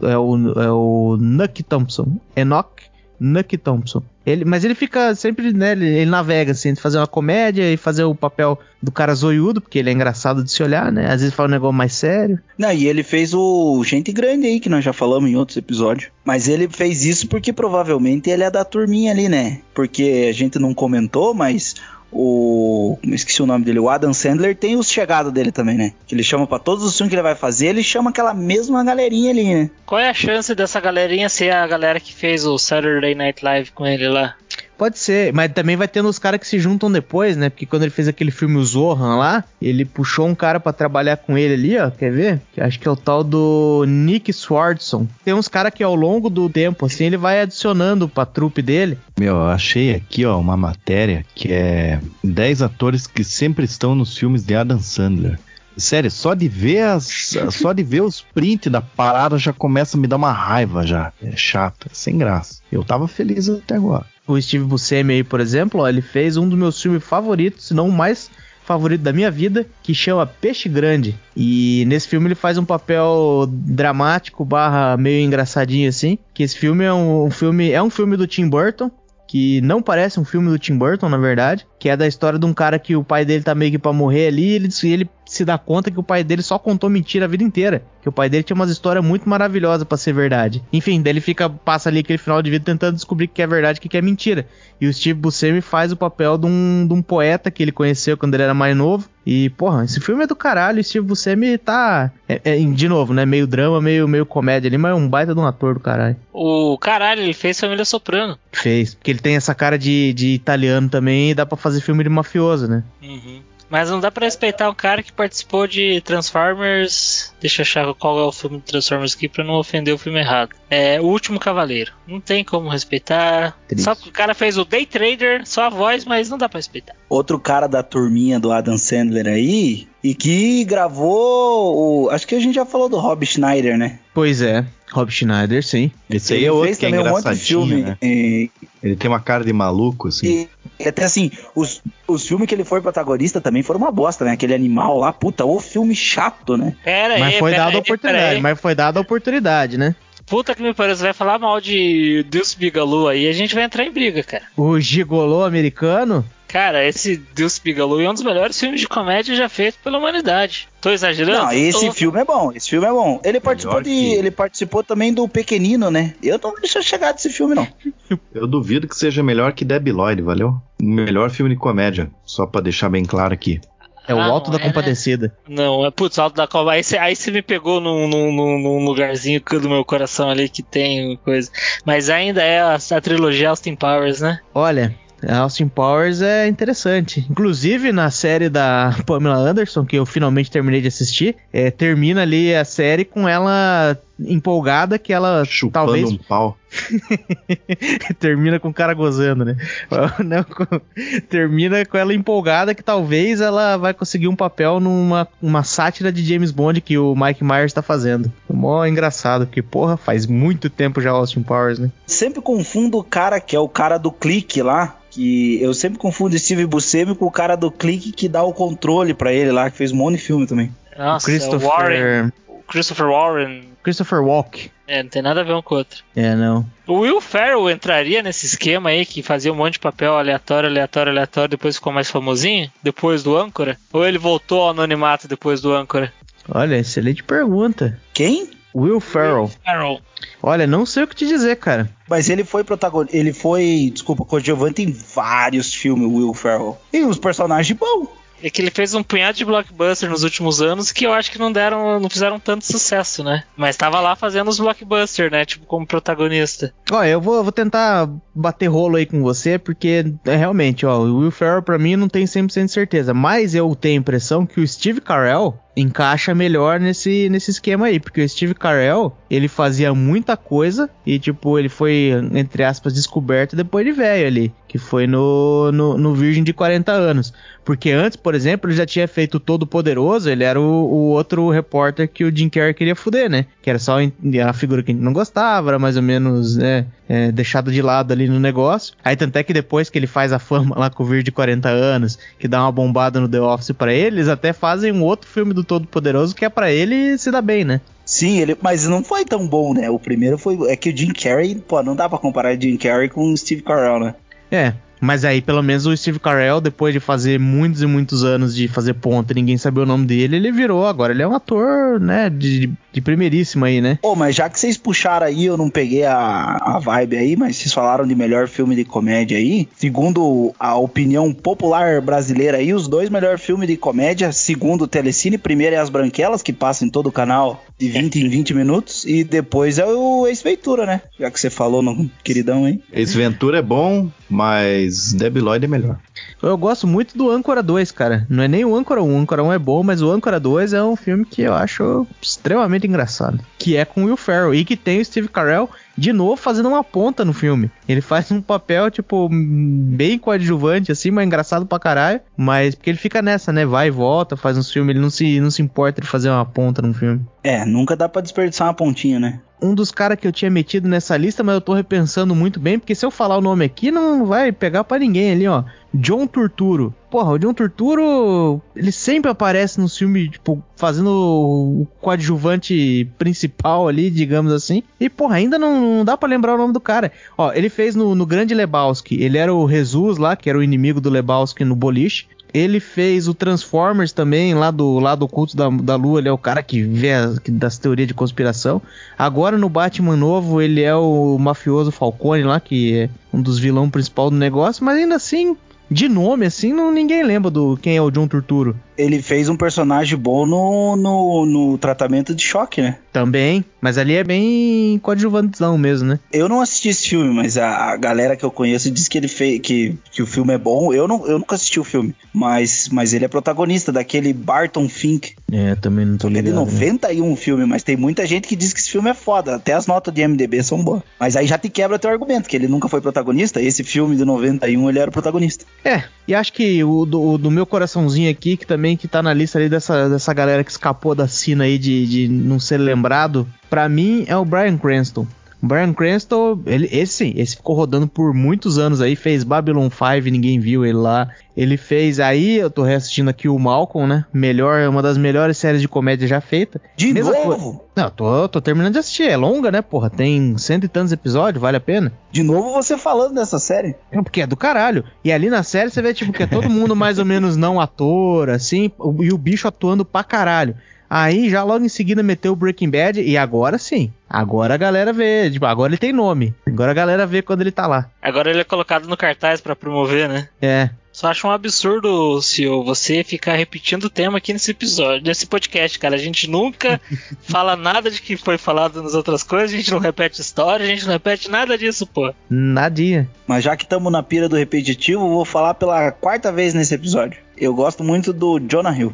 [0.03, 2.19] é o, é o Nuck Thompson.
[2.35, 2.89] Enoch
[3.21, 4.03] Nuck Thompson.
[4.31, 7.77] Ele, mas ele fica sempre, né, ele, ele navega, assim, entre fazer uma comédia e
[7.77, 11.07] fazer o papel do cara zoiudo, porque ele é engraçado de se olhar, né?
[11.07, 12.39] Às vezes fala um negócio mais sério.
[12.57, 16.11] Não, e ele fez o Gente Grande aí, que nós já falamos em outros episódios.
[16.25, 19.61] Mas ele fez isso porque provavelmente ele é da turminha ali, né?
[19.75, 21.75] Porque a gente não comentou, mas
[22.13, 22.99] o.
[23.03, 23.79] Esqueci o nome dele.
[23.79, 25.93] O Adam Sandler tem os chegados dele também, né?
[26.07, 28.83] Que ele chama pra todos os filmes que ele vai fazer, ele chama aquela mesma
[28.85, 29.71] galerinha ali, né?
[29.87, 33.73] Qual é a chance dessa galerinha ser a galera que fez o Saturday Night Live
[33.73, 34.35] com ele lá?
[34.81, 37.51] Pode ser, mas também vai tendo os caras que se juntam depois, né?
[37.51, 41.19] Porque quando ele fez aquele filme O Zohan lá, ele puxou um cara pra trabalhar
[41.19, 41.91] com ele ali, ó.
[41.91, 42.41] Quer ver?
[42.57, 45.07] Acho que é o tal do Nick Swardson.
[45.23, 48.97] Tem uns caras que ao longo do tempo, assim, ele vai adicionando pra trupe dele.
[49.19, 54.17] Meu, eu achei aqui, ó, uma matéria que é 10 atores que sempre estão nos
[54.17, 55.39] filmes de Adam Sandler.
[55.77, 60.01] Sério, só de ver as, só de ver os prints da parada já começa a
[60.01, 61.13] me dar uma raiva já.
[61.23, 62.61] É chato, é sem graça.
[62.73, 64.07] Eu tava feliz até agora.
[64.31, 67.75] O Steve Buscemi aí, por exemplo, ó, ele fez um dos meus filmes favoritos, se
[67.75, 68.31] não o mais
[68.71, 71.19] favorito da minha vida, que chama Peixe Grande.
[71.37, 76.17] E nesse filme ele faz um papel dramático, barra meio engraçadinho assim.
[76.33, 77.73] Que esse filme é um, filme.
[77.73, 78.89] É um filme do Tim Burton.
[79.27, 81.67] Que não parece um filme do Tim Burton, na verdade.
[81.81, 83.93] Que é da história de um cara que o pai dele tá meio que pra
[83.93, 84.51] morrer ali.
[84.51, 87.45] E ele, ele se dá conta que o pai dele só contou mentira a vida
[87.45, 87.85] inteira.
[88.03, 90.61] Que o pai dele tinha umas histórias muito maravilhosas para ser verdade.
[90.73, 93.47] Enfim, daí ele fica, passa ali aquele final de vida tentando descobrir o que é
[93.47, 94.45] verdade e o que é mentira.
[94.81, 98.17] E o Steve Buscemi faz o papel de um, de um poeta que ele conheceu
[98.17, 99.09] quando ele era mais novo.
[99.25, 100.81] E, porra, esse filme é do caralho.
[100.81, 102.11] O Steve Buscemi tá.
[102.29, 103.25] É, é, de novo, né?
[103.25, 106.17] Meio drama, meio, meio comédia ali, mas é um baita de um ator do caralho.
[106.33, 108.37] O caralho, ele fez Família Soprano.
[108.51, 108.95] Fez.
[108.95, 112.11] Porque ele tem essa cara de, de italiano também e dá pra fazer filme de
[112.11, 112.83] mafioso, né?
[113.01, 113.43] Uhum.
[113.71, 117.33] Mas não dá pra respeitar o cara que participou de Transformers.
[117.41, 120.19] Deixa eu achar qual é o filme de Transformers aqui pra não ofender o filme
[120.19, 120.51] errado.
[120.69, 121.93] É O Último Cavaleiro.
[122.07, 123.57] Não tem como respeitar.
[123.69, 123.85] Triste.
[123.85, 126.59] Só que o cara fez o Day Trader, só a voz, mas não dá pra
[126.59, 126.95] respeitar.
[127.09, 132.11] Outro cara da turminha do Adam Sandler aí, e que gravou o.
[132.11, 133.99] Acho que a gente já falou do Rob Schneider, né?
[134.15, 134.65] Pois é.
[134.93, 135.91] Rob Schneider, sim.
[136.09, 137.83] Esse aí Ele é outro fez que é também um engraçadinho, filme.
[137.83, 137.97] né?
[138.03, 138.51] E,
[138.83, 140.49] Ele tem uma cara de maluco, assim.
[140.79, 144.33] e até assim, os, os filmes que ele foi protagonista também foram uma bosta, né?
[144.33, 146.75] Aquele animal lá, puta, o filme chato, né?
[146.83, 148.25] Pera Mas aí, foi pera dada a oportunidade.
[148.25, 148.41] pera aí.
[148.43, 149.95] Mas foi dada a oportunidade, né?
[150.27, 153.65] Puta que me pariu, você vai falar mal de Deus Bigalu aí, a gente vai
[153.65, 154.45] entrar em briga, cara.
[154.57, 156.25] O gigolô americano.
[156.53, 160.69] Cara, esse Deus Bigalu é um dos melhores filmes de comédia já feito pela humanidade.
[160.81, 161.39] Tô exagerando?
[161.39, 161.93] Não, esse Tô.
[161.93, 163.21] filme é bom, esse filme é bom.
[163.25, 166.15] Ele participou, de, que- ele participou também do Pequenino, né?
[166.23, 167.69] Eu não deixa chegar desse filme, não.
[168.35, 170.61] Eu duvido que seja melhor que Debbie Lloyd, valeu?
[170.83, 173.61] O melhor filme de comédia, só pra deixar bem claro aqui.
[174.09, 174.67] É o Ah, Alto da é, né?
[174.67, 175.33] Compadecida.
[175.49, 176.73] Não, é putz, alto da cova.
[176.73, 181.49] Aí você me pegou num, num, num- lugarzinho do meu coração ali que tem coisa.
[181.85, 184.41] Mas ainda é a, a trilogia Austin Powers, né?
[184.53, 184.93] Olha,
[185.29, 187.27] Austin Powers é interessante.
[187.31, 192.55] Inclusive, na série da Pamela Anderson, que eu finalmente terminei de assistir, é, termina ali
[192.55, 196.57] a série com ela empolgada que ela Chupando talvez um pau.
[198.19, 199.57] termina com o cara gozando, né?
[200.25, 200.81] Não, com-
[201.29, 206.25] termina com ela empolgada que talvez ela vai conseguir um papel numa uma sátira de
[206.25, 208.31] James Bond que o Mike Myers tá fazendo.
[208.49, 211.91] Mó engraçado, porque, porra, faz muito tempo já o Austin Powers, né?
[212.07, 214.97] Sempre confundo o cara que é o cara do clique lá.
[215.13, 219.13] Que eu sempre confundo Steve Buscemi com o cara do clique que dá o controle
[219.13, 220.71] pra ele lá, que fez um monte de filme também.
[220.97, 222.33] Nossa, o Christopher, o Warren.
[222.69, 223.63] Christopher Warren.
[223.83, 224.71] Christopher Walk.
[224.87, 226.03] É, não tem nada a ver um com o outro.
[226.17, 226.67] É, não.
[226.87, 231.13] O Will Ferrell entraria nesse esquema aí que fazia um monte de papel aleatório, aleatório,
[231.13, 232.71] aleatório, depois ficou mais famosinho?
[232.83, 233.79] Depois do âncora?
[233.93, 236.13] Ou ele voltou ao anonimato depois do âncora?
[236.49, 238.01] Olha, excelente pergunta.
[238.13, 238.51] Quem?
[238.75, 239.51] Will Ferrell.
[239.65, 240.01] Ferrell.
[240.43, 241.91] Olha, não sei o que te dizer, cara.
[242.09, 243.17] Mas ele foi protagonista.
[243.17, 246.79] Ele foi, desculpa, coadjuvante em vários filmes, Will Ferrell.
[246.93, 248.09] E os personagens bons.
[248.43, 251.39] É que ele fez um punhado de blockbuster nos últimos anos que eu acho que
[251.39, 253.45] não deram, não fizeram tanto sucesso, né?
[253.57, 255.45] Mas tava lá fazendo os blockbusters, né?
[255.45, 256.73] Tipo, como protagonista.
[256.91, 261.19] Ó, eu vou, vou tentar bater rolo aí com você, porque é, realmente, ó, o
[261.19, 264.61] Will Ferrell pra mim não tem 100% de certeza, mas eu tenho a impressão que
[264.61, 269.95] o Steve Carell encaixa melhor nesse, nesse esquema aí, porque o Steve Carell, ele fazia
[269.95, 275.07] muita coisa e, tipo, ele foi, entre aspas, descoberto depois de velho ali, que foi
[275.07, 277.33] no, no, no Virgem de 40 anos.
[277.65, 281.51] Porque antes, por exemplo, ele já tinha feito Todo Poderoso, ele era o, o outro
[281.51, 283.47] repórter que o Jim Carrey queria fuder, né?
[283.63, 286.87] Que era só a figura que a gente não gostava, era mais ou menos, né,
[287.09, 288.95] é, deixado de lado ali no negócio.
[289.05, 291.33] Aí tanto é que depois que ele faz a fama lá com o Virgem de
[291.33, 295.29] 40 anos, que dá uma bombada no The Office ele, eles até fazem um outro
[295.29, 297.81] filme do Todo Poderoso que é pra ele se dar bem, né?
[298.05, 299.89] Sim, ele, mas não foi tão bom, né?
[299.89, 300.59] O primeiro foi.
[300.69, 303.37] É que o Jim Carrey, pô, não dá pra comparar o Jim Carrey com o
[303.37, 304.17] Steve Carell, né?
[304.51, 308.55] É, Mas aí, pelo menos, o Steve Carell, depois de fazer muitos e muitos anos
[308.55, 310.87] de fazer ponta e ninguém sabia o nome dele, ele virou.
[310.87, 313.99] Agora ele é um ator, né, de, de primeiríssima aí, né?
[314.03, 317.57] Pô, mas já que vocês puxaram aí, eu não peguei a, a vibe aí, mas
[317.57, 319.69] vocês falaram de melhor filme de comédia aí.
[319.77, 325.39] Segundo a opinião popular brasileira aí, os dois melhores filmes de comédia, segundo o Telecine,
[325.39, 329.05] primeiro é As Branquelas, que passa em todo o canal de 20 em 20 minutos,
[329.07, 331.01] e depois é o Ex-Ventura, né?
[331.19, 332.81] Já que você falou no queridão aí.
[332.93, 336.01] Esse Ventura é bom, mas Debbie Lloyd é melhor.
[336.43, 338.27] Eu gosto muito do Âncora 2, cara.
[338.29, 339.15] Não é nem o Âncora 1.
[339.15, 342.07] O Âncora 1 é bom, mas o Âncora 2 é um filme que eu acho
[342.21, 343.41] extremamente engraçado.
[343.59, 346.69] Que é com o Will Ferrell e que tem o Steve Carell de novo fazendo
[346.69, 347.71] uma ponta no filme.
[347.87, 352.21] Ele faz um papel, tipo, bem coadjuvante, assim, mas engraçado pra caralho.
[352.37, 353.67] Mas porque ele fica nessa, né?
[353.67, 356.47] Vai e volta, faz uns filmes, ele não se, não se importa de fazer uma
[356.47, 357.21] ponta num filme.
[357.45, 359.41] É, nunca dá pra desperdiçar uma pontinha, né?
[359.63, 362.79] um dos caras que eu tinha metido nessa lista, mas eu tô repensando muito bem,
[362.79, 365.65] porque se eu falar o nome aqui, não vai pegar para ninguém ali, ó.
[365.93, 366.95] John Turturro.
[367.11, 374.11] Porra, o John Turturro, ele sempre aparece no filme, tipo, fazendo o coadjuvante principal ali,
[374.11, 374.83] digamos assim.
[375.01, 377.11] E, porra, ainda não, não dá para lembrar o nome do cara.
[377.37, 380.63] Ó, ele fez no, no Grande Lebowski, ele era o Jesus lá, que era o
[380.63, 382.29] inimigo do Lebowski no boliche.
[382.53, 386.19] Ele fez o Transformers também, lá do lado oculto da, da Lua.
[386.19, 388.83] Ele é o cara que vê as, que, das teorias de conspiração.
[389.17, 393.91] Agora no Batman novo, ele é o mafioso Falcone lá, que é um dos vilões
[393.91, 394.85] principal do negócio.
[394.85, 395.57] Mas ainda assim,
[395.91, 398.77] de nome, assim, não, ninguém lembra do quem é o John Turturro.
[398.97, 402.99] Ele fez um personagem bom no, no, no tratamento de choque, né?
[403.13, 406.21] Também, mas ali é bem coadjuvantezão mesmo, né?
[406.33, 409.27] Eu não assisti esse filme, mas a, a, galera que eu conheço diz que ele
[409.27, 410.93] fez que, que o filme é bom.
[410.93, 415.35] Eu, não, eu nunca assisti o filme, mas, mas ele é protagonista daquele Barton Fink.
[415.53, 416.47] É, também não tô ligado.
[416.47, 417.37] É de 91 né?
[417.37, 419.57] filme, mas tem muita gente que diz que esse filme é foda.
[419.57, 421.03] Até as notas de MDB são boas.
[421.19, 423.61] Mas aí já te quebra teu argumento, que ele nunca foi protagonista.
[423.61, 425.65] Esse filme de 91 ele era o protagonista.
[425.85, 429.35] É, e acho que o do, do meu coraçãozinho aqui, que também que tá na
[429.35, 433.47] lista ali dessa, dessa galera que escapou da cena aí de, de não ser lembrado,
[433.69, 435.27] para mim é o Brian Cranston.
[435.63, 440.31] Brian Cranston, ele, esse sim, esse ficou rodando por muitos anos aí, fez Babylon 5,
[440.31, 441.29] ninguém viu ele lá.
[441.57, 444.25] Ele fez aí, eu tô reassistindo aqui o Malcolm, né?
[444.33, 446.81] Melhor, uma das melhores séries de comédia já feita.
[446.97, 447.73] De Mesma novo?
[447.75, 447.85] Co...
[447.95, 450.09] Não, tô, tô terminando de assistir, é longa, né, porra?
[450.09, 452.13] Tem cento e tantos episódios, vale a pena.
[452.33, 453.95] De novo você falando dessa série?
[454.11, 455.05] É, porque é do caralho.
[455.23, 457.79] E ali na série você vê, tipo, que é todo mundo mais ou menos não
[457.79, 460.77] ator, assim, e o bicho atuando pra caralho.
[461.11, 464.13] Aí já logo em seguida meteu o Breaking Bad e agora sim.
[464.29, 466.55] Agora a galera vê, tipo, agora ele tem nome.
[466.65, 468.09] Agora a galera vê quando ele tá lá.
[468.23, 470.49] Agora ele é colocado no cartaz para promover, né?
[470.63, 470.91] É.
[471.13, 475.99] Só acho um absurdo, senhor, você ficar repetindo o tema aqui nesse episódio, nesse podcast,
[475.99, 476.15] cara.
[476.15, 477.01] A gente nunca
[477.43, 480.89] fala nada de que foi falado nas outras coisas, a gente não repete história, a
[480.89, 482.33] gente não repete nada disso, pô.
[482.49, 483.29] Nadinha.
[483.47, 487.41] Mas já que estamos na pira do repetitivo, vou falar pela quarta vez nesse episódio.
[487.57, 489.13] Eu gosto muito do Jonah Hill.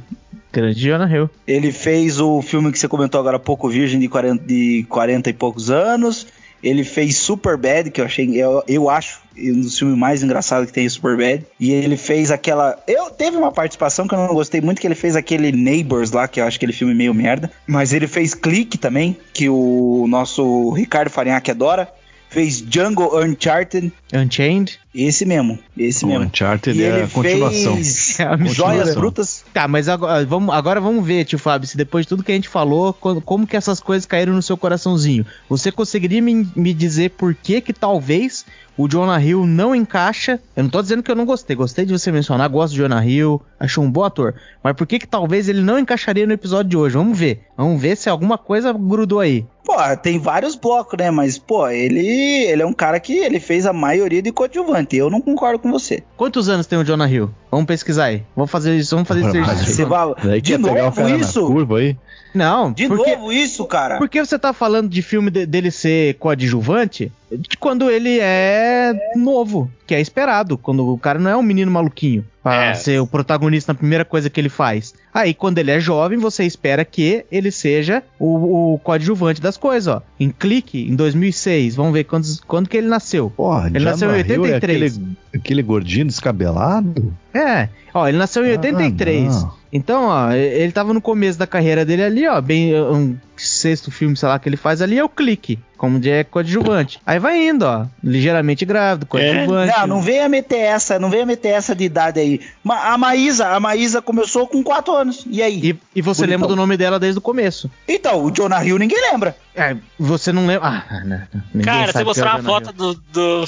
[0.61, 1.29] Grande Jonah Hill.
[1.47, 5.31] Ele fez o filme que você comentou agora há pouco, Virgem de 40, de 40
[5.31, 6.27] e poucos anos.
[6.63, 10.67] Ele fez Super Bad, que eu achei, eu, eu acho, um dos filmes mais engraçados
[10.69, 11.45] que tem Super Bad.
[11.61, 12.79] E ele fez aquela.
[12.89, 16.27] Eu teve uma participação que eu não gostei muito, que ele fez aquele Neighbors lá,
[16.27, 17.51] que eu acho aquele filme meio merda.
[17.67, 21.89] Mas ele fez Clique também, que o nosso Ricardo Farinhaque adora
[22.37, 23.91] fez Django Uncharted.
[24.13, 24.79] Unchained?
[24.95, 26.25] Esse mesmo, esse o mesmo.
[26.25, 27.75] Uncharted e é a continuação.
[27.75, 29.43] Fez é Joias Brutas.
[29.55, 32.35] Tá, mas agora vamos, agora vamos ver, tio Fábio, se depois de tudo que a
[32.35, 35.25] gente falou, como que essas coisas caíram no seu coraçãozinho.
[35.49, 38.45] Você conseguiria me, me dizer por que que talvez
[38.77, 40.39] o Jonah Hill não encaixa.
[40.55, 43.07] Eu não tô dizendo que eu não gostei, gostei de você mencionar, gosto do Jonah
[43.07, 44.35] Hill, acho um bom ator.
[44.63, 46.97] Mas por que que talvez ele não encaixaria no episódio de hoje?
[46.97, 47.45] Vamos ver.
[47.57, 49.47] Vamos ver se alguma coisa grudou aí.
[49.67, 51.11] Pô, tem vários blocos, né?
[51.11, 52.07] Mas, pô, ele,
[52.45, 54.97] ele é um cara que ele fez a maioria de coadjuvante.
[54.97, 56.05] Eu não concordo com você.
[56.17, 57.35] Quantos anos tem o Jonah Hill?
[57.51, 58.23] Vamos pesquisar aí.
[58.37, 59.65] Vamos fazer isso, vamos fazer isso.
[59.67, 60.41] Você vai...
[60.41, 61.45] De novo isso?
[61.49, 61.97] curva aí.
[62.33, 63.99] Não, de porque, novo isso, cara.
[63.99, 69.71] Porque você tá falando de filme de, dele ser coadjuvante de quando ele é novo,
[69.87, 72.75] que é esperado, quando o cara não é um menino maluquinho pra é.
[72.75, 74.95] ser o protagonista na primeira coisa que ele faz.
[75.13, 79.93] Aí, quando ele é jovem, você espera que ele seja o, o coadjuvante das coisas,
[79.93, 80.01] ó.
[80.21, 83.31] Em Clique, em 2006, vamos ver quando, quando que ele nasceu.
[83.31, 84.53] Porra, ele nasceu em 83.
[84.53, 87.13] É aquele, aquele gordinho descabelado?
[87.35, 89.43] É, ó, ele nasceu em 83.
[89.43, 93.91] Ah, então, ó, ele tava no começo da carreira dele ali, ó, bem um sexto
[93.91, 97.01] filme, sei lá, que ele faz ali é o Clique, como de coadjuvante.
[97.05, 99.73] Aí vai indo, ó, ligeiramente grávido, coadjuvante.
[99.73, 99.81] É?
[99.81, 102.41] Não, não venha meter essa, não venha meter essa de idade aí.
[102.67, 105.71] A Maísa, a Maísa começou com 4 anos, e aí?
[105.71, 106.27] E, e você Bonitão.
[106.27, 107.71] lembra do nome dela desde o começo?
[107.87, 109.37] Então, o Jonah Hill ninguém lembra.
[109.55, 110.69] É, você não lembra...
[110.69, 113.47] Ah, não, Cara, você mostrar é uma foto do, do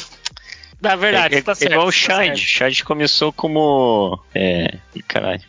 [0.80, 1.72] Na verdade, é, tá é certo.
[1.72, 2.26] igual o tá Shad.
[2.26, 2.38] certo.
[2.38, 4.18] Shad começou como.
[4.34, 4.78] É.
[4.94, 5.42] ih, Caralho.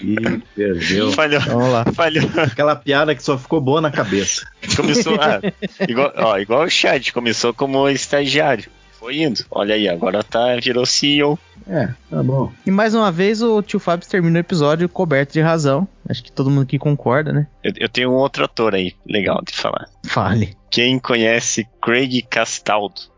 [0.00, 1.12] Ih, perdeu.
[1.12, 1.40] Falhou.
[1.40, 1.84] Vamos lá.
[1.94, 2.28] Falhou.
[2.36, 4.46] Aquela piada que só ficou boa na cabeça.
[4.76, 5.14] Começou.
[5.20, 5.40] ah,
[5.88, 8.70] igual, ó, igual o Chad, começou como estagiário.
[8.98, 9.44] Foi indo.
[9.50, 11.38] Olha aí, agora tá, virou CEO.
[11.66, 12.52] É, tá bom.
[12.66, 15.86] E mais uma vez o tio Fábio termina o episódio coberto de razão.
[16.08, 17.46] Acho que todo mundo aqui concorda, né?
[17.62, 19.88] Eu, eu tenho um outro ator aí, legal de falar.
[20.06, 20.56] Fale.
[20.70, 23.11] Quem conhece Craig Castaldo?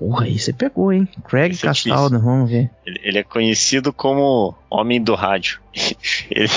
[0.00, 1.06] Porra, aí você pegou, hein?
[1.28, 2.70] Craig Esse é Castaldo, vamos ver.
[2.86, 5.60] Ele, ele é conhecido como Homem do Rádio.
[6.30, 6.48] ele,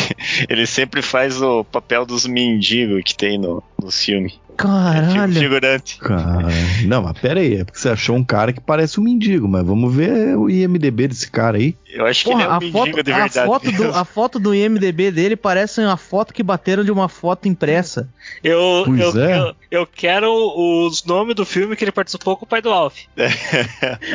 [0.48, 4.40] ele sempre faz o papel dos mendigos que tem no, no filme.
[4.58, 5.34] Caralho.
[5.34, 5.98] figurante.
[6.00, 6.48] Cara,
[6.86, 9.66] não, mas pera aí, é porque você achou um cara que parece um mendigo, mas
[9.66, 11.76] vamos ver o IMDB desse cara aí.
[11.92, 13.48] Eu acho que Porra, ele é um a, mendigo foto, de a, verdade.
[13.48, 17.48] foto do, a foto do IMDB dele parece uma foto que bateram de uma foto
[17.48, 18.08] impressa.
[18.44, 19.40] Eu, Pois eu, é.
[19.40, 22.96] eu, eu quero os nomes do filme que ele participou com o pai do Alf.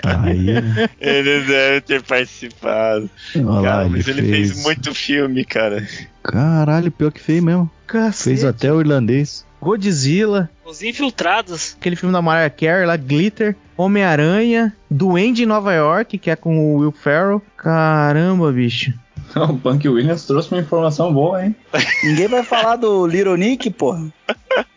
[0.05, 0.49] Aí,
[1.01, 3.09] ele deve ter participado.
[3.37, 4.51] olha lá, Cara, ele mas ele fez.
[4.53, 5.87] fez muito filme, cara.
[6.23, 7.71] Caralho, pior que fez mesmo.
[7.87, 8.25] Cacete.
[8.25, 9.47] Fez até o irlandês.
[9.61, 11.77] Godzilla, Os Infiltrados.
[11.79, 16.59] aquele filme da Mariah Carey lá, Glitter, Homem-Aranha, Duende em Nova York, que é com
[16.59, 17.43] o Will Ferrell.
[17.57, 18.93] Caramba, bicho.
[19.37, 21.55] O Punk Williams trouxe uma informação boa, hein?
[22.03, 24.11] Ninguém vai falar do Little Nick, porra.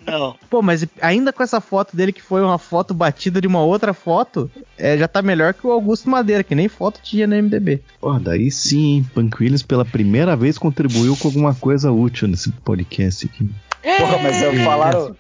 [0.05, 0.35] Não.
[0.49, 3.93] Pô, mas ainda com essa foto dele que foi uma foto batida de uma outra
[3.93, 7.81] foto, é, já tá melhor que o Augusto Madeira, que nem foto tinha no MDB.
[7.99, 9.05] Pô, daí sim, hein?
[9.13, 13.49] Punk Williams pela primeira vez contribuiu com alguma coisa útil nesse podcast aqui.
[13.81, 15.15] Porra, mas eu falaram,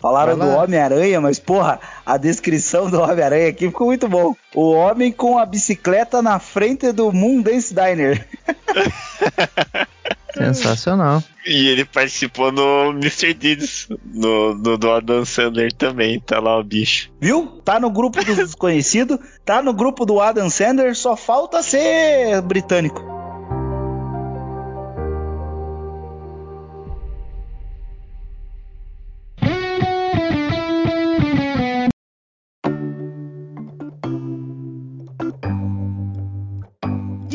[0.00, 0.46] falaram do.
[0.48, 4.34] Homem-Aranha, mas porra, a descrição do Homem-Aranha aqui ficou muito bom.
[4.54, 8.26] O homem com a bicicleta na frente do Moon Dance Diner.
[10.36, 11.22] Sensacional.
[11.46, 13.32] E ele participou no Mr.
[13.32, 17.10] Deeds, no, no do Adam Sandler também, tá lá o bicho.
[17.20, 17.46] Viu?
[17.64, 23.15] Tá no grupo dos desconhecidos, tá no grupo do Adam Sandler, só falta ser britânico.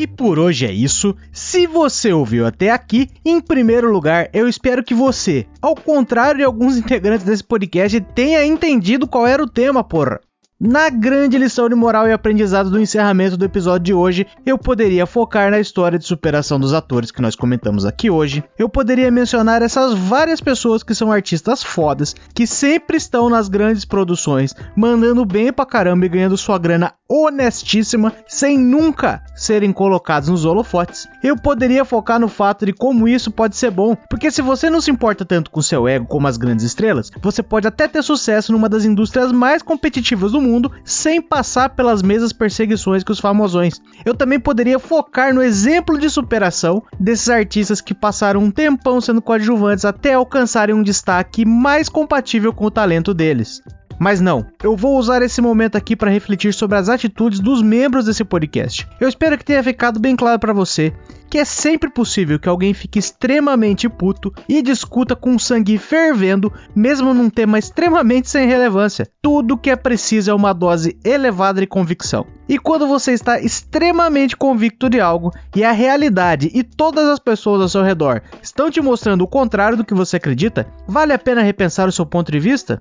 [0.02, 1.14] E por hoje é isso.
[1.30, 6.44] Se você ouviu até aqui, em primeiro lugar, eu espero que você, ao contrário de
[6.44, 10.18] alguns integrantes desse podcast, tenha entendido qual era o tema, porra.
[10.64, 15.04] Na grande lição de moral e aprendizado do encerramento do episódio de hoje, eu poderia
[15.06, 18.44] focar na história de superação dos atores que nós comentamos aqui hoje.
[18.56, 23.84] Eu poderia mencionar essas várias pessoas que são artistas fodas, que sempre estão nas grandes
[23.84, 30.44] produções, mandando bem pra caramba e ganhando sua grana honestíssima, sem nunca serem colocados nos
[30.44, 31.08] holofotes.
[31.24, 34.80] Eu poderia focar no fato de como isso pode ser bom, porque se você não
[34.80, 38.52] se importa tanto com seu ego como as grandes estrelas, você pode até ter sucesso
[38.52, 40.51] numa das indústrias mais competitivas do mundo
[40.84, 43.80] sem passar pelas mesmas perseguições que os famosões.
[44.04, 49.22] Eu também poderia focar no exemplo de superação desses artistas que passaram um tempão sendo
[49.22, 53.62] coadjuvantes até alcançarem um destaque mais compatível com o talento deles.
[54.02, 58.06] Mas não, eu vou usar esse momento aqui para refletir sobre as atitudes dos membros
[58.06, 58.84] desse podcast.
[59.00, 60.92] Eu espero que tenha ficado bem claro para você
[61.30, 67.14] que é sempre possível que alguém fique extremamente puto e discuta com sangue fervendo, mesmo
[67.14, 69.08] num tema extremamente sem relevância.
[69.22, 72.26] Tudo que é preciso é uma dose elevada de convicção.
[72.46, 77.62] E quando você está extremamente convicto de algo e a realidade e todas as pessoas
[77.62, 81.40] ao seu redor estão te mostrando o contrário do que você acredita, vale a pena
[81.40, 82.78] repensar o seu ponto de vista?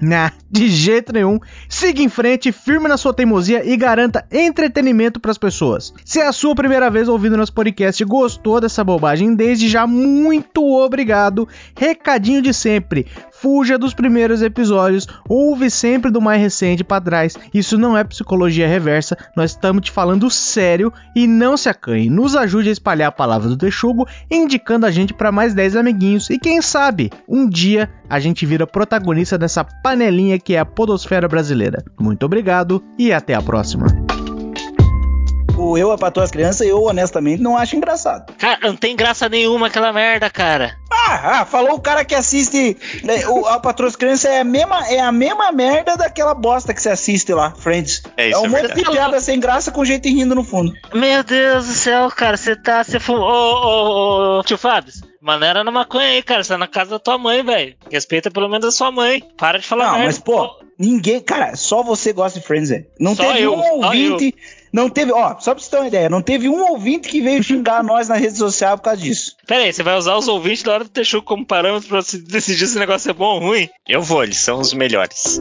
[0.00, 1.38] Nah, de jeito nenhum.
[1.68, 5.92] Siga em frente, firme na sua teimosia e garanta entretenimento para as pessoas.
[6.04, 9.86] Se é a sua primeira vez ouvindo nosso podcast e gostou dessa bobagem, desde já
[9.86, 11.48] muito obrigado.
[11.76, 13.06] Recadinho de sempre.
[13.42, 17.36] Fuja dos primeiros episódios, ouve sempre do mais recente para trás.
[17.52, 22.08] Isso não é psicologia reversa, nós estamos te falando sério e não se acanhe.
[22.08, 26.30] Nos ajude a espalhar a palavra do Texugo, indicando a gente para mais 10 amiguinhos
[26.30, 31.26] e quem sabe um dia a gente vira protagonista dessa panelinha que é a podosfera
[31.26, 31.82] brasileira.
[31.98, 33.86] Muito obrigado e até a próxima.
[35.62, 38.32] O Eu, a Patroa as Crianças, eu honestamente não acho engraçado.
[38.36, 40.76] Cara, não tem graça nenhuma aquela merda, cara.
[40.90, 44.44] Ah, ah, falou o cara que assiste né, o A Patroa as Crianças é a
[44.44, 48.02] mesma é a mesma merda daquela bosta que você assiste lá, Friends.
[48.16, 48.82] É, isso um é monte verdade.
[48.82, 50.72] de piada sem graça com gente rindo no fundo.
[50.92, 52.82] Meu Deus do céu, cara, você tá.
[52.84, 53.14] Você fu...
[53.14, 56.42] Ô, ô, ô, tio Fábio, maneira na maconha aí, cara.
[56.42, 57.74] Você tá na casa da tua mãe, velho.
[57.90, 59.22] Respeita pelo menos a sua mãe.
[59.38, 60.06] Para de falar Não, merda.
[60.06, 62.86] mas pô, ninguém, cara, só você gosta de Friends, velho.
[62.98, 64.34] Não Só teve eu, um só ouvinte,
[64.72, 67.42] não teve, ó, só pra você ter uma ideia, não teve um ouvinte que veio
[67.42, 69.36] xingar nós na rede social por causa disso.
[69.46, 72.66] Pera aí, você vai usar os ouvintes da hora do Texugo como parâmetro pra decidir
[72.66, 73.68] se o negócio é bom ou ruim?
[73.86, 75.40] Eu vou, eles são os melhores.